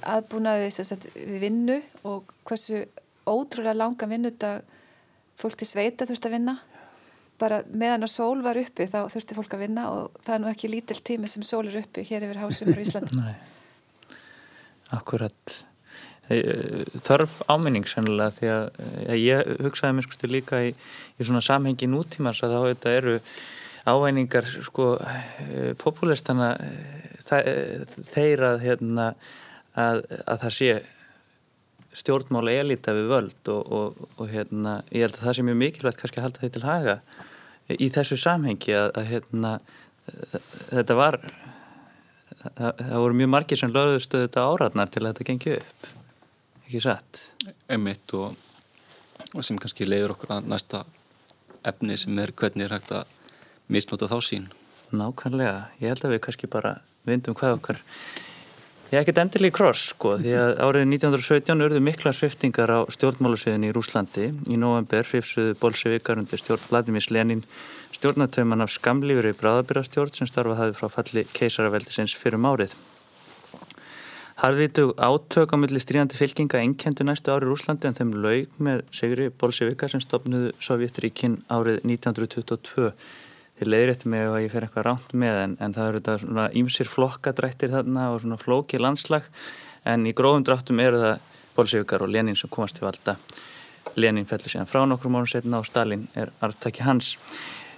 aðbúnaði 0.04 0.70
við 1.16 1.40
vinnu 1.42 1.80
og 2.10 2.34
hversu 2.48 2.84
ótrúlega 3.26 3.78
langa 3.78 4.10
vinnudag 4.10 4.62
fólk 5.40 5.58
til 5.58 5.70
sveita 5.70 6.08
þurft 6.10 6.28
að 6.30 6.38
vinna. 6.38 6.58
Bara 7.42 7.64
meðan 7.72 8.06
að 8.06 8.14
sól 8.14 8.44
var 8.46 8.60
uppi 8.62 8.86
þá 8.92 9.00
þurfti 9.10 9.38
fólk 9.40 9.58
að 9.58 9.66
vinna 9.66 9.90
og 9.90 10.22
það 10.22 10.36
er 10.36 10.44
nú 10.44 10.52
ekki 10.52 10.70
lítill 10.70 11.02
tími 11.02 11.32
sem 11.32 11.46
sól 11.48 11.66
er 11.66 11.82
uppi 11.82 12.06
hér 12.08 12.28
yfir 12.28 12.44
hásum 12.44 12.74
á 12.74 12.78
Íslandi. 12.84 13.18
Nei, 13.24 13.36
akkurat 14.94 15.62
Eh, 15.64 15.73
þörf 16.30 17.42
áminning 17.52 17.88
sennilega 17.90 18.32
því 18.38 18.52
að 18.54 18.66
eh, 19.10 19.18
ég 19.20 19.50
hugsaði 19.66 19.98
mér 19.98 20.06
sko 20.08 20.30
líka 20.32 20.62
í, 20.64 20.72
í 20.72 21.28
svona 21.28 21.44
samhengi 21.44 21.90
nútímars 21.92 22.44
að 22.46 22.56
þá 22.56 22.60
þetta 22.70 22.94
eru 23.00 23.16
ávæningar 23.84 24.48
sko 24.64 24.88
eh, 25.04 25.74
populistana 25.80 26.56
þeir 27.24 28.44
að, 28.46 28.58
hérna, 28.64 29.14
að, 29.80 30.04
að 30.28 30.44
það 30.46 30.56
sé 30.58 30.74
stjórnmála 31.94 32.56
elita 32.62 32.94
við 32.96 33.10
völd 33.12 33.52
og, 33.54 33.72
og, 33.74 34.04
og 34.18 34.32
hérna, 34.32 34.80
ég 34.92 35.06
held 35.06 35.18
að 35.20 35.28
það 35.28 35.38
sé 35.38 35.46
mjög 35.48 35.60
mikilvægt 35.60 36.02
kannski 36.02 36.22
að 36.22 36.28
halda 36.28 36.44
því 36.44 36.52
til 36.54 36.64
haga 36.68 36.96
í 37.74 37.90
þessu 37.94 38.20
samhengi 38.20 38.76
að, 38.76 38.94
að 39.00 39.10
hérna, 39.12 39.52
þetta 40.72 40.98
var 41.00 41.20
það, 42.44 42.86
voru 43.04 43.20
mjög 43.20 43.34
margir 43.36 43.60
sem 43.60 43.76
lögðustu 43.76 44.24
þetta 44.26 44.48
áratnar 44.48 44.92
til 44.92 45.04
að 45.04 45.12
þetta 45.12 45.30
gengi 45.32 45.60
upp 45.60 45.92
ekki 46.66 46.84
satt 46.84 47.24
Emitt 47.72 48.14
og, 48.18 48.36
og 49.34 49.46
sem 49.46 49.60
kannski 49.62 49.88
leiður 49.88 50.16
okkur 50.16 50.38
að 50.38 50.50
næsta 50.54 50.84
efni 51.68 51.98
sem 52.00 52.20
er 52.20 52.34
hvernig 52.36 52.68
er 52.68 52.78
hægt 52.78 52.92
að 52.96 53.16
misnóta 53.72 54.12
þá 54.12 54.20
sín 54.24 54.52
Nákvæmlega, 54.94 55.72
ég 55.82 55.90
held 55.90 56.04
að 56.06 56.16
við 56.16 56.24
kannski 56.28 56.52
bara 56.52 56.76
vindum 57.08 57.38
hvað 57.38 57.58
okkar 57.58 57.82
Ég 58.94 59.00
hef 59.00 59.08
ekkert 59.08 59.24
endil 59.24 59.48
í 59.48 59.50
kross 59.50 59.88
sko 59.90 60.12
því 60.22 60.34
að 60.38 60.52
árið 60.62 60.84
1917 60.86 61.64
urðu 61.66 61.80
mikla 61.82 62.12
hriftingar 62.14 62.70
á 62.70 62.80
stjórnmálusviðin 62.94 63.66
í 63.66 63.72
Rúslandi. 63.74 64.28
Í 64.54 64.58
november 64.62 65.08
hrifsuðu 65.10 65.56
bolsevikar 65.58 66.22
undir 66.22 66.38
stjórn 66.38 66.62
Vladimís 66.68 67.10
Lenin 67.10 67.42
stjórnatöman 67.90 68.62
af 68.62 68.70
skamlífur 68.76 69.32
í 69.32 69.34
bráðabyrastjórn 69.40 70.14
sem 70.14 70.30
starfa 70.30 70.60
hafið 70.60 70.78
frá 70.78 70.94
falli 70.94 71.26
keisaraveldisins 71.34 72.14
fyrrum 72.22 72.46
árið. 72.46 72.78
Harðvítug 74.44 74.90
átök 75.00 75.54
á 75.54 75.58
milli 75.58 75.80
stríðandi 75.80 76.18
fylkinga 76.20 76.60
enkendu 76.60 77.06
næstu 77.08 77.32
árið 77.32 77.48
Rúslandi 77.48 77.88
en 77.88 77.96
þeim 77.96 78.10
laug 78.26 78.58
með 78.60 78.82
Sigri 78.92 79.30
bolsevikar 79.40 79.88
sem 79.94 80.02
stopnuðu 80.04 80.50
Sovjetríkin 80.60 81.38
árið 81.48 81.78
1922 81.88 82.90
þið 83.62 83.72
leiðréttum 83.72 84.12
mig 84.12 84.26
ef 84.26 84.36
ég 84.44 84.52
fer 84.52 84.68
eitthvað 84.68 84.88
ránt 84.90 85.16
með 85.16 85.40
en, 85.46 85.56
en 85.64 85.78
það 85.78 85.88
eru 85.94 86.02
þetta 86.02 86.18
svona 86.26 86.50
ímsir 86.60 86.92
flokkadrættir 86.92 87.72
þarna 87.72 88.10
og 88.12 88.20
svona 88.26 88.42
flóki 88.42 88.84
landslag. 88.84 89.32
En 89.88 90.04
í 90.04 90.12
grófum 90.12 90.44
dráttum 90.44 90.84
eru 90.84 91.00
það 91.06 91.32
Bolsjevikar 91.56 92.04
og 92.04 92.12
Lenin 92.12 92.36
sem 92.36 92.52
komast 92.52 92.76
til 92.76 92.90
valda. 92.90 93.16
Lenin 93.96 94.28
fellur 94.28 94.52
síðan 94.52 94.68
frá 94.68 94.84
nokkrum 94.84 95.16
mórnum 95.16 95.32
setna 95.32 95.64
og 95.64 95.72
Stalin 95.72 96.04
er 96.20 96.36
arftaki 96.44 96.84
hans 96.84 97.16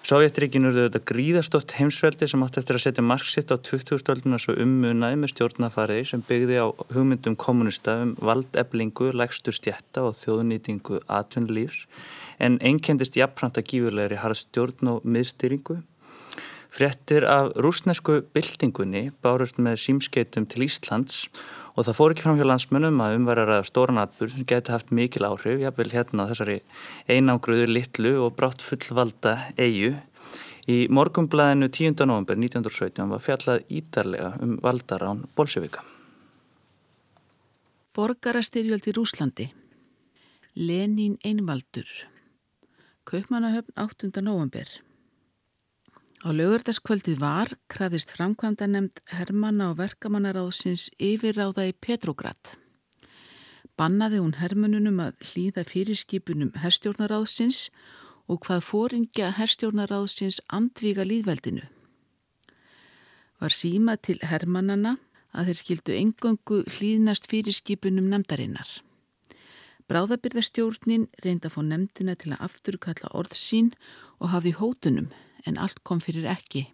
Sovjetríkinu 0.05 0.69
eru 0.69 0.83
þetta 0.83 0.99
gríðastótt 1.09 1.71
heimsveldi 1.79 2.27
sem 2.29 2.43
átti 2.45 2.59
eftir 2.61 2.77
að 2.77 2.83
setja 2.83 3.01
marksitt 3.01 3.49
á 3.49 3.57
2000-stölduna 3.57 4.37
svo 4.37 4.53
ummunaði 4.61 5.17
með 5.17 5.31
stjórnafariði 5.31 6.03
sem 6.11 6.21
byggði 6.27 6.59
á 6.61 6.67
hugmyndum 6.93 7.33
kommunista 7.41 7.95
um 8.03 8.11
valdeblingu, 8.21 9.09
lægstur 9.17 9.57
stjætta 9.57 10.03
og 10.05 10.13
þjóðnýtingu 10.19 10.99
atvinnulífs 11.09 11.87
en 12.37 12.59
einkendist 12.61 13.17
jafnframt 13.17 13.57
að 13.57 13.71
gífurlegri 13.71 14.21
harðstjórn 14.21 14.93
og 14.93 15.09
miðstyringu. 15.09 15.79
Frettir 16.75 17.25
af 17.25 17.55
rúsnesku 17.57 18.19
byltingunni 18.35 19.07
bárust 19.25 19.57
með 19.57 19.81
símskeitum 19.87 20.45
til 20.45 20.67
Íslands 20.67 21.23
og 21.75 21.83
það 21.83 21.97
fór 21.97 22.13
ekki 22.13 22.23
fram 22.23 22.37
hjá 22.39 22.45
landsmönum 22.47 23.01
að 23.03 23.17
umverðara 23.19 23.57
stóran 23.67 23.99
atbúr 23.99 24.31
sem 24.31 24.47
geti 24.47 24.71
haft 24.71 24.93
mikil 24.95 25.27
áhrif, 25.27 25.59
jáfnvel 25.59 25.91
hérna 25.91 26.27
þessari 26.29 26.61
einágruðu 27.11 27.67
litlu 27.69 28.13
og 28.23 28.37
brátt 28.39 28.63
fullvalda 28.63 29.35
eigu. 29.59 29.93
Í 30.71 30.87
morgumblæðinu 30.89 31.69
10. 31.69 32.07
november 32.09 32.39
1917 32.39 33.11
var 33.11 33.21
fjallað 33.21 33.67
ídarlega 33.69 34.31
um 34.41 34.55
valdarán 34.63 35.21
Bolsjövika. 35.37 35.83
Borgarastyrjöld 37.95 38.89
í 38.89 38.95
Rúslandi 38.95 39.51
Lenín 40.55 41.19
Einvaldur 41.23 41.87
Kaupmannahöfn 43.05 43.75
8. 43.77 44.21
november. 44.21 44.65
Á 46.25 46.33
lögurdaskvöldið 46.33 47.19
var 47.21 47.51
krafðist 47.69 48.09
framkvæmda 48.15 48.65
nefnd 48.65 49.01
Hermanna 49.13 49.67
og 49.69 49.75
verkamannaráðsins 49.77 50.87
yfirráða 50.97 51.67
í 51.69 51.73
Petrograd. 51.77 52.55
Bannaði 53.77 54.23
hún 54.23 54.33
Hermannunum 54.39 55.03
að 55.03 55.19
hlýða 55.21 55.61
fyrirskipunum 55.69 56.49
herstjórnaráðsins 56.63 57.67
og 58.25 58.39
hvað 58.47 58.65
fóringja 58.65 59.29
herstjórnaráðsins 59.37 60.39
andvíga 60.49 61.05
líðveldinu. 61.05 61.67
Var 63.37 63.53
síma 63.53 63.93
til 64.01 64.17
Hermannana 64.25 64.95
að 65.29 65.51
þeir 65.51 65.61
skildu 65.61 65.99
engöngu 65.99 66.59
hlýðnast 66.65 67.29
fyrirskipunum 67.29 68.09
nefndarinnar. 68.09 68.71
Bráðabyrðastjórnin 69.85 71.05
reyndi 71.21 71.45
að 71.45 71.59
fá 71.59 71.61
nefndina 71.69 72.17
til 72.17 72.33
að 72.33 72.47
afturkalla 72.49 73.13
orð 73.13 73.37
sín 73.37 73.75
og 74.17 74.33
hafði 74.33 74.57
hótunum 74.57 75.13
en 75.45 75.57
allt 75.61 75.81
kom 75.83 76.01
fyrir 76.03 76.27
ekki. 76.29 76.65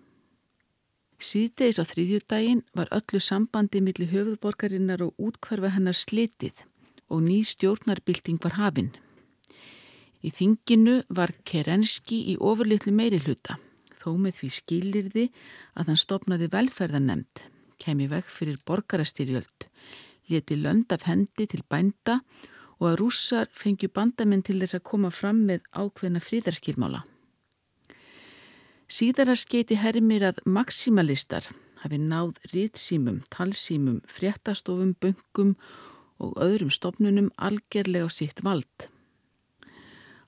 Síðdeis 1.22 1.78
á 1.78 1.86
þrýðjúdægin 1.86 2.64
var 2.74 2.90
öllu 2.96 3.20
sambandi 3.22 3.82
millir 3.86 4.10
höfuðborgarinnar 4.10 5.04
og 5.06 5.14
útkvarfa 5.22 5.70
hennar 5.76 5.98
slitið 5.98 6.64
og 7.12 7.22
ný 7.28 7.44
stjórnarbylting 7.46 8.40
var 8.42 8.58
hafinn. 8.58 8.94
Í 10.26 10.32
þinginu 10.34 11.02
var 11.10 11.34
Kerenski 11.46 12.24
í 12.34 12.38
ofurlitlu 12.42 12.94
meiri 12.94 13.20
hluta, 13.22 13.58
þó 13.94 14.16
með 14.22 14.40
því 14.40 14.50
skilirði 14.58 15.26
að 15.76 15.92
hann 15.92 16.02
stopnaði 16.02 16.50
velferðarnemnd, 16.54 17.44
kemi 17.82 18.08
veg 18.10 18.26
fyrir 18.26 18.58
borgarastyrjöld, 18.66 19.68
leti 20.30 20.58
lönd 20.58 20.94
af 20.94 21.06
hendi 21.10 21.50
til 21.50 21.62
bænda 21.70 22.22
og 22.80 22.92
að 22.92 23.00
rússar 23.02 23.50
fengju 23.54 23.92
bandamenn 23.94 24.46
til 24.46 24.58
þess 24.62 24.80
að 24.80 24.88
koma 24.90 25.14
fram 25.14 25.46
með 25.46 25.66
ákveðna 25.74 26.22
fríðarskilmála. 26.22 27.06
Síðara 28.92 29.38
skeiti 29.40 29.78
hermir 29.80 30.26
að 30.28 30.42
maksimalistar 30.44 31.46
hafi 31.80 31.96
náð 31.96 32.34
rýtsýmum, 32.52 33.22
talsýmum, 33.32 34.02
fréttastofum, 34.04 34.98
böngum 35.00 35.54
og 36.20 36.34
öðrum 36.44 36.74
stopnunum 36.76 37.30
algerlega 37.40 38.10
á 38.10 38.12
sitt 38.12 38.44
vald. 38.44 38.90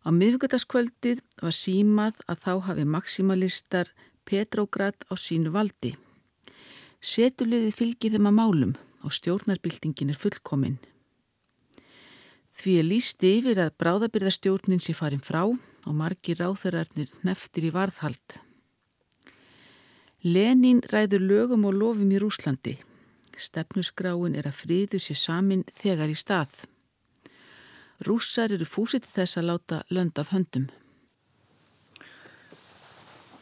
Á 0.07 0.15
miðvíkutaskvöldið 0.15 1.19
var 1.43 1.55
símað 1.57 2.21
að 2.23 2.39
þá 2.45 2.53
hafi 2.69 2.87
maksimalistar 2.87 3.91
Petrograd 4.23 4.95
á 5.11 5.13
sínu 5.19 5.51
valdi. 5.51 5.97
Setuliði 7.03 7.75
fylgir 7.75 8.15
þeim 8.15 8.31
að 8.31 8.37
málum 8.39 8.73
og 9.03 9.11
stjórnarbyltingin 9.11 10.15
er 10.15 10.21
fullkominn. 10.23 10.79
Því 12.55 12.79
er 12.79 12.87
líst 12.87 13.27
yfir 13.27 13.59
að 13.59 13.75
bráðabyrðastjórnin 13.83 14.79
sé 14.79 14.95
farin 14.95 15.23
frá 15.23 15.43
og 15.51 15.93
margir 15.99 16.39
ráþærarnir 16.39 17.11
neftir 17.27 17.67
í 17.67 17.75
varðhald. 17.75 18.39
Lenin 20.23 20.79
ræður 20.87 21.19
lögum 21.19 21.65
og 21.67 21.75
lofum 21.75 22.11
í 22.15 22.19
Rúslandi. 22.21 22.77
Stefnusgráin 23.35 24.37
er 24.39 24.47
að 24.47 24.59
friðu 24.61 25.01
sér 25.03 25.19
samin 25.19 25.65
þegar 25.81 26.13
í 26.13 26.15
stað. 26.15 26.53
Rússar 28.07 28.53
eru 28.55 28.67
fúsið 28.67 29.09
þess 29.11 29.39
að 29.41 29.49
láta 29.49 29.81
lönd 29.91 30.19
af 30.21 30.31
höndum. 30.31 30.69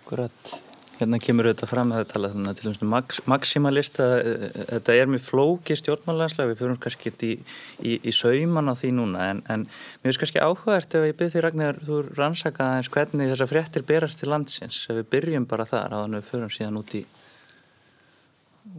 Akkurat 0.01 0.70
hérna 1.01 1.19
kemur 1.21 1.49
þetta 1.49 1.69
fram 1.69 1.93
að 1.95 2.05
tala 2.11 2.31
þannig 2.33 2.59
til 2.59 2.69
umstu 2.71 2.89
maks, 2.89 3.21
maksimalista 3.29 4.07
þetta 4.57 4.97
er 4.97 5.09
mjög 5.11 5.25
flóki 5.25 5.77
stjórnmálanslega 5.79 6.51
við 6.51 6.61
fyrir 6.61 6.79
kannski 6.85 7.11
ekki 7.11 7.31
í, 7.31 7.39
í, 7.81 7.97
í 8.07 8.13
sauman 8.15 8.71
á 8.71 8.73
því 8.77 8.93
núna 8.99 9.31
en, 9.33 9.41
en 9.51 9.65
mér 9.67 10.11
finnst 10.11 10.23
kannski 10.25 10.43
áhugavert 10.43 10.99
ef 10.99 11.09
ég 11.09 11.17
byrð 11.19 11.35
því 11.35 11.43
Ragnar 11.47 11.81
þú 11.87 12.03
rannsakaði 12.13 12.79
eins 12.81 12.93
hvernig 12.93 13.33
þessar 13.33 13.51
fréttir 13.51 13.87
berast 13.89 14.21
til 14.21 14.31
landsins 14.31 14.85
ef 14.87 15.01
við 15.01 15.11
byrjum 15.15 15.49
bara 15.49 15.67
þar 15.69 15.97
að 15.99 16.17
við 16.19 16.31
fyrir 16.31 16.55
síðan 16.59 16.81
út 16.81 16.95
í 17.01 17.03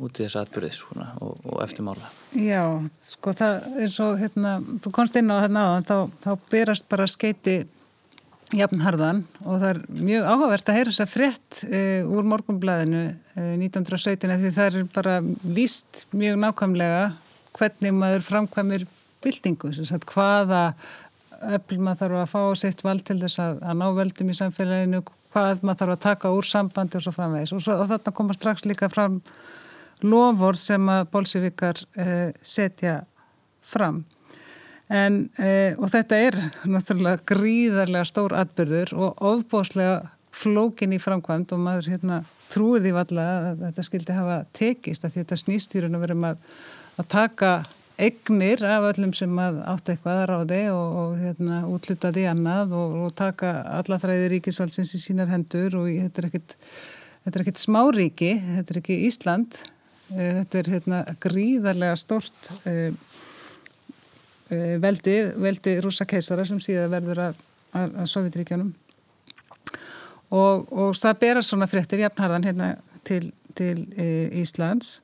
út 0.00 0.18
í 0.18 0.24
þessa 0.24 0.44
atbyrðis 0.46 0.80
svona, 0.80 1.10
og, 1.20 1.36
og 1.50 1.60
eftirmála 1.64 2.08
Já, 2.38 2.64
sko 3.04 3.34
það 3.36 3.78
er 3.82 3.92
svo 3.92 4.08
hérna, 4.20 4.56
þú 4.82 4.92
komst 4.94 5.18
inn 5.18 5.32
á 5.32 5.42
hérna 5.42 5.64
á 5.68 5.70
þá, 5.84 5.96
þá 6.22 6.30
berast 6.52 6.88
bara 6.92 7.08
skeiti 7.10 7.62
jafnharðan 8.56 9.22
og 9.42 9.60
það 9.62 9.68
er 9.70 9.80
mjög 9.96 10.26
áhugavert 10.28 10.70
að 10.70 10.78
heyra 10.78 10.92
þess 10.92 11.04
að 11.04 11.12
frétt 11.12 11.60
uh, 11.68 12.10
úr 12.12 12.28
morgumblæðinu 12.32 13.04
uh, 13.12 13.52
1917 13.58 14.34
því 14.42 14.52
það 14.56 14.66
er 14.68 14.90
bara 14.94 15.14
líst 15.44 16.04
mjög 16.12 16.40
nákvæmlega 16.42 17.06
hvernig 17.56 17.96
maður 17.96 18.26
framkvæmir 18.26 18.86
byltingu, 19.22 19.72
sagt, 19.86 20.08
hvaða 20.10 20.72
öll 21.42 21.78
maður 21.82 22.00
þarf 22.04 22.20
að 22.22 22.30
fá 22.30 22.62
sitt 22.62 22.84
vald 22.84 23.04
til 23.06 23.18
þess 23.22 23.40
að, 23.42 23.60
að 23.66 23.78
ná 23.80 23.86
veldum 23.96 24.30
í 24.30 24.38
samfélaginu 24.38 25.02
hvað 25.32 25.64
maður 25.64 25.80
þarf 25.82 25.94
að 25.94 26.02
taka 26.06 26.32
úr 26.36 26.48
sambandi 26.48 26.98
og 26.98 27.04
svo 27.04 27.14
framvegis. 27.16 27.54
Og, 27.56 27.64
og 27.74 27.88
þarna 27.90 28.14
koma 28.16 28.36
strax 28.36 28.66
líka 28.68 28.90
fram 28.92 29.20
lofur 30.02 30.58
sem 30.58 30.90
að 30.92 31.06
bólsivikar 31.12 31.80
uh, 31.96 32.28
setja 32.42 33.00
fram 33.62 34.02
En, 34.90 35.28
e, 35.38 35.74
og 35.78 35.90
þetta 35.92 36.18
er 36.18 36.38
náttúrulega 36.68 37.22
gríðarlega 37.28 38.08
stór 38.08 38.34
atbyrður 38.36 38.94
og 38.98 39.22
ofbóslega 39.24 40.00
flókin 40.32 40.94
í 40.96 41.00
framkvæmt 41.00 41.52
og 41.54 41.60
maður 41.62 41.92
hérna, 41.92 42.22
trúir 42.52 42.82
því 42.84 42.94
valla 42.96 43.26
að 43.50 43.62
þetta 43.66 43.84
skildi 43.86 44.16
hafa 44.16 44.40
tekist 44.56 45.06
að 45.06 45.20
þetta 45.20 45.38
snýstýrun 45.40 45.96
að 45.96 46.04
verðum 46.06 46.26
að, 46.30 46.42
að 47.00 47.08
taka 47.12 47.52
egnir 48.02 48.64
af 48.66 48.88
öllum 48.88 49.12
sem 49.14 49.38
átt 49.38 49.92
eitthvað 49.92 50.22
að 50.22 50.26
ráði 50.32 50.62
og, 50.72 50.96
og 51.02 51.14
hérna, 51.20 51.60
útlita 51.68 52.10
því 52.12 52.26
annað 52.32 52.74
og, 52.80 52.96
og 53.04 53.14
taka 53.16 53.52
alla 53.78 54.00
þræði 54.02 54.32
ríkisvaldsins 54.34 54.96
í 54.96 55.02
sínar 55.04 55.30
hendur 55.30 55.78
og 55.78 55.92
þetta 55.92 56.22
er 56.22 56.28
ekkit, 56.30 56.56
þetta 57.22 57.38
er 57.38 57.46
ekkit 57.46 57.62
smáríki, 57.62 58.32
þetta 58.58 58.74
er 58.74 58.82
ekki 58.82 58.98
Ísland, 59.06 59.60
e, 60.16 60.28
þetta 60.40 60.62
er 60.62 60.72
hérna, 60.74 61.02
gríðarlega 61.22 62.00
stórt 62.00 62.52
e, 62.64 62.76
Eh, 62.82 62.92
veldi, 64.50 65.16
veldi 65.40 65.78
rúsa 65.84 66.06
keisara 66.08 66.44
sem 66.48 66.60
síðan 66.60 66.90
verður 66.92 67.26
að, 67.28 67.42
að, 67.72 67.94
að 68.02 68.08
Sovjetríkjanum 68.10 68.72
og, 70.32 70.68
og 70.72 70.98
það 70.98 71.22
berast 71.22 71.52
svona 71.52 71.68
fréttir 71.70 72.02
jafnharðan 72.02 72.46
hérna 72.48 72.74
til, 73.06 73.24
til 73.58 73.86
e, 73.96 74.28
Íslands. 74.42 75.00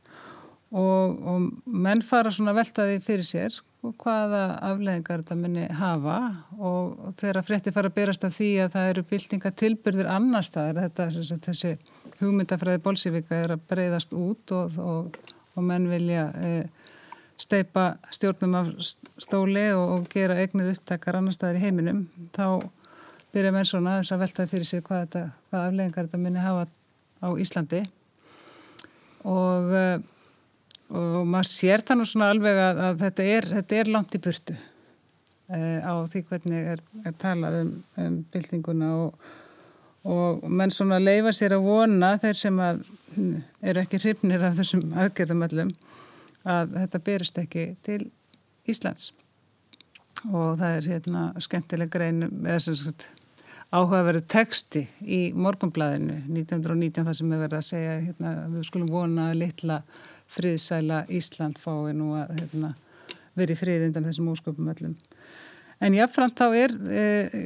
Og, 0.68 1.14
og 1.24 1.45
menn 1.64 2.03
fara 2.05 2.32
svona 2.32 2.53
veltaði 2.57 2.99
fyrir 3.01 3.24
sér 3.24 3.55
og 3.86 3.95
hvaða 4.03 4.59
afleðingar 4.68 5.22
þetta 5.22 5.36
muni 5.39 5.68
hafa. 5.78 6.18
Og 6.59 7.14
þegar 7.20 7.47
frétti 7.47 7.72
fara 7.72 7.89
að 7.89 7.97
berast 8.01 8.26
af 8.28 8.34
því 8.36 8.51
að 8.64 8.74
það 8.74 8.91
eru 8.93 9.07
byltingatilbyrðir 9.12 10.11
annar 10.12 10.45
staðar 10.45 10.82
þetta 10.89 11.39
þessi 11.47 11.74
hugmyndafræði 12.18 12.82
Bolsivika 12.84 13.39
er 13.39 13.55
að 13.55 13.64
breyðast 13.70 14.12
út 14.16 14.53
og, 14.57 14.76
og 15.57 15.64
menn 15.64 15.89
vilja 15.89 16.28
e, 16.36 16.53
steipa 17.39 17.93
stjórnum 18.14 18.57
af 18.59 18.72
stóli 19.22 19.68
og, 19.76 19.84
og 19.95 20.11
gera 20.12 20.39
eignir 20.43 20.72
upptakar 20.74 21.20
annar 21.20 21.36
staðar 21.36 21.61
í 21.61 21.64
heiminum 21.66 22.05
þá 22.34 22.66
byrja 23.34 23.55
menn 23.55 23.68
svona 23.68 23.99
að 24.01 24.22
veltaði 24.24 24.53
fyrir 24.53 24.68
sér 24.68 24.84
hvað, 24.86 25.05
þetta, 25.07 25.24
hvað 25.51 25.66
afleðingar 25.68 26.09
þetta 26.09 26.22
muni 26.22 26.43
hafa 26.43 26.68
á 27.18 27.28
Íslandi. 27.39 27.82
Og 29.28 29.74
e, 29.74 29.82
og 30.89 31.26
maður 31.28 31.51
sér 31.51 31.84
það 31.84 32.01
nú 32.01 32.07
svona 32.09 32.30
alveg 32.32 32.59
að, 32.62 32.80
að 32.86 33.03
þetta, 33.05 33.26
er, 33.36 33.49
þetta 33.59 33.78
er 33.78 33.91
langt 33.93 34.14
í 34.16 34.20
burtu 34.24 34.55
uh, 34.57 35.80
á 35.84 35.93
því 36.09 36.22
hvernig 36.30 36.70
er, 36.74 36.82
er 37.05 37.16
talað 37.20 37.59
um, 37.62 37.74
um 38.01 38.16
byltinguna 38.32 38.91
og, 39.03 39.28
og 40.09 40.47
menn 40.49 40.72
svona 40.72 41.01
leifa 41.03 41.34
sér 41.36 41.59
að 41.59 41.68
vona 41.68 42.14
þeir 42.22 42.41
sem 42.41 42.62
að, 42.64 42.80
hm, 43.16 43.34
eru 43.61 43.84
ekki 43.84 44.01
hrifnir 44.01 44.47
af 44.49 44.57
þessum 44.62 44.86
aðgerðum 44.97 45.45
öllum 45.49 45.74
að 46.49 46.76
þetta 46.82 47.05
berist 47.05 47.40
ekki 47.40 47.70
til 47.86 48.03
Íslands 48.68 49.12
og 50.26 50.59
það 50.59 50.74
er 50.74 50.90
hérna 50.94 51.24
skemmtileg 51.42 51.90
grein 51.92 52.24
eða 52.26 52.59
sem 52.64 52.76
sagt 52.78 53.11
áhugaverðu 53.68 54.24
texti 54.30 54.84
í 55.05 55.20
morgunblæðinu 55.36 56.22
1919 56.30 57.05
þar 57.07 57.16
sem 57.18 57.32
við 57.32 57.42
verðum 57.44 57.61
að 57.61 57.66
segja 57.68 57.96
hérna, 58.01 58.32
við 58.55 58.64
skulum 58.68 58.92
vona 58.92 59.28
að 59.28 59.40
litla 59.42 59.78
friðsæla 60.32 61.03
Ísland 61.12 61.61
fái 61.61 61.92
nú 61.96 62.14
að 62.16 62.32
hérna, 62.40 62.72
vera 63.36 63.55
í 63.55 63.59
frið 63.59 63.88
undan 63.88 64.09
þessum 64.09 64.30
ósköpum 64.32 64.72
öllum. 64.72 64.96
En 65.84 65.94
jáfnframt 65.94 66.40
þá 66.40 66.46
er, 66.59 66.74
e, 66.90 67.03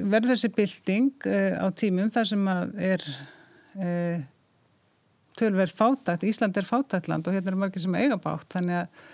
verður 0.09 0.33
þessi 0.33 0.53
bilding 0.57 1.27
e, 1.29 1.41
á 1.59 1.67
tímum 1.77 2.09
þar 2.15 2.31
sem 2.31 2.47
að 2.49 2.79
er 2.81 3.05
e, 3.77 3.91
tölverð 5.43 5.75
fátætt, 5.77 6.27
Ísland 6.29 6.57
er 6.57 6.69
fátættland 6.69 7.29
og 7.29 7.37
hérna 7.37 7.53
er 7.53 7.59
margir 7.65 7.85
sem 7.85 7.99
eiga 7.99 8.19
bátt, 8.23 8.49
þannig 8.55 8.83
að 8.83 9.09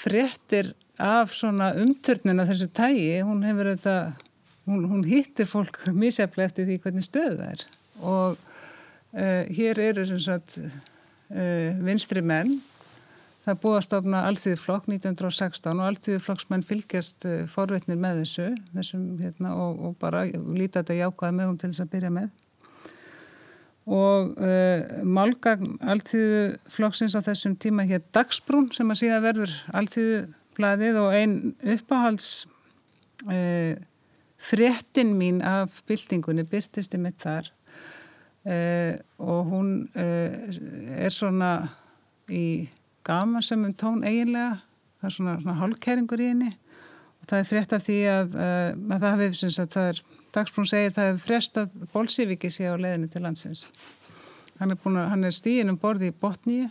frettir 0.00 0.72
af 1.00 1.32
svona 1.34 1.70
umtörnuna 1.80 2.46
þessu 2.48 2.70
tægi, 2.76 3.20
hún 3.26 3.44
hefur 3.46 3.72
þetta, 3.74 3.96
hún, 4.68 4.86
hún 4.90 5.06
hittir 5.08 5.48
fólk 5.50 5.82
misjaflega 5.92 6.50
eftir 6.50 6.68
því 6.68 6.80
hvernig 6.84 7.06
stöð 7.06 7.36
það 7.40 7.52
er 7.54 7.68
og 8.00 8.40
uh, 8.40 9.44
hér 9.52 9.80
eru 9.90 10.06
sem 10.08 10.20
sagt 10.24 10.60
uh, 10.60 11.80
vinstri 11.84 12.24
menn 12.24 12.58
Það 13.40 13.56
búið 13.62 13.76
að 13.78 13.84
stofna 13.86 14.18
alltíðuflokk 14.28 14.88
1916 14.90 15.78
og 15.80 15.86
alltíðuflokksmenn 15.88 16.64
fylgjast 16.68 17.24
uh, 17.24 17.38
forveitnir 17.48 17.96
með 17.98 18.20
þessu, 18.20 18.48
þessum, 18.74 19.06
hérna, 19.18 19.54
og, 19.56 19.80
og 19.88 19.94
bara 19.98 20.26
líta 20.28 20.82
þetta 20.82 20.98
jákvæða 20.98 21.36
með 21.38 21.52
um 21.52 21.56
til 21.58 21.70
þess 21.70 21.84
að 21.86 21.92
byrja 21.94 22.10
með. 22.18 22.28
Og 23.90 24.36
uh, 24.38 25.02
málgagn 25.02 25.74
alltíðuflokksins 25.82 27.16
á 27.18 27.26
þessum 27.26 27.56
tíma 27.58 27.82
hér 27.88 28.04
Dagsbrún 28.14 28.68
sem 28.74 28.90
að 28.92 29.00
síðan 29.02 29.24
verður 29.24 29.54
alltíðublaðið 29.80 30.98
og 31.00 31.16
einn 31.18 31.34
uppáhalds 31.74 32.28
uh, 33.26 33.74
fréttin 34.40 35.16
mín 35.18 35.40
af 35.42 35.82
byltingunni 35.90 36.46
byrtist 36.46 36.94
í 36.94 37.02
mitt 37.02 37.18
þar. 37.24 37.50
Uh, 38.46 38.94
og 39.20 39.50
hún 39.50 39.72
er 39.92 41.12
svona 41.12 41.50
í 42.30 42.70
gamansömmum 43.04 43.74
tón 43.74 44.06
eiginlega, 44.06 44.62
það 45.00 45.10
er 45.10 45.16
svona, 45.16 45.34
svona 45.42 45.58
hálfkæringur 45.64 46.22
í 46.22 46.30
henni. 46.30 46.54
Og 47.20 47.26
það 47.26 47.42
er 47.42 47.50
frétt 47.50 47.74
af 47.74 47.84
því 47.84 47.98
að, 48.14 48.38
að 48.38 48.94
það 49.02 49.22
hefur, 49.24 49.38
sem 49.42 49.52
sagt, 49.58 49.74
það 49.74 49.90
er, 49.90 50.02
Dagsbrún 50.34 50.68
segir 50.68 50.94
það 50.94 51.08
hefur 51.10 51.24
frest 51.24 51.58
að 51.58 51.72
Bolsiviki 51.92 52.50
sé 52.52 52.70
á 52.70 52.74
leðinni 52.78 53.10
til 53.10 53.24
landsins. 53.24 53.64
Hann 54.60 54.74
er, 54.74 55.26
er 55.26 55.34
stíðin 55.34 55.72
um 55.72 55.78
borði 55.80 56.10
í 56.12 56.16
botníu 56.22 56.68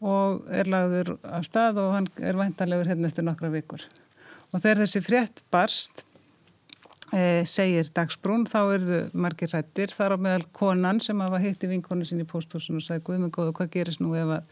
og 0.00 0.46
er 0.48 0.70
lagður 0.70 1.14
af 1.28 1.44
stað 1.46 1.82
og 1.82 1.94
hann 1.94 2.08
er 2.24 2.38
væntanlegur 2.40 2.88
hérna 2.88 3.10
eftir 3.10 3.26
nokkra 3.26 3.52
vikur. 3.52 3.84
Og 4.50 4.62
þegar 4.62 4.82
þessi 4.82 5.02
frétt 5.04 5.42
barst, 5.52 6.04
e, 7.12 7.44
segir 7.46 7.92
Dagsbrún, 7.94 8.48
þá 8.50 8.60
erðu 8.64 9.00
margir 9.12 9.52
rættir, 9.52 9.92
þar 9.94 10.16
á 10.16 10.22
meðal 10.24 10.46
konan 10.56 11.02
sem 11.04 11.20
hafa 11.20 11.42
hitt 11.42 11.62
í 11.62 11.70
vinkonu 11.70 12.08
sín 12.08 12.24
í 12.24 12.28
pósthúsun 12.28 12.80
og 12.80 12.86
sagði, 12.86 13.04
guðmur 13.06 13.34
góðu, 13.36 13.54
hvað 13.60 13.74
gerist 13.76 14.02
nú 14.02 14.16
ef 14.18 14.38
að 14.40 14.48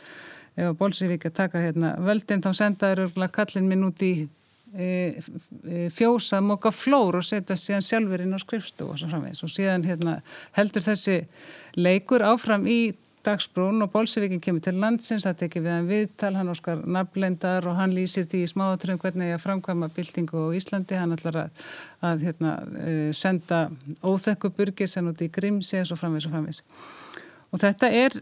að 0.67 0.77
Bolsívík 0.79 1.29
að 1.29 1.37
taka 1.39 1.63
hérna 1.63 1.95
völdin 2.03 2.43
þá 2.43 2.51
sendaður 2.57 3.31
kallin 3.35 3.69
minn 3.71 3.87
út 3.87 4.03
í 4.03 4.13
e, 4.77 5.21
e, 5.65 5.89
fjósa 5.95 6.41
moka 6.45 6.73
flór 6.75 7.21
og 7.21 7.27
setja 7.27 7.57
síðan 7.59 7.85
sjálfur 7.87 8.25
inn 8.25 8.37
á 8.37 8.41
skrifstu 8.43 8.89
og 8.89 8.99
svo 9.01 9.11
framvegs 9.11 9.45
og 9.47 9.53
síðan 9.53 9.87
hérna, 9.89 10.19
heldur 10.59 10.85
þessi 10.85 11.21
leikur 11.79 12.25
áfram 12.27 12.67
í 12.69 12.81
dagsbrún 13.27 13.83
og 13.83 13.91
Bolsívíkin 13.93 14.41
kemur 14.41 14.63
til 14.65 14.79
landsins, 14.81 15.25
það 15.27 15.41
tekir 15.43 15.65
við 15.65 15.75
hann 15.75 15.89
viðtal, 15.89 16.33
hann 16.39 16.53
óskar 16.53 16.85
nafnlendar 16.87 17.67
og 17.69 17.77
hann 17.77 17.93
lýsir 17.97 18.29
því 18.31 18.45
í 18.45 18.51
smáatröðum 18.53 19.03
hvernig 19.03 19.35
að 19.35 19.43
framkvæma 19.43 19.91
byltingu 19.97 20.47
á 20.49 20.57
Íslandi, 20.57 20.97
hann 21.01 21.13
ætlar 21.17 21.43
að, 21.43 21.67
að 22.09 22.25
hérna, 22.29 22.55
e, 22.85 22.97
senda 23.17 23.67
óþekku 24.07 24.53
burgis 24.57 24.97
en 25.01 25.11
út 25.13 25.23
í 25.25 25.31
Grímsi 25.35 25.83
og 25.83 25.91
svo 25.91 25.99
framvegs 26.01 26.29
og 26.31 26.37
framvegs. 26.37 26.63
Og 27.49 27.63
þetta 27.63 27.89
er 27.97 28.19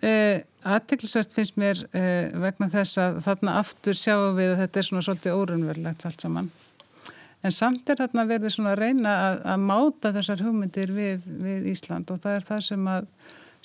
aðtiklisvært 0.74 1.34
finnst 1.36 1.58
mér 1.60 1.82
eh, 1.96 2.32
vegna 2.42 2.68
þess 2.72 3.00
að 3.02 3.18
þarna 3.26 3.58
aftur 3.62 3.98
sjáum 3.98 4.36
við 4.38 4.54
að 4.54 4.62
þetta 4.64 4.80
er 4.80 4.88
svona 4.88 5.06
svolítið 5.06 5.40
órunverulegt 5.40 6.06
allt 6.08 6.24
saman. 6.24 6.50
En 7.46 7.54
samt 7.54 7.90
er 7.92 8.00
þarna 8.00 8.24
verið 8.26 8.54
svona 8.54 8.72
að 8.74 8.82
reyna 8.82 9.16
að, 9.28 9.40
að 9.52 9.64
máta 9.70 10.12
þessar 10.16 10.42
hugmyndir 10.42 10.92
við, 10.94 11.26
við 11.44 11.68
Ísland 11.74 12.10
og 12.10 12.22
það 12.22 12.38
er 12.38 12.46
það 12.48 12.62
sem 12.66 12.88
að 12.90 13.10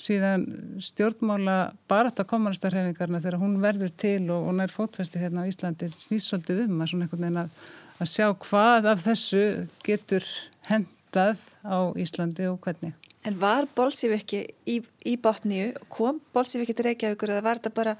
síðan 0.02 0.44
stjórnmála 0.82 1.56
barata 1.90 2.24
komanastarhefingarna 2.28 3.20
þegar 3.22 3.38
hún 3.42 3.60
verður 3.62 3.92
til 3.98 4.24
og, 4.32 4.48
og 4.50 4.56
nær 4.58 4.72
fótfesti 4.72 5.22
hérna 5.22 5.46
á 5.46 5.50
Íslandi 5.50 5.90
snýst 5.90 6.30
svolítið 6.30 6.64
um 6.66 6.82
að 6.82 6.92
svona 6.92 7.06
einhvern 7.06 7.26
veginn 7.26 7.42
að, 7.44 7.60
að 7.98 8.12
sjá 8.14 8.26
hvað 8.46 8.90
af 8.92 9.04
þessu 9.06 9.44
getur 9.86 10.26
hendað 10.70 11.42
á 11.62 11.78
Íslandi 12.02 12.50
og 12.50 12.58
hvernig. 12.64 13.01
En 13.28 13.38
var 13.38 13.68
Bolsívikki 13.76 14.42
í, 14.66 14.80
í 15.06 15.16
botníu, 15.22 15.72
kom 15.92 16.18
Bolsívikki 16.34 16.74
til 16.74 16.88
Reykjavíkur 16.88 17.30
eða 17.30 17.44
var 17.46 17.60
þetta 17.60 17.74
bara 17.76 17.96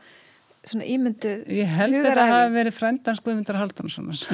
svona 0.62 0.86
ímyndu 0.86 1.36
hugaræfi? 1.42 1.58
Ég 1.60 1.76
held 1.76 1.98
að 1.98 2.08
þetta 2.08 2.26
hafi 2.32 2.54
verið 2.56 2.74
frendans 2.78 3.22
Guðmundar 3.22 3.58
Haldanssonas 3.60 4.24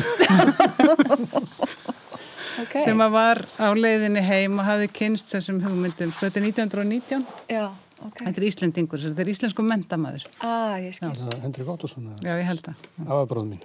okay. 2.63 2.83
sem 2.85 3.05
að 3.05 3.13
var 3.15 3.43
á 3.61 3.69
leiðinni 3.77 4.23
heim 4.25 4.59
og 4.61 4.67
hafi 4.69 4.89
kynst 5.01 5.35
þessum 5.35 5.61
hugmyndum. 5.65 6.13
Þetta 6.15 6.41
er 6.41 6.49
1919. 6.49 7.27
Já. 7.53 7.67
Okay. 7.99 8.29
Þetta 8.29 8.39
er 8.39 8.47
Íslendingur, 8.47 9.01
þetta 9.03 9.25
er 9.25 9.31
íslensku 9.33 9.65
mentamæður. 9.67 10.29
Ah, 10.47 10.77
ég 10.79 10.95
skil. 10.95 11.11
Já, 11.19 11.41
Hendrik 11.43 11.71
Óttarsson. 11.73 12.13
Já, 12.23 12.31
ég 12.39 12.47
held 12.47 12.71
að. 12.71 12.85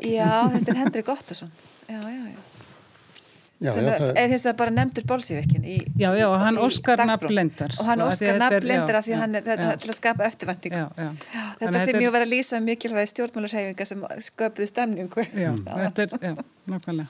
Já, 0.10 0.32
þetta 0.56 0.74
er 0.74 0.80
Hendrik 0.80 1.12
Óttarsson. 1.14 1.54
Já, 1.86 2.00
já, 2.02 2.24
já. 2.32 2.53
Já, 3.64 3.72
sem 3.72 3.88
já, 3.88 3.94
er, 4.12 4.30
hins 4.34 4.44
vegar 4.44 4.58
bara 4.60 4.76
nefndur 4.76 5.06
bólsívikkin 5.08 5.64
í 5.64 5.78
Já, 6.00 6.10
já, 6.20 6.26
og 6.28 6.38
hann 6.42 6.60
Óskar 6.60 7.00
nafnlendar 7.00 7.76
og 7.80 7.88
hann 7.88 8.04
Óskar 8.04 8.40
nafnlendar 8.42 9.00
af 9.00 9.08
því 9.08 9.20
hann 9.22 9.38
er 9.40 9.46
þetta 9.46 9.76
til 9.80 9.92
að 9.94 10.00
skapa 10.00 10.28
eftirvænting 10.28 10.76
þetta 11.60 11.84
sé 11.84 11.96
mjög 11.96 12.16
verið 12.18 12.28
að 12.28 12.34
lýsa 12.34 12.62
mikilvægi 12.64 13.12
stjórnmálurhefinga 13.14 13.88
sem 13.88 14.08
sköpuðu 14.30 14.70
stemningu. 14.70 15.28
Já, 15.44 15.52
þetta 15.68 16.06
er, 16.06 16.18
já, 16.22 16.34
nákvæmlega. 16.70 17.08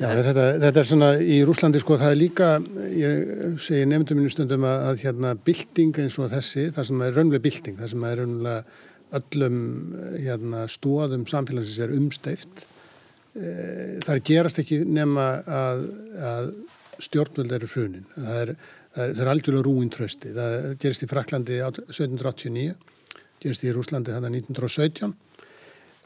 Já, 0.00 0.08
þetta, 0.24 0.44
þetta 0.62 0.80
er 0.80 0.88
svona 0.88 1.08
í 1.20 1.40
Rúslandi 1.44 1.80
sko, 1.82 1.98
það 2.00 2.14
er 2.14 2.18
líka 2.20 2.50
ég 2.96 3.58
segi 3.60 3.88
nefndum 3.88 4.20
mínu 4.20 4.32
stundum 4.32 4.64
að, 4.64 4.84
að 4.90 5.02
hérna 5.04 5.34
bylting 5.48 5.98
eins 6.00 6.16
og 6.20 6.30
þessi, 6.32 6.70
það 6.76 6.88
sem 6.88 7.02
er 7.04 7.18
raunlega 7.18 7.44
bylting, 7.44 7.76
það 7.80 7.92
sem 7.92 8.06
er 8.08 8.22
raunlega 8.22 8.62
öllum 9.20 9.58
hérna 10.14 10.64
stóðum 10.70 11.26
samfélagsins 11.28 11.82
er 11.84 11.92
umsteift 11.98 12.64
Eh, 13.30 13.98
það 14.02 14.14
er 14.16 14.22
gerast 14.26 14.58
ekki 14.58 14.80
nema 14.90 15.26
að, 15.46 15.82
að 16.18 16.52
stjórnvöld 17.06 17.52
eru 17.54 17.68
hrunin. 17.70 18.06
Það 18.16 18.38
er, 18.42 18.54
er, 18.96 19.12
er 19.14 19.30
algjörlega 19.30 19.66
rúin 19.66 19.90
trösti. 19.92 20.32
Það 20.34 20.70
gerist 20.82 21.06
í 21.06 21.10
Fraklandi 21.10 21.60
1789, 21.62 22.74
gerist 23.42 23.66
í 23.66 23.74
Rúslandi 23.76 24.16
hann 24.16 24.26
1917. 24.32 25.14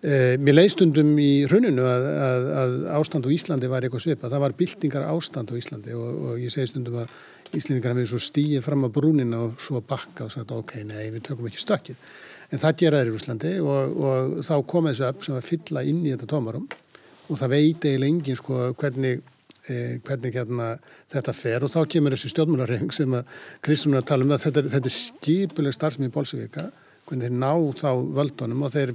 Eh, 0.05 0.35
mér 0.37 0.59
leiðstundum 0.59 1.14
í 1.16 1.47
hruninu 1.49 1.87
að, 1.89 2.07
að, 2.12 2.51
að 2.61 2.75
ástand 2.99 3.25
á 3.25 3.31
Íslandi 3.33 3.72
var 3.72 3.87
eitthvað 3.87 4.05
svipa. 4.05 4.29
Það 4.29 4.45
var 4.45 4.59
byltingar 4.59 5.09
ástand 5.09 5.49
á 5.49 5.57
Íslandi 5.57 5.97
og, 5.97 6.20
og 6.29 6.45
ég 6.45 6.53
segi 6.53 6.75
stundum 6.75 7.01
að 7.01 7.16
Íslandingar 7.55 7.95
hefur 7.95 8.11
svo 8.12 8.20
stíið 8.27 8.64
fram 8.66 8.85
á 8.85 8.93
brúnina 8.93 9.41
og 9.47 9.61
svo 9.62 9.81
bakka 9.81 10.27
og 10.27 10.33
sagt 10.35 10.53
ok, 10.53 10.83
nei, 10.85 11.07
við 11.14 11.25
tökum 11.31 11.49
ekki 11.49 11.62
stökkið. 11.62 12.12
En 12.53 12.61
það 12.61 12.81
geraður 12.83 13.09
í 13.09 13.14
Rúslandi 13.14 13.53
og, 13.64 13.97
og 13.97 14.39
þá 14.45 14.55
kom 14.68 14.91
þessu 14.91 15.07
upp 15.09 15.25
sem 15.25 15.39
að 15.39 15.49
fylla 15.49 15.85
inn 15.89 16.03
í 16.05 16.12
þetta 16.12 16.29
tómarum 16.35 16.66
og 17.29 17.39
það 17.41 17.55
veit 17.55 17.87
eiginlega 17.87 18.12
engin 18.12 18.39
sko 18.39 18.61
hvernig 18.81 19.22
e, 19.68 20.01
hvernig 20.05 20.37
hérna 20.37 20.68
þetta 21.12 21.35
fer. 21.37 21.64
Og 21.64 21.72
þá 21.72 21.81
kemur 21.95 22.16
þessi 22.16 22.33
stjórnmálarreng 22.35 22.93
sem 22.95 23.16
að 23.16 23.41
Kristján 23.64 23.97
er 23.97 24.03
að 24.03 24.11
tala 24.12 24.27
um 24.27 24.35
að 24.37 24.47
þetta, 24.49 24.66
þetta 24.77 24.91
er 24.91 24.99
skipuleg 24.99 25.77
starfsmið 25.77 26.11
í 26.11 26.14
Bólsvíka, 26.14 26.68
hvernig 27.09 27.29
þeir 27.29 27.41
ná 27.41 27.53
þá 27.81 27.91
völdunum 28.20 28.66
og 28.66 28.75
þeir 28.75 28.95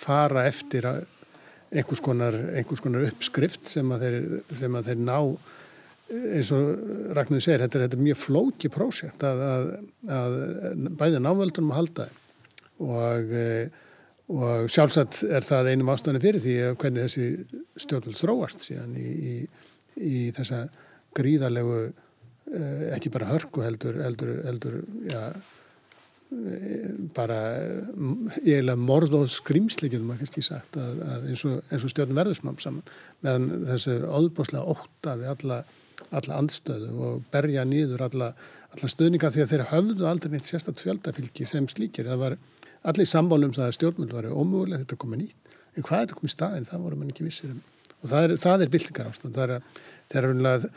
fara 0.00 0.46
eftir 0.48 0.88
einhvers 0.90 2.02
konar, 2.02 2.36
einhvers 2.56 2.82
konar 2.82 3.06
uppskrift 3.06 3.70
sem 3.70 3.90
að 3.94 4.06
þeir, 4.06 4.20
sem 4.58 4.78
að 4.78 4.90
þeir 4.90 5.02
ná 5.06 5.18
eins 6.10 6.48
og 6.54 6.88
Ragnarður 7.14 7.44
segir, 7.44 7.62
þetta 7.62 7.78
er, 7.78 7.84
þetta 7.84 7.98
er 7.98 8.06
mjög 8.08 8.18
flóki 8.18 8.70
prósjekt 8.72 9.22
að, 9.26 9.42
að, 9.46 9.68
að 10.16 10.88
bæði 10.98 11.20
návöldunum 11.22 11.70
að 11.70 11.78
halda 11.78 12.06
og, 12.80 13.36
og 14.30 14.70
sjálfsagt 14.70 15.24
er 15.26 15.46
það 15.46 15.72
einum 15.72 15.92
ástæðinu 15.92 16.22
fyrir 16.22 16.44
því 16.44 16.56
að 16.68 16.76
hvernig 16.82 17.06
þessi 17.06 17.62
stjórnvöld 17.84 18.20
þróast 18.20 18.66
síðan 18.66 18.92
í, 18.98 19.08
í, 19.10 19.34
í 19.96 20.18
þessa 20.36 20.64
gríðarlegu 21.18 21.80
eh, 21.86 22.84
ekki 22.94 23.10
bara 23.14 23.30
hörku 23.32 23.64
heldur, 23.66 23.98
heldur, 24.04 24.36
heldur 24.46 24.76
já, 25.10 25.24
bara 27.16 27.38
eiginlega 28.38 28.78
morð 28.78 29.16
og 29.18 29.30
skrimsli 29.32 29.88
getur 29.90 30.06
maður 30.06 30.22
kannski 30.22 30.44
sagt 30.46 30.76
að, 30.78 31.00
að 31.02 31.24
eins 31.32 31.42
og, 31.48 31.56
og 31.74 31.90
stjórnum 31.90 32.20
verðursmám 32.20 32.60
saman 32.62 32.92
meðan 33.24 33.64
þessu 33.66 33.96
áðbáslega 34.06 34.76
óta 34.76 35.16
við 35.18 35.32
alla, 35.32 35.58
alla 36.20 36.38
andstöðu 36.38 36.92
og 37.08 37.24
berja 37.34 37.64
nýður 37.66 38.06
alla, 38.06 38.30
alla 38.70 38.92
stöðninga 38.94 39.32
því 39.34 39.42
að 39.42 39.54
þeir 39.54 39.66
höfðu 39.72 40.06
aldrei 40.06 40.36
neitt 40.36 40.50
sérstaklega 40.50 40.86
fjöldafylgi 40.86 41.48
sem 41.50 41.66
slíkir. 41.72 42.06
Það 42.12 42.22
var 42.22 42.38
allir 42.90 43.10
sambálum 43.10 43.52
það 43.56 43.66
að 43.66 43.76
stjórnmjöld 43.78 44.16
var 44.16 44.30
ómögulegt 44.30 44.84
þetta 44.84 45.00
komið 45.04 45.22
nýtt. 45.24 45.58
En 45.76 45.86
hvað 45.86 46.04
þetta 46.04 46.18
komið 46.20 46.34
staðin? 46.34 46.70
Það 46.70 46.86
voru 46.86 47.00
mann 47.00 47.12
ekki 47.12 47.26
vissir 47.26 47.52
um. 47.52 47.60
Og 48.00 48.10
það 48.10 48.24
er, 48.26 48.36
er 48.64 48.72
byltingar 48.72 49.10
ástand. 49.10 49.36
Það 49.36 49.54
er, 49.56 49.84
það 50.10 50.22
er 50.22 50.28
unlega, 50.30 50.72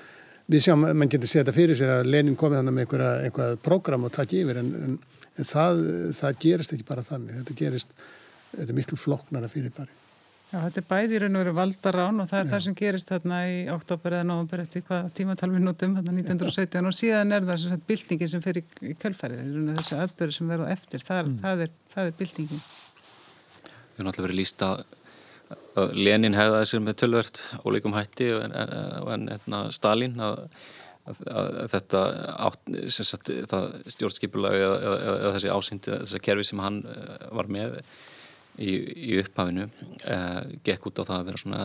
við 0.52 0.66
sjáum, 0.68 0.86
mann 0.92 1.12
getur 1.12 1.32
setja 1.32 1.56
fyrir 1.56 1.80
sér 1.80 1.96
að 1.96 2.12
Lenin 2.12 2.38
komið 2.40 2.60
hann 2.60 2.74
með 2.74 2.86
einhverja, 2.86 3.14
einhverja 3.28 3.60
program 3.64 4.08
og 4.10 4.14
takk 4.14 4.36
yfir 4.42 4.60
en, 4.60 4.72
en 4.84 4.98
en 5.40 5.48
það, 5.48 5.84
það 6.18 6.40
gerist 6.46 6.76
ekki 6.76 6.88
bara 6.88 7.06
þannig 7.06 7.40
þetta 7.40 7.58
gerist, 7.58 7.94
þetta 8.54 8.70
er 8.70 8.78
miklu 8.78 9.00
floknara 9.00 9.50
fyrir 9.52 9.74
bari 9.76 10.03
Já, 10.54 10.60
þetta 10.68 10.82
er 10.84 10.86
bæði 10.86 11.16
í 11.18 11.20
raun 11.24 11.38
og 11.38 11.42
veru 11.42 11.52
valdarán 11.58 12.22
og 12.22 12.28
það 12.30 12.40
er 12.40 12.44
Já. 12.46 12.50
það 12.52 12.60
sem 12.64 12.76
gerist 12.78 13.10
þarna 13.10 13.38
í 13.50 13.56
oktober 13.74 14.14
eða 14.14 14.28
nógumber 14.30 14.62
eftir 14.62 14.84
hvað 14.86 15.08
tímatalvinutum, 15.18 15.96
þarna 15.98 16.14
1917 16.20 16.90
og 16.90 16.94
síðan 16.94 17.34
er 17.34 17.48
það 17.48 17.58
svona 17.64 17.80
byltingin 17.90 18.30
sem 18.30 18.44
fer 18.44 18.60
í, 18.62 18.64
í 18.86 18.94
kjölfærið, 19.02 19.42
þessi 19.80 19.98
aðböru 19.98 20.36
sem 20.36 20.54
verður 20.54 20.76
eftir, 20.76 21.02
það, 21.08 21.24
mm. 21.32 21.40
það, 21.42 21.66
er, 21.66 21.74
það 21.96 22.12
er 22.12 22.16
byltingin. 22.22 22.62
Það 23.64 24.04
er 24.04 24.10
náttúrulega 24.10 24.28
verið 24.28 24.42
lísta 24.44 24.72
að 25.74 25.98
Lenin 25.98 26.38
hefða 26.38 26.62
þessir 26.62 26.86
með 26.86 27.00
tölvert 27.02 27.42
ólíkum 27.66 27.98
hætti 27.98 28.30
en, 28.38 28.54
en, 28.54 28.78
en, 29.18 29.28
en 29.34 29.60
Stalin 29.74 30.22
að 30.22 30.46
að 31.04 31.58
þetta 31.74 32.02
sagt, 32.94 33.32
stjórnskipulag 33.92 34.56
eða, 34.56 34.76
eða, 34.78 35.16
eða 35.18 35.32
þessi 35.36 35.50
ásýndi, 35.52 35.96
þessi 36.06 36.22
kerfi 36.24 36.46
sem 36.48 36.62
hann 36.64 36.78
eh, 36.88 37.26
var 37.36 37.50
með 37.52 37.82
í, 38.58 38.72
í 39.14 39.20
upphafinu 39.22 39.68
eh, 39.68 40.42
gekk 40.66 40.90
út 40.90 41.02
á 41.02 41.08
það 41.08 41.20
að 41.20 41.30
vera 41.30 41.42
svona, 41.44 41.62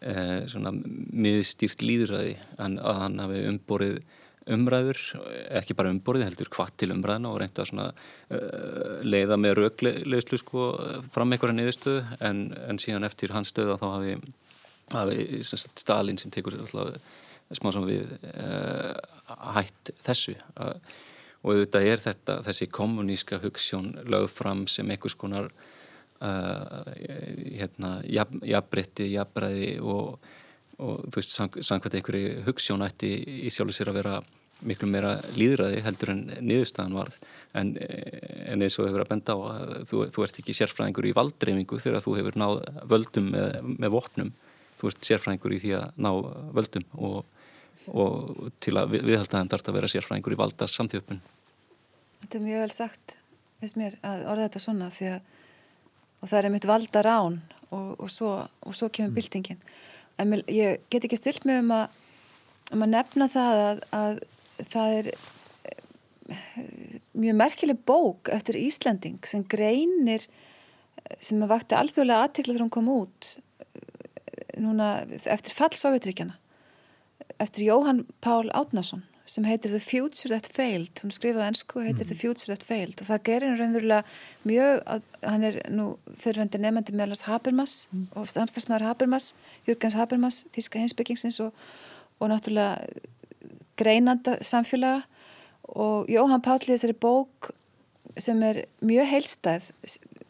eh, 0.00 0.38
svona 0.50 0.72
miðstýrt 0.74 1.84
líðræði 1.84 2.36
að 2.58 3.02
hann 3.02 3.20
hafi 3.22 3.44
umborið 3.52 4.00
umræður, 4.48 5.00
ekki 5.58 5.76
bara 5.76 5.92
umborið 5.92 6.24
heldur 6.24 6.50
hvað 6.52 6.70
til 6.80 6.92
umræðina 6.94 7.28
og 7.28 7.40
reynda 7.42 7.64
að 7.66 7.80
uh, 7.84 8.94
leiða 9.04 9.36
með 9.40 9.58
raugleislu 9.58 10.38
sko, 10.40 10.68
fram 11.12 11.34
einhverja 11.34 11.56
niðurstöðu 11.58 12.18
en, 12.24 12.40
en 12.68 12.80
síðan 12.80 13.04
eftir 13.08 13.34
hans 13.36 13.52
stöða 13.52 13.76
þá 13.80 13.86
hafi, 13.90 14.14
hafi 14.94 15.42
Stalin 15.44 16.20
sem 16.20 16.32
tekur 16.32 16.56
alltaf 16.56 16.96
smá 17.58 17.70
sem 17.72 17.86
við 17.88 18.10
uh, 18.32 18.96
hætt 19.56 19.92
þessu. 20.04 20.36
Uh, 20.56 20.74
og 21.42 21.54
auðvitað 21.54 21.86
er 21.92 22.02
þetta 22.02 22.40
þessi 22.48 22.68
kommuníska 22.74 23.38
hugssjón 23.44 23.92
lögð 24.10 24.32
fram 24.34 24.64
sem 24.70 24.88
einhvers 24.90 25.16
konar 25.18 25.52
uh, 26.24 26.90
hérna, 27.58 27.98
jab, 28.08 28.34
jafnbretti, 28.46 29.08
jafnbræði 29.14 29.70
og, 29.82 30.18
og 30.78 31.06
þú 31.06 31.14
veist, 31.20 31.38
samkvæmt 31.38 31.98
einhverju 32.00 32.34
hugssjón 32.48 32.86
ætti 32.86 33.14
í 33.46 33.52
sjálf 33.54 33.76
sér 33.76 33.92
að 33.92 34.00
vera 34.02 34.18
miklu 34.66 34.90
meira 34.90 35.16
líðræði 35.38 35.84
heldur 35.86 36.14
en 36.16 36.24
niðurstaðan 36.42 36.98
varð 36.98 37.18
en, 37.58 37.76
en 37.78 38.64
eins 38.64 38.76
og 38.80 38.88
hefur 38.88 39.04
að 39.04 39.12
benda 39.12 39.34
á 39.34 39.38
að 39.38 39.74
þú, 39.86 40.04
þú 40.14 40.24
ert 40.26 40.40
ekki 40.42 40.56
sérfræðingur 40.58 41.06
í 41.06 41.14
valdreifingu 41.14 41.78
þegar 41.82 42.02
þú 42.02 42.16
hefur 42.18 42.38
náð 42.42 42.60
völdum 42.90 43.30
með, 43.36 43.58
með 43.78 43.94
vopnum 43.94 44.32
þú 44.80 44.90
ert 44.90 45.10
sérfræðingur 45.10 45.54
í 45.54 45.60
því 45.62 45.74
að 45.78 46.00
ná 46.02 46.10
völdum 46.58 46.88
og 46.98 47.20
og 47.86 48.50
til 48.62 48.76
að 48.78 48.96
viðhalda 48.96 49.40
þeim 49.40 49.50
þarf 49.52 49.70
að 49.70 49.78
vera 49.78 49.90
sérfræðingur 49.92 50.34
í 50.34 50.38
valda 50.38 50.68
samtíðupun. 50.70 51.20
Þetta 52.18 52.38
er 52.38 52.44
mjög 52.44 52.62
vel 52.64 52.74
sagt, 52.74 53.16
veist 53.62 53.78
mér, 53.78 53.98
að 54.06 54.24
orða 54.32 54.48
þetta 54.48 54.62
svona 54.64 54.90
því 54.94 55.10
að 55.14 55.34
og 56.18 56.30
það 56.30 56.38
er 56.38 56.48
einmitt 56.48 56.68
valda 56.68 57.04
rán 57.06 57.38
og, 57.70 57.94
og, 57.98 58.08
svo, 58.12 58.32
og 58.64 58.76
svo 58.76 58.88
kemur 58.90 59.12
mm. 59.12 59.18
byltingin. 59.18 59.62
En 60.18 60.30
mér, 60.32 60.44
ég 60.50 60.84
get 60.90 61.06
ekki 61.06 61.18
stilt 61.18 61.46
mig 61.48 61.60
um 61.62 61.72
að, 61.74 61.98
um 62.74 62.84
að 62.86 62.94
nefna 62.96 63.28
það 63.32 63.62
að, 63.64 63.82
að 63.98 64.20
það 64.74 64.96
er 64.98 65.10
eh, 65.14 66.62
mjög 67.14 67.38
merkileg 67.42 67.82
bók 67.86 68.32
eftir 68.34 68.58
Íslanding 68.58 69.20
sem 69.28 69.44
greinir 69.46 70.26
sem 71.16 71.40
að 71.42 71.52
vakti 71.54 71.78
alþjóðlega 71.78 72.26
aðtikla 72.26 72.54
þegar 72.54 72.66
hún 72.66 72.74
kom 72.74 72.90
út 72.92 73.30
eh, 73.38 74.58
núna 74.64 74.90
eftir 75.22 75.54
fall 75.56 75.72
Sovjetríkjana 75.76 76.38
eftir 77.38 77.68
Jóhann 77.68 78.04
Pál 78.24 78.50
Átnason 78.56 79.04
sem 79.28 79.44
heitir 79.44 79.72
The 79.74 79.80
Future 79.82 80.32
That 80.32 80.48
Failed 80.48 81.02
hún 81.02 81.12
skrifaði 81.12 81.50
ennsku 81.50 81.80
og 81.80 81.86
heitir 81.88 82.06
mm. 82.06 82.10
The 82.10 82.16
Future 82.16 82.54
That 82.54 82.64
Failed 82.64 83.02
og 83.02 83.08
það 83.10 83.24
gerir 83.28 83.50
hann 83.50 83.60
raunverulega 83.60 84.48
mjög 84.48 84.80
hann 85.26 85.46
er 85.48 85.58
nú 85.72 85.88
fyrirvendir 86.22 86.62
nefnandi 86.64 86.96
meðlas 86.96 87.26
Habermas 87.28 87.76
mm. 87.92 88.06
og 88.16 88.30
samstagsmaður 88.32 88.88
Habermas 88.88 89.34
Jürgens 89.68 89.98
Habermas, 89.98 90.42
Þíska 90.56 90.80
hinsbyggingsins 90.80 91.40
og, 91.44 91.52
og 92.18 92.32
náttúrulega 92.32 92.80
greinanda 93.78 94.38
samfélaga 94.40 95.04
og 95.68 96.08
Jóhann 96.10 96.42
Pál 96.42 96.62
í 96.64 96.72
þessari 96.72 96.96
bók 96.96 97.52
sem 98.18 98.40
er 98.42 98.64
mjög 98.80 99.12
heilstæð 99.12 99.68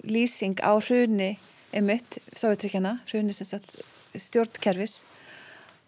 lýsing 0.08 0.58
á 0.60 0.74
hruni 0.74 1.36
emitt, 1.76 2.18
Sovjetrykjana 2.34 2.98
hruni 3.12 3.36
sem 3.36 3.46
sagt 3.46 3.78
stjórnkerfis 4.18 5.04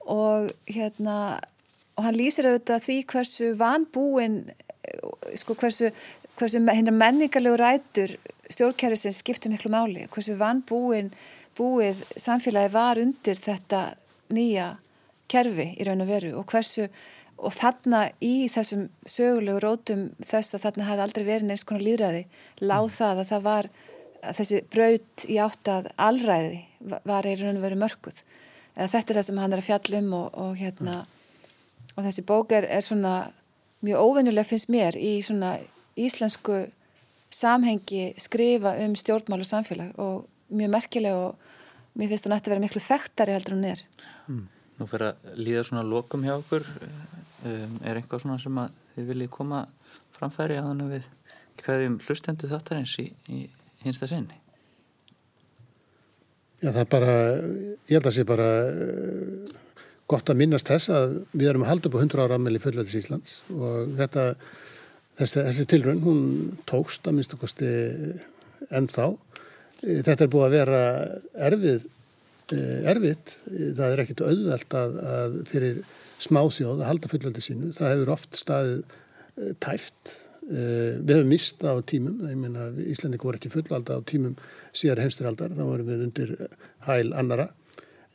og 0.07 0.53
hérna 0.71 1.41
og 2.01 2.07
hann 2.07 2.17
lýsir 2.17 2.49
auðvitað 2.49 2.85
því 2.87 2.99
hversu 3.13 3.53
vanbúin 3.61 4.39
sko 5.37 5.57
hversu, 5.61 5.91
hversu 6.41 6.63
menningarlegu 6.65 7.59
rætur 7.61 8.17
stjórnkerfisins 8.49 9.21
skiptum 9.21 9.53
miklu 9.53 9.71
máli 9.73 10.07
hversu 10.09 10.39
vanbúin 10.41 11.13
búið 11.59 12.01
samfélagi 12.17 12.73
var 12.73 13.01
undir 13.03 13.37
þetta 13.37 13.83
nýja 14.33 14.73
kerfi 15.31 15.75
í 15.77 15.87
raun 15.87 16.07
og 16.07 16.09
veru 16.09 16.33
og 16.41 16.49
hversu 16.49 16.89
og 17.41 17.53
þarna 17.57 18.07
í 18.25 18.49
þessum 18.53 18.89
sögulegu 19.05 19.61
rótum 19.63 20.09
þess 20.25 20.57
að 20.57 20.67
þarna 20.67 20.89
hafði 20.89 21.05
aldrei 21.07 21.25
verið 21.29 21.49
neins 21.51 21.67
konar 21.69 21.85
líðræði 21.85 22.25
láð 22.65 22.87
mm. 22.89 22.97
það 22.97 23.23
að 23.23 23.31
það 23.31 23.47
var 23.47 23.71
að 24.21 24.41
þessi 24.41 24.61
braut 24.73 25.25
í 25.29 25.39
áttað 25.41 25.89
alræði 26.09 26.61
var 27.09 27.29
í 27.29 27.37
raun 27.41 27.57
og 27.57 27.65
veru 27.65 27.81
mörguð 27.81 28.21
eða 28.77 28.93
þetta 28.97 29.13
er 29.13 29.21
það 29.21 29.27
sem 29.29 29.41
hann 29.45 29.55
er 29.55 29.63
að 29.63 29.69
fjallum 29.69 30.13
og, 30.17 30.29
og 30.41 30.61
hérna 30.61 31.01
og 31.97 32.05
þessi 32.07 32.25
bók 32.27 32.53
er, 32.57 32.67
er 32.69 32.85
svona 32.87 33.31
mjög 33.85 34.05
óvennulega 34.05 34.47
finnst 34.47 34.71
mér 34.73 34.97
í 34.99 35.19
svona 35.25 35.57
íslensku 36.01 36.67
samhengi 37.31 38.11
skrifa 38.21 38.75
um 38.85 38.97
stjórnmál 38.99 39.41
og 39.41 39.49
samfélag 39.49 39.99
og 39.99 40.27
mjög 40.51 40.73
merkileg 40.75 41.15
og 41.15 41.37
mér 41.99 42.11
finnst 42.11 42.27
hún 42.27 42.37
ætti 42.37 42.51
að 42.51 42.57
vera 42.57 42.65
miklu 42.65 42.83
þekktari 42.83 43.37
heldur 43.37 43.57
hún 43.57 43.69
er. 43.71 43.85
Mm. 44.29 44.45
Nú 44.81 44.89
fyrir 44.89 45.11
að 45.11 45.41
líða 45.41 45.65
svona 45.69 45.87
lokum 45.87 46.25
hjá 46.25 46.37
okkur. 46.39 46.67
Um, 47.41 47.79
er 47.89 47.97
einhvað 47.97 48.23
svona 48.25 48.37
sem 48.41 48.59
að 48.61 48.77
þið 48.95 49.07
viljið 49.15 49.33
koma 49.33 49.65
framfæri 50.17 50.59
að 50.61 50.67
hann 50.69 50.83
við 50.91 51.09
hverjum 51.61 51.97
hlustendu 52.05 52.49
þáttar 52.51 52.81
eins 52.81 52.93
í, 53.01 53.07
í 53.33 53.47
hinsta 53.85 54.09
sinni? 54.11 54.37
Já, 56.61 56.69
það 56.69 56.83
er 56.83 56.91
bara, 56.93 57.15
ég 57.89 57.95
held 57.97 58.03
að 58.03 58.09
það 58.11 58.17
sé 58.19 58.27
bara 58.29 58.49
uh, 58.69 59.55
gott 60.11 60.31
að 60.33 60.41
minnast 60.41 60.71
þess 60.71 60.91
að 60.95 61.15
við 61.33 61.53
erum 61.53 61.65
að 61.65 61.73
halda 61.73 61.89
upp 61.91 61.97
á 61.97 62.03
100 62.03 62.25
ára 62.25 62.39
ammeli 62.39 62.61
fullveldis 62.63 62.99
Íslands 62.99 63.35
og 63.55 63.93
þetta, 63.99 64.25
þessi, 65.21 65.45
þessi 65.49 65.67
tilrönd, 65.71 66.05
hún 66.07 66.23
tókst 66.71 67.07
að 67.07 67.19
minnst 67.19 67.37
okkosti 67.37 67.71
ennþá. 68.71 69.11
Eh, 69.85 70.01
þetta 70.07 70.27
er 70.27 70.33
búið 70.33 70.47
að 70.47 70.57
vera 70.57 70.81
erfið, 71.51 71.87
eh, 72.57 72.81
erfitt, 72.95 73.37
það 73.51 73.87
er 73.87 74.03
ekkit 74.05 74.25
auðvelt 74.27 74.81
að, 74.81 74.99
að 75.19 75.39
fyrir 75.53 75.85
smáþjóð 76.21 76.75
að 76.81 76.91
halda 76.91 77.13
fullveldi 77.13 77.45
sínu, 77.45 77.71
það 77.77 77.95
hefur 77.95 78.13
oft 78.17 78.37
staðið 78.41 78.83
tæft. 79.63 80.17
Við 80.51 81.13
hefum 81.15 81.29
mista 81.31 81.71
á 81.73 81.79
tímum, 81.87 82.17
ég 82.27 82.37
meina 82.37 82.67
Íslandið 82.91 83.23
voru 83.23 83.39
ekki 83.39 83.53
fullvalda 83.53 83.97
á 83.97 84.01
tímum 84.03 84.35
síðar 84.75 85.05
heimsturaldar, 85.05 85.55
þá 85.55 85.63
vorum 85.63 85.89
við 85.89 86.03
undir 86.09 86.33
hæl 86.89 87.13
annara 87.15 87.47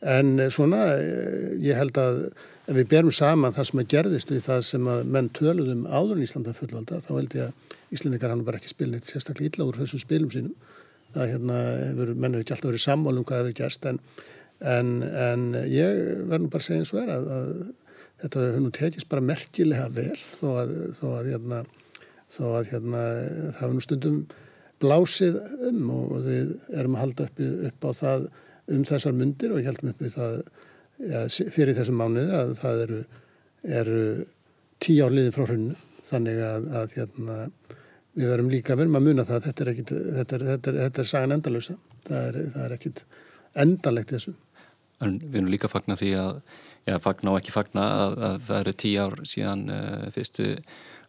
en 0.02 0.40
eh, 0.40 0.52
svona 0.54 0.82
uh, 0.96 1.56
ég 1.64 1.78
held 1.80 1.98
að 2.02 2.20
ef 2.66 2.74
við 2.80 2.88
berum 2.90 3.14
saman 3.14 3.54
það 3.54 3.70
sem 3.70 3.82
að 3.82 3.92
gerðist 3.94 4.32
við 4.34 4.44
það 4.48 4.62
sem 4.70 4.88
að 4.90 5.10
menn 5.16 5.30
töluðum 5.38 5.86
áður 5.86 6.22
í 6.22 6.26
Íslanda 6.26 6.54
fullvalda 6.58 7.02
þá 7.04 7.12
held 7.14 7.36
ég 7.38 7.50
að 7.50 7.76
Íslandingar 7.96 8.34
hann 8.34 8.46
bara 8.48 8.60
ekki 8.60 8.72
spilnit 8.72 9.08
sérstaklega 9.08 9.54
illa 9.54 9.68
úr 9.70 9.78
þessum 9.80 10.02
spilum 10.02 10.32
sínum. 10.34 10.56
Það 11.16 11.30
hérna, 11.32 11.60
hefur, 11.92 12.14
menn 12.18 12.34
hefur 12.34 12.44
ekki 12.44 12.56
alltaf 12.56 12.72
verið 12.72 12.84
sammál 12.84 13.14
um 13.16 13.28
hvað 13.28 13.44
hefur 13.44 13.58
gerst 13.62 13.86
en, 13.88 14.00
en, 14.60 14.90
en 15.06 15.46
ég 15.70 16.00
verður 16.26 16.50
bara 16.56 16.64
að 16.64 16.68
segja 16.68 16.82
eins 16.82 16.94
og 16.96 17.02
er 17.04 17.12
að, 17.14 17.30
að 17.36 17.52
þetta 18.24 18.48
hefur 18.48 18.66
nú 18.66 18.72
tekist 18.76 19.12
bara 19.12 19.28
merkilega 19.30 19.86
vel 19.96 20.18
þó 20.18 20.50
að, 20.64 20.74
þó 20.98 21.06
að, 21.12 21.30
hérna, 21.30 21.62
þó 22.36 22.44
að 22.50 22.74
hérna, 22.74 23.06
það 23.46 23.62
hefur 23.62 23.78
nú 23.78 23.86
stundum 23.86 24.20
blásið 24.84 25.40
um 25.70 25.86
og 25.94 26.18
við 26.26 26.52
erum 26.76 26.98
að 26.98 27.06
halda 27.06 27.30
upp, 27.30 27.46
upp 27.70 27.88
á 27.88 27.92
það 28.02 28.28
um 28.74 28.86
þessar 28.88 29.16
myndir 29.18 29.54
og 29.54 29.66
heldum 29.66 29.92
upp 29.92 30.02
í 30.02 30.12
það 30.14 30.38
ja, 31.06 31.26
fyrir 31.30 31.78
þessum 31.78 32.00
mánuði 32.00 32.38
að 32.40 32.54
það 32.60 32.84
eru, 32.86 33.02
eru 33.82 34.06
tíu 34.84 35.06
ár 35.06 35.16
liðin 35.16 35.36
frá 35.36 35.46
hrunnu 35.46 35.76
þannig 36.06 36.42
að, 36.46 36.70
að 36.82 36.96
hérna, 37.00 37.38
við 38.16 38.32
verum 38.32 38.52
líka 38.54 38.78
verum 38.78 38.98
að 39.00 39.08
muna 39.10 39.28
það 39.28 39.38
að 39.40 39.48
þetta 39.50 39.66
er, 39.66 39.72
ekkit, 39.74 39.94
þetta 40.20 40.38
er, 40.38 40.48
þetta 40.52 40.72
er, 40.72 40.80
þetta 40.86 41.04
er 41.04 41.12
sagan 41.12 41.36
endalösa 41.36 41.78
það 42.06 42.40
er, 42.64 42.76
ekkit 42.78 43.06
endalegt 43.66 44.14
þessu. 44.16 44.36
En 45.04 45.18
við 45.20 45.42
erum 45.42 45.52
líka 45.52 45.70
fagna 45.72 45.98
því 46.00 46.12
að 46.20 46.42
já, 46.88 46.98
fagna 47.04 47.34
og 47.34 47.40
ekki 47.40 47.54
fagna 47.56 47.86
að, 48.02 48.18
að 48.28 48.38
það 48.48 48.60
eru 48.62 48.76
tíu 48.84 49.06
ár 49.06 49.18
síðan 49.28 49.66
uh, 49.74 50.06
fyrstu 50.16 50.52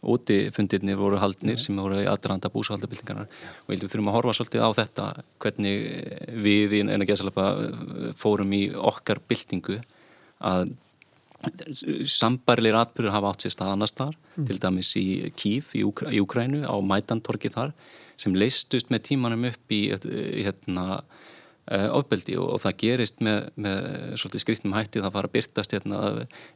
útifundirnir 0.02 0.98
voru 0.98 1.20
haldnir 1.20 1.60
sem 1.60 1.76
voru 1.78 2.00
í 2.02 2.08
aðranda 2.10 2.50
búsahaldabildingarnar 2.52 3.28
og 3.28 3.70
við 3.72 3.84
þurfum 3.86 4.10
að 4.10 4.16
horfa 4.18 4.36
svolítið 4.38 4.64
á 4.66 4.70
þetta 4.80 5.06
hvernig 5.42 5.86
við 6.46 6.76
í 6.78 6.82
eina 6.86 7.08
gesalapa 7.08 7.46
fórum 8.18 8.52
í 8.56 8.64
okkar 8.76 9.22
bildingu 9.28 9.80
að 10.44 10.74
sambarilegir 12.10 12.78
atbyrgur 12.80 13.14
hafa 13.14 13.30
átt 13.30 13.44
sér 13.44 13.52
stað 13.54 13.74
annars 13.74 13.94
þar, 13.94 14.16
mm. 14.34 14.46
til 14.48 14.56
dæmis 14.62 14.94
í 14.98 15.06
Kíf 15.36 15.74
í, 15.76 15.84
Úkra, 15.86 16.10
í 16.10 16.22
Úkrænu 16.24 16.64
á 16.66 16.74
Mædantorki 16.82 17.52
þar 17.52 17.74
sem 18.18 18.34
leistust 18.34 18.90
með 18.90 19.10
tímanum 19.10 19.44
upp 19.50 19.74
í 19.76 19.82
hérna 19.92 20.86
Eh, 20.96 21.15
ofbeldi 21.66 22.36
og, 22.38 22.46
og 22.54 22.60
það 22.62 22.76
gerist 22.78 23.22
með, 23.26 23.48
með 23.58 23.86
svolítið 24.20 24.42
skriftum 24.44 24.74
hætti 24.76 25.02
það 25.02 25.14
fara 25.16 25.30
að 25.30 25.34
byrtast 25.34 25.74
hérna 25.74 26.00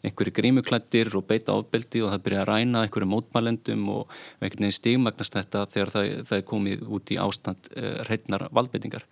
einhverju 0.07 0.35
grímuklættir 0.37 1.11
og 1.19 1.27
beita 1.27 1.57
ofbeldi 1.59 2.05
og 2.05 2.13
það 2.15 2.25
byrja 2.29 2.45
að 2.45 2.51
ræna 2.53 2.85
einhverju 2.87 3.11
mótmælendum 3.11 3.89
og 3.91 4.15
einhvern 4.39 4.67
veginn 4.69 4.77
stigmagnast 4.77 5.35
þetta 5.35 5.65
þegar 5.75 5.95
það, 5.97 6.11
það 6.31 6.39
er 6.39 6.47
komið 6.53 6.85
út 6.87 7.11
í 7.11 7.21
ástand 7.27 7.71
uh, 7.75 7.93
hreitnar 8.07 8.47
valdbeitingar. 8.55 9.07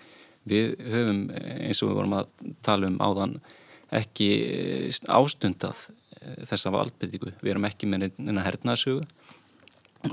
Við 0.49 0.77
höfum 0.87 1.23
eins 1.35 1.83
og 1.83 1.91
við 1.91 1.99
vorum 1.99 2.19
að 2.21 2.31
tala 2.65 2.93
um 2.93 3.01
áðan 3.03 3.39
ekki 3.99 4.29
ástundað 5.11 5.89
þessa 6.47 6.71
valdbeitingu. 6.73 7.35
Við 7.43 7.57
erum 7.57 7.67
ekki 7.67 7.89
með 7.91 8.13
eina 8.21 8.47
hernaðsögu 8.47 9.03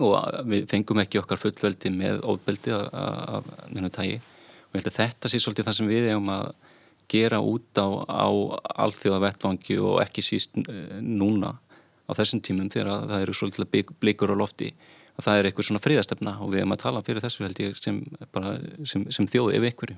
og 0.01 0.15
við 0.49 0.65
fengum 0.71 1.03
ekki 1.03 1.21
okkar 1.21 1.37
fullveldi 1.37 1.91
með 1.93 2.23
ofbeldi 2.25 2.73
af 2.73 3.51
neina 3.69 3.93
tægi 3.93 4.17
og 4.75 4.79
ég 4.79 4.83
held 4.83 4.91
að 4.91 4.99
þetta 4.99 5.31
sé 5.31 5.39
svolítið 5.39 5.69
það 5.69 5.77
sem 5.79 5.91
við 5.91 6.09
hefum 6.11 6.31
að 6.35 6.47
gera 7.11 7.39
út 7.39 7.79
á, 7.79 7.87
á 8.11 8.27
alþjóða 8.85 9.21
vettvangi 9.23 9.77
og 9.79 10.01
ekki 10.03 10.23
síst 10.25 10.57
eh, 10.59 10.97
núna 10.99 11.53
á 12.05 12.11
þessum 12.17 12.41
tímum 12.43 12.69
þegar 12.73 13.07
það 13.09 13.23
eru 13.23 13.35
svolítið 13.37 13.93
blikur 14.01 14.33
á 14.33 14.37
lofti 14.37 14.71
að 15.15 15.27
það 15.27 15.37
er 15.39 15.49
eitthvað 15.49 15.67
svona 15.69 15.83
fríðastefna 15.83 16.33
og 16.43 16.51
við 16.51 16.61
hefum 16.61 16.75
að 16.75 16.81
tala 16.83 17.03
fyrir 17.05 17.23
þessu 17.23 17.45
held 17.45 17.61
ég 17.63 17.77
sem, 17.79 18.01
sem, 18.83 19.05
sem 19.15 19.29
þjóði 19.31 19.59
ef 19.59 19.67
einhverju. 19.69 19.97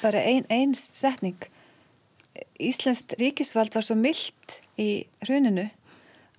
Bara 0.00 0.22
einn 0.24 0.46
ein 0.52 0.72
setning. 0.78 1.50
Íslenskt 2.60 3.16
ríkisvald 3.20 3.76
var 3.76 3.84
svo 3.84 3.96
myllt 3.98 4.60
í 4.80 5.04
hruninu 5.26 5.68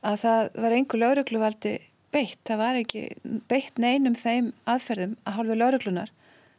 að 0.05 0.23
það 0.23 0.49
var 0.63 0.77
einhver 0.77 1.03
laurugluvaldi 1.03 1.75
beitt. 2.13 2.41
Það 2.47 2.61
var 2.63 2.79
ekki 2.81 3.05
beitt 3.49 3.81
neinum 3.81 4.17
þeim 4.17 4.51
aðferðum 4.69 5.17
að 5.23 5.37
hálfu 5.37 5.59
lauruglunar 5.61 6.13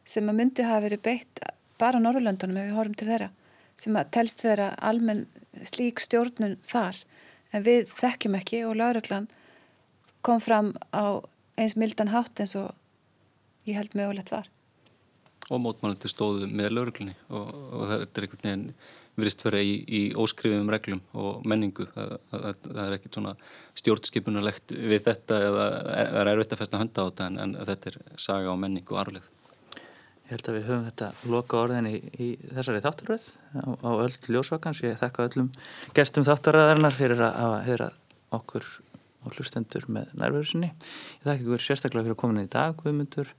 sem 0.09 0.29
að 0.31 0.41
myndi 0.41 0.67
hafa 0.67 0.87
verið 0.87 1.05
beitt 1.05 1.43
bara 1.79 2.01
á 2.01 2.05
Norrlöndunum 2.05 2.59
ef 2.59 2.71
við 2.71 2.79
horfum 2.79 2.99
til 2.99 3.11
þeirra 3.11 3.31
sem 3.79 3.99
að 3.99 4.13
telst 4.17 4.45
vera 4.45 4.73
almenn 4.91 5.27
slík 5.67 6.01
stjórnun 6.03 6.59
þar 6.67 6.99
en 7.55 7.65
við 7.67 7.91
þekkjum 7.93 8.37
ekki 8.39 8.63
og 8.67 8.79
lauruglan 8.79 9.29
kom 10.27 10.43
fram 10.43 10.75
á 10.93 11.23
eins 11.59 11.77
mildan 11.79 12.13
hátt 12.13 12.41
eins 12.43 12.57
og 12.59 12.73
ég 13.69 13.79
held 13.79 13.95
mögulegt 13.99 14.33
var. 14.33 14.49
Og 15.49 15.61
mótmálandi 15.65 16.11
stóðu 16.11 16.49
með 16.53 16.75
lauruglunni 16.77 17.15
og, 17.33 17.53
og 17.73 17.85
það 17.89 17.95
er 18.03 18.27
einhvern 18.27 18.43
veginn 18.43 18.67
virist 19.19 19.43
vera 19.43 19.61
í, 19.65 19.79
í 19.83 20.03
óskrifum 20.19 20.69
reglum 20.71 21.01
og 21.19 21.47
menningu. 21.49 21.89
Það, 21.95 22.13
það, 22.31 22.61
það 22.67 22.83
er 22.85 22.97
ekkert 22.99 23.19
svona 23.19 23.33
stjórnskipunulegt 23.81 24.77
við 24.77 25.03
þetta 25.09 25.41
eða 25.49 25.67
það 25.97 26.21
er 26.23 26.33
erfitt 26.35 26.55
að 26.55 26.63
festa 26.63 26.83
hönda 26.83 27.03
á 27.03 27.09
þetta 27.09 27.31
en, 27.31 27.41
en 27.45 27.57
þetta 27.71 27.91
er 27.91 27.99
saga 28.29 28.53
og 28.53 28.61
menningu 28.63 28.95
og 28.95 29.03
arfleð. 29.03 29.27
Ég 30.29 30.35
held 30.37 30.49
að 30.51 30.57
við 30.59 30.67
höfum 30.69 30.89
þetta 30.91 31.07
loka 31.33 31.57
orðin 31.57 31.87
í, 31.89 31.95
í 32.21 32.27
þessari 32.53 32.83
þáttaröð 32.85 33.23
á, 33.57 33.65
á 33.81 33.91
öll 34.05 34.35
ljósvakans. 34.35 34.83
Ég 34.85 35.01
þekka 35.01 35.25
öllum 35.25 35.49
gestum 35.97 36.27
þáttaröðarinnar 36.29 36.93
fyrir 36.93 37.23
að 37.25 37.39
hafa 37.39 37.63
heyra 37.65 37.89
okkur 38.37 38.69
og 39.25 39.33
hlustendur 39.39 39.89
með 39.89 40.13
nærverðusinni. 40.21 40.69
Ég 40.69 41.25
þakka 41.25 41.47
ykkur 41.47 41.65
sérstaklega 41.65 42.05
fyrir 42.05 42.19
að 42.19 42.21
koma 42.21 42.37
inn 42.37 42.45
í 42.45 42.53
dag, 42.53 42.77
Guðmundur, 42.77 43.35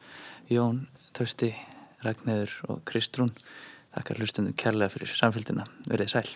Jón, 0.50 0.84
Trösti, 1.14 1.54
Ragnæður 2.02 2.60
og 2.74 2.86
Kristrún. 2.90 3.34
Þakka 3.94 4.18
hlustendur 4.18 4.58
kærlega 4.58 4.98
fyrir 4.98 5.14
samfélgina. 5.14 5.70
Verðið 5.86 6.16
sæl. 6.18 6.30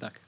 Takk. 0.00 0.25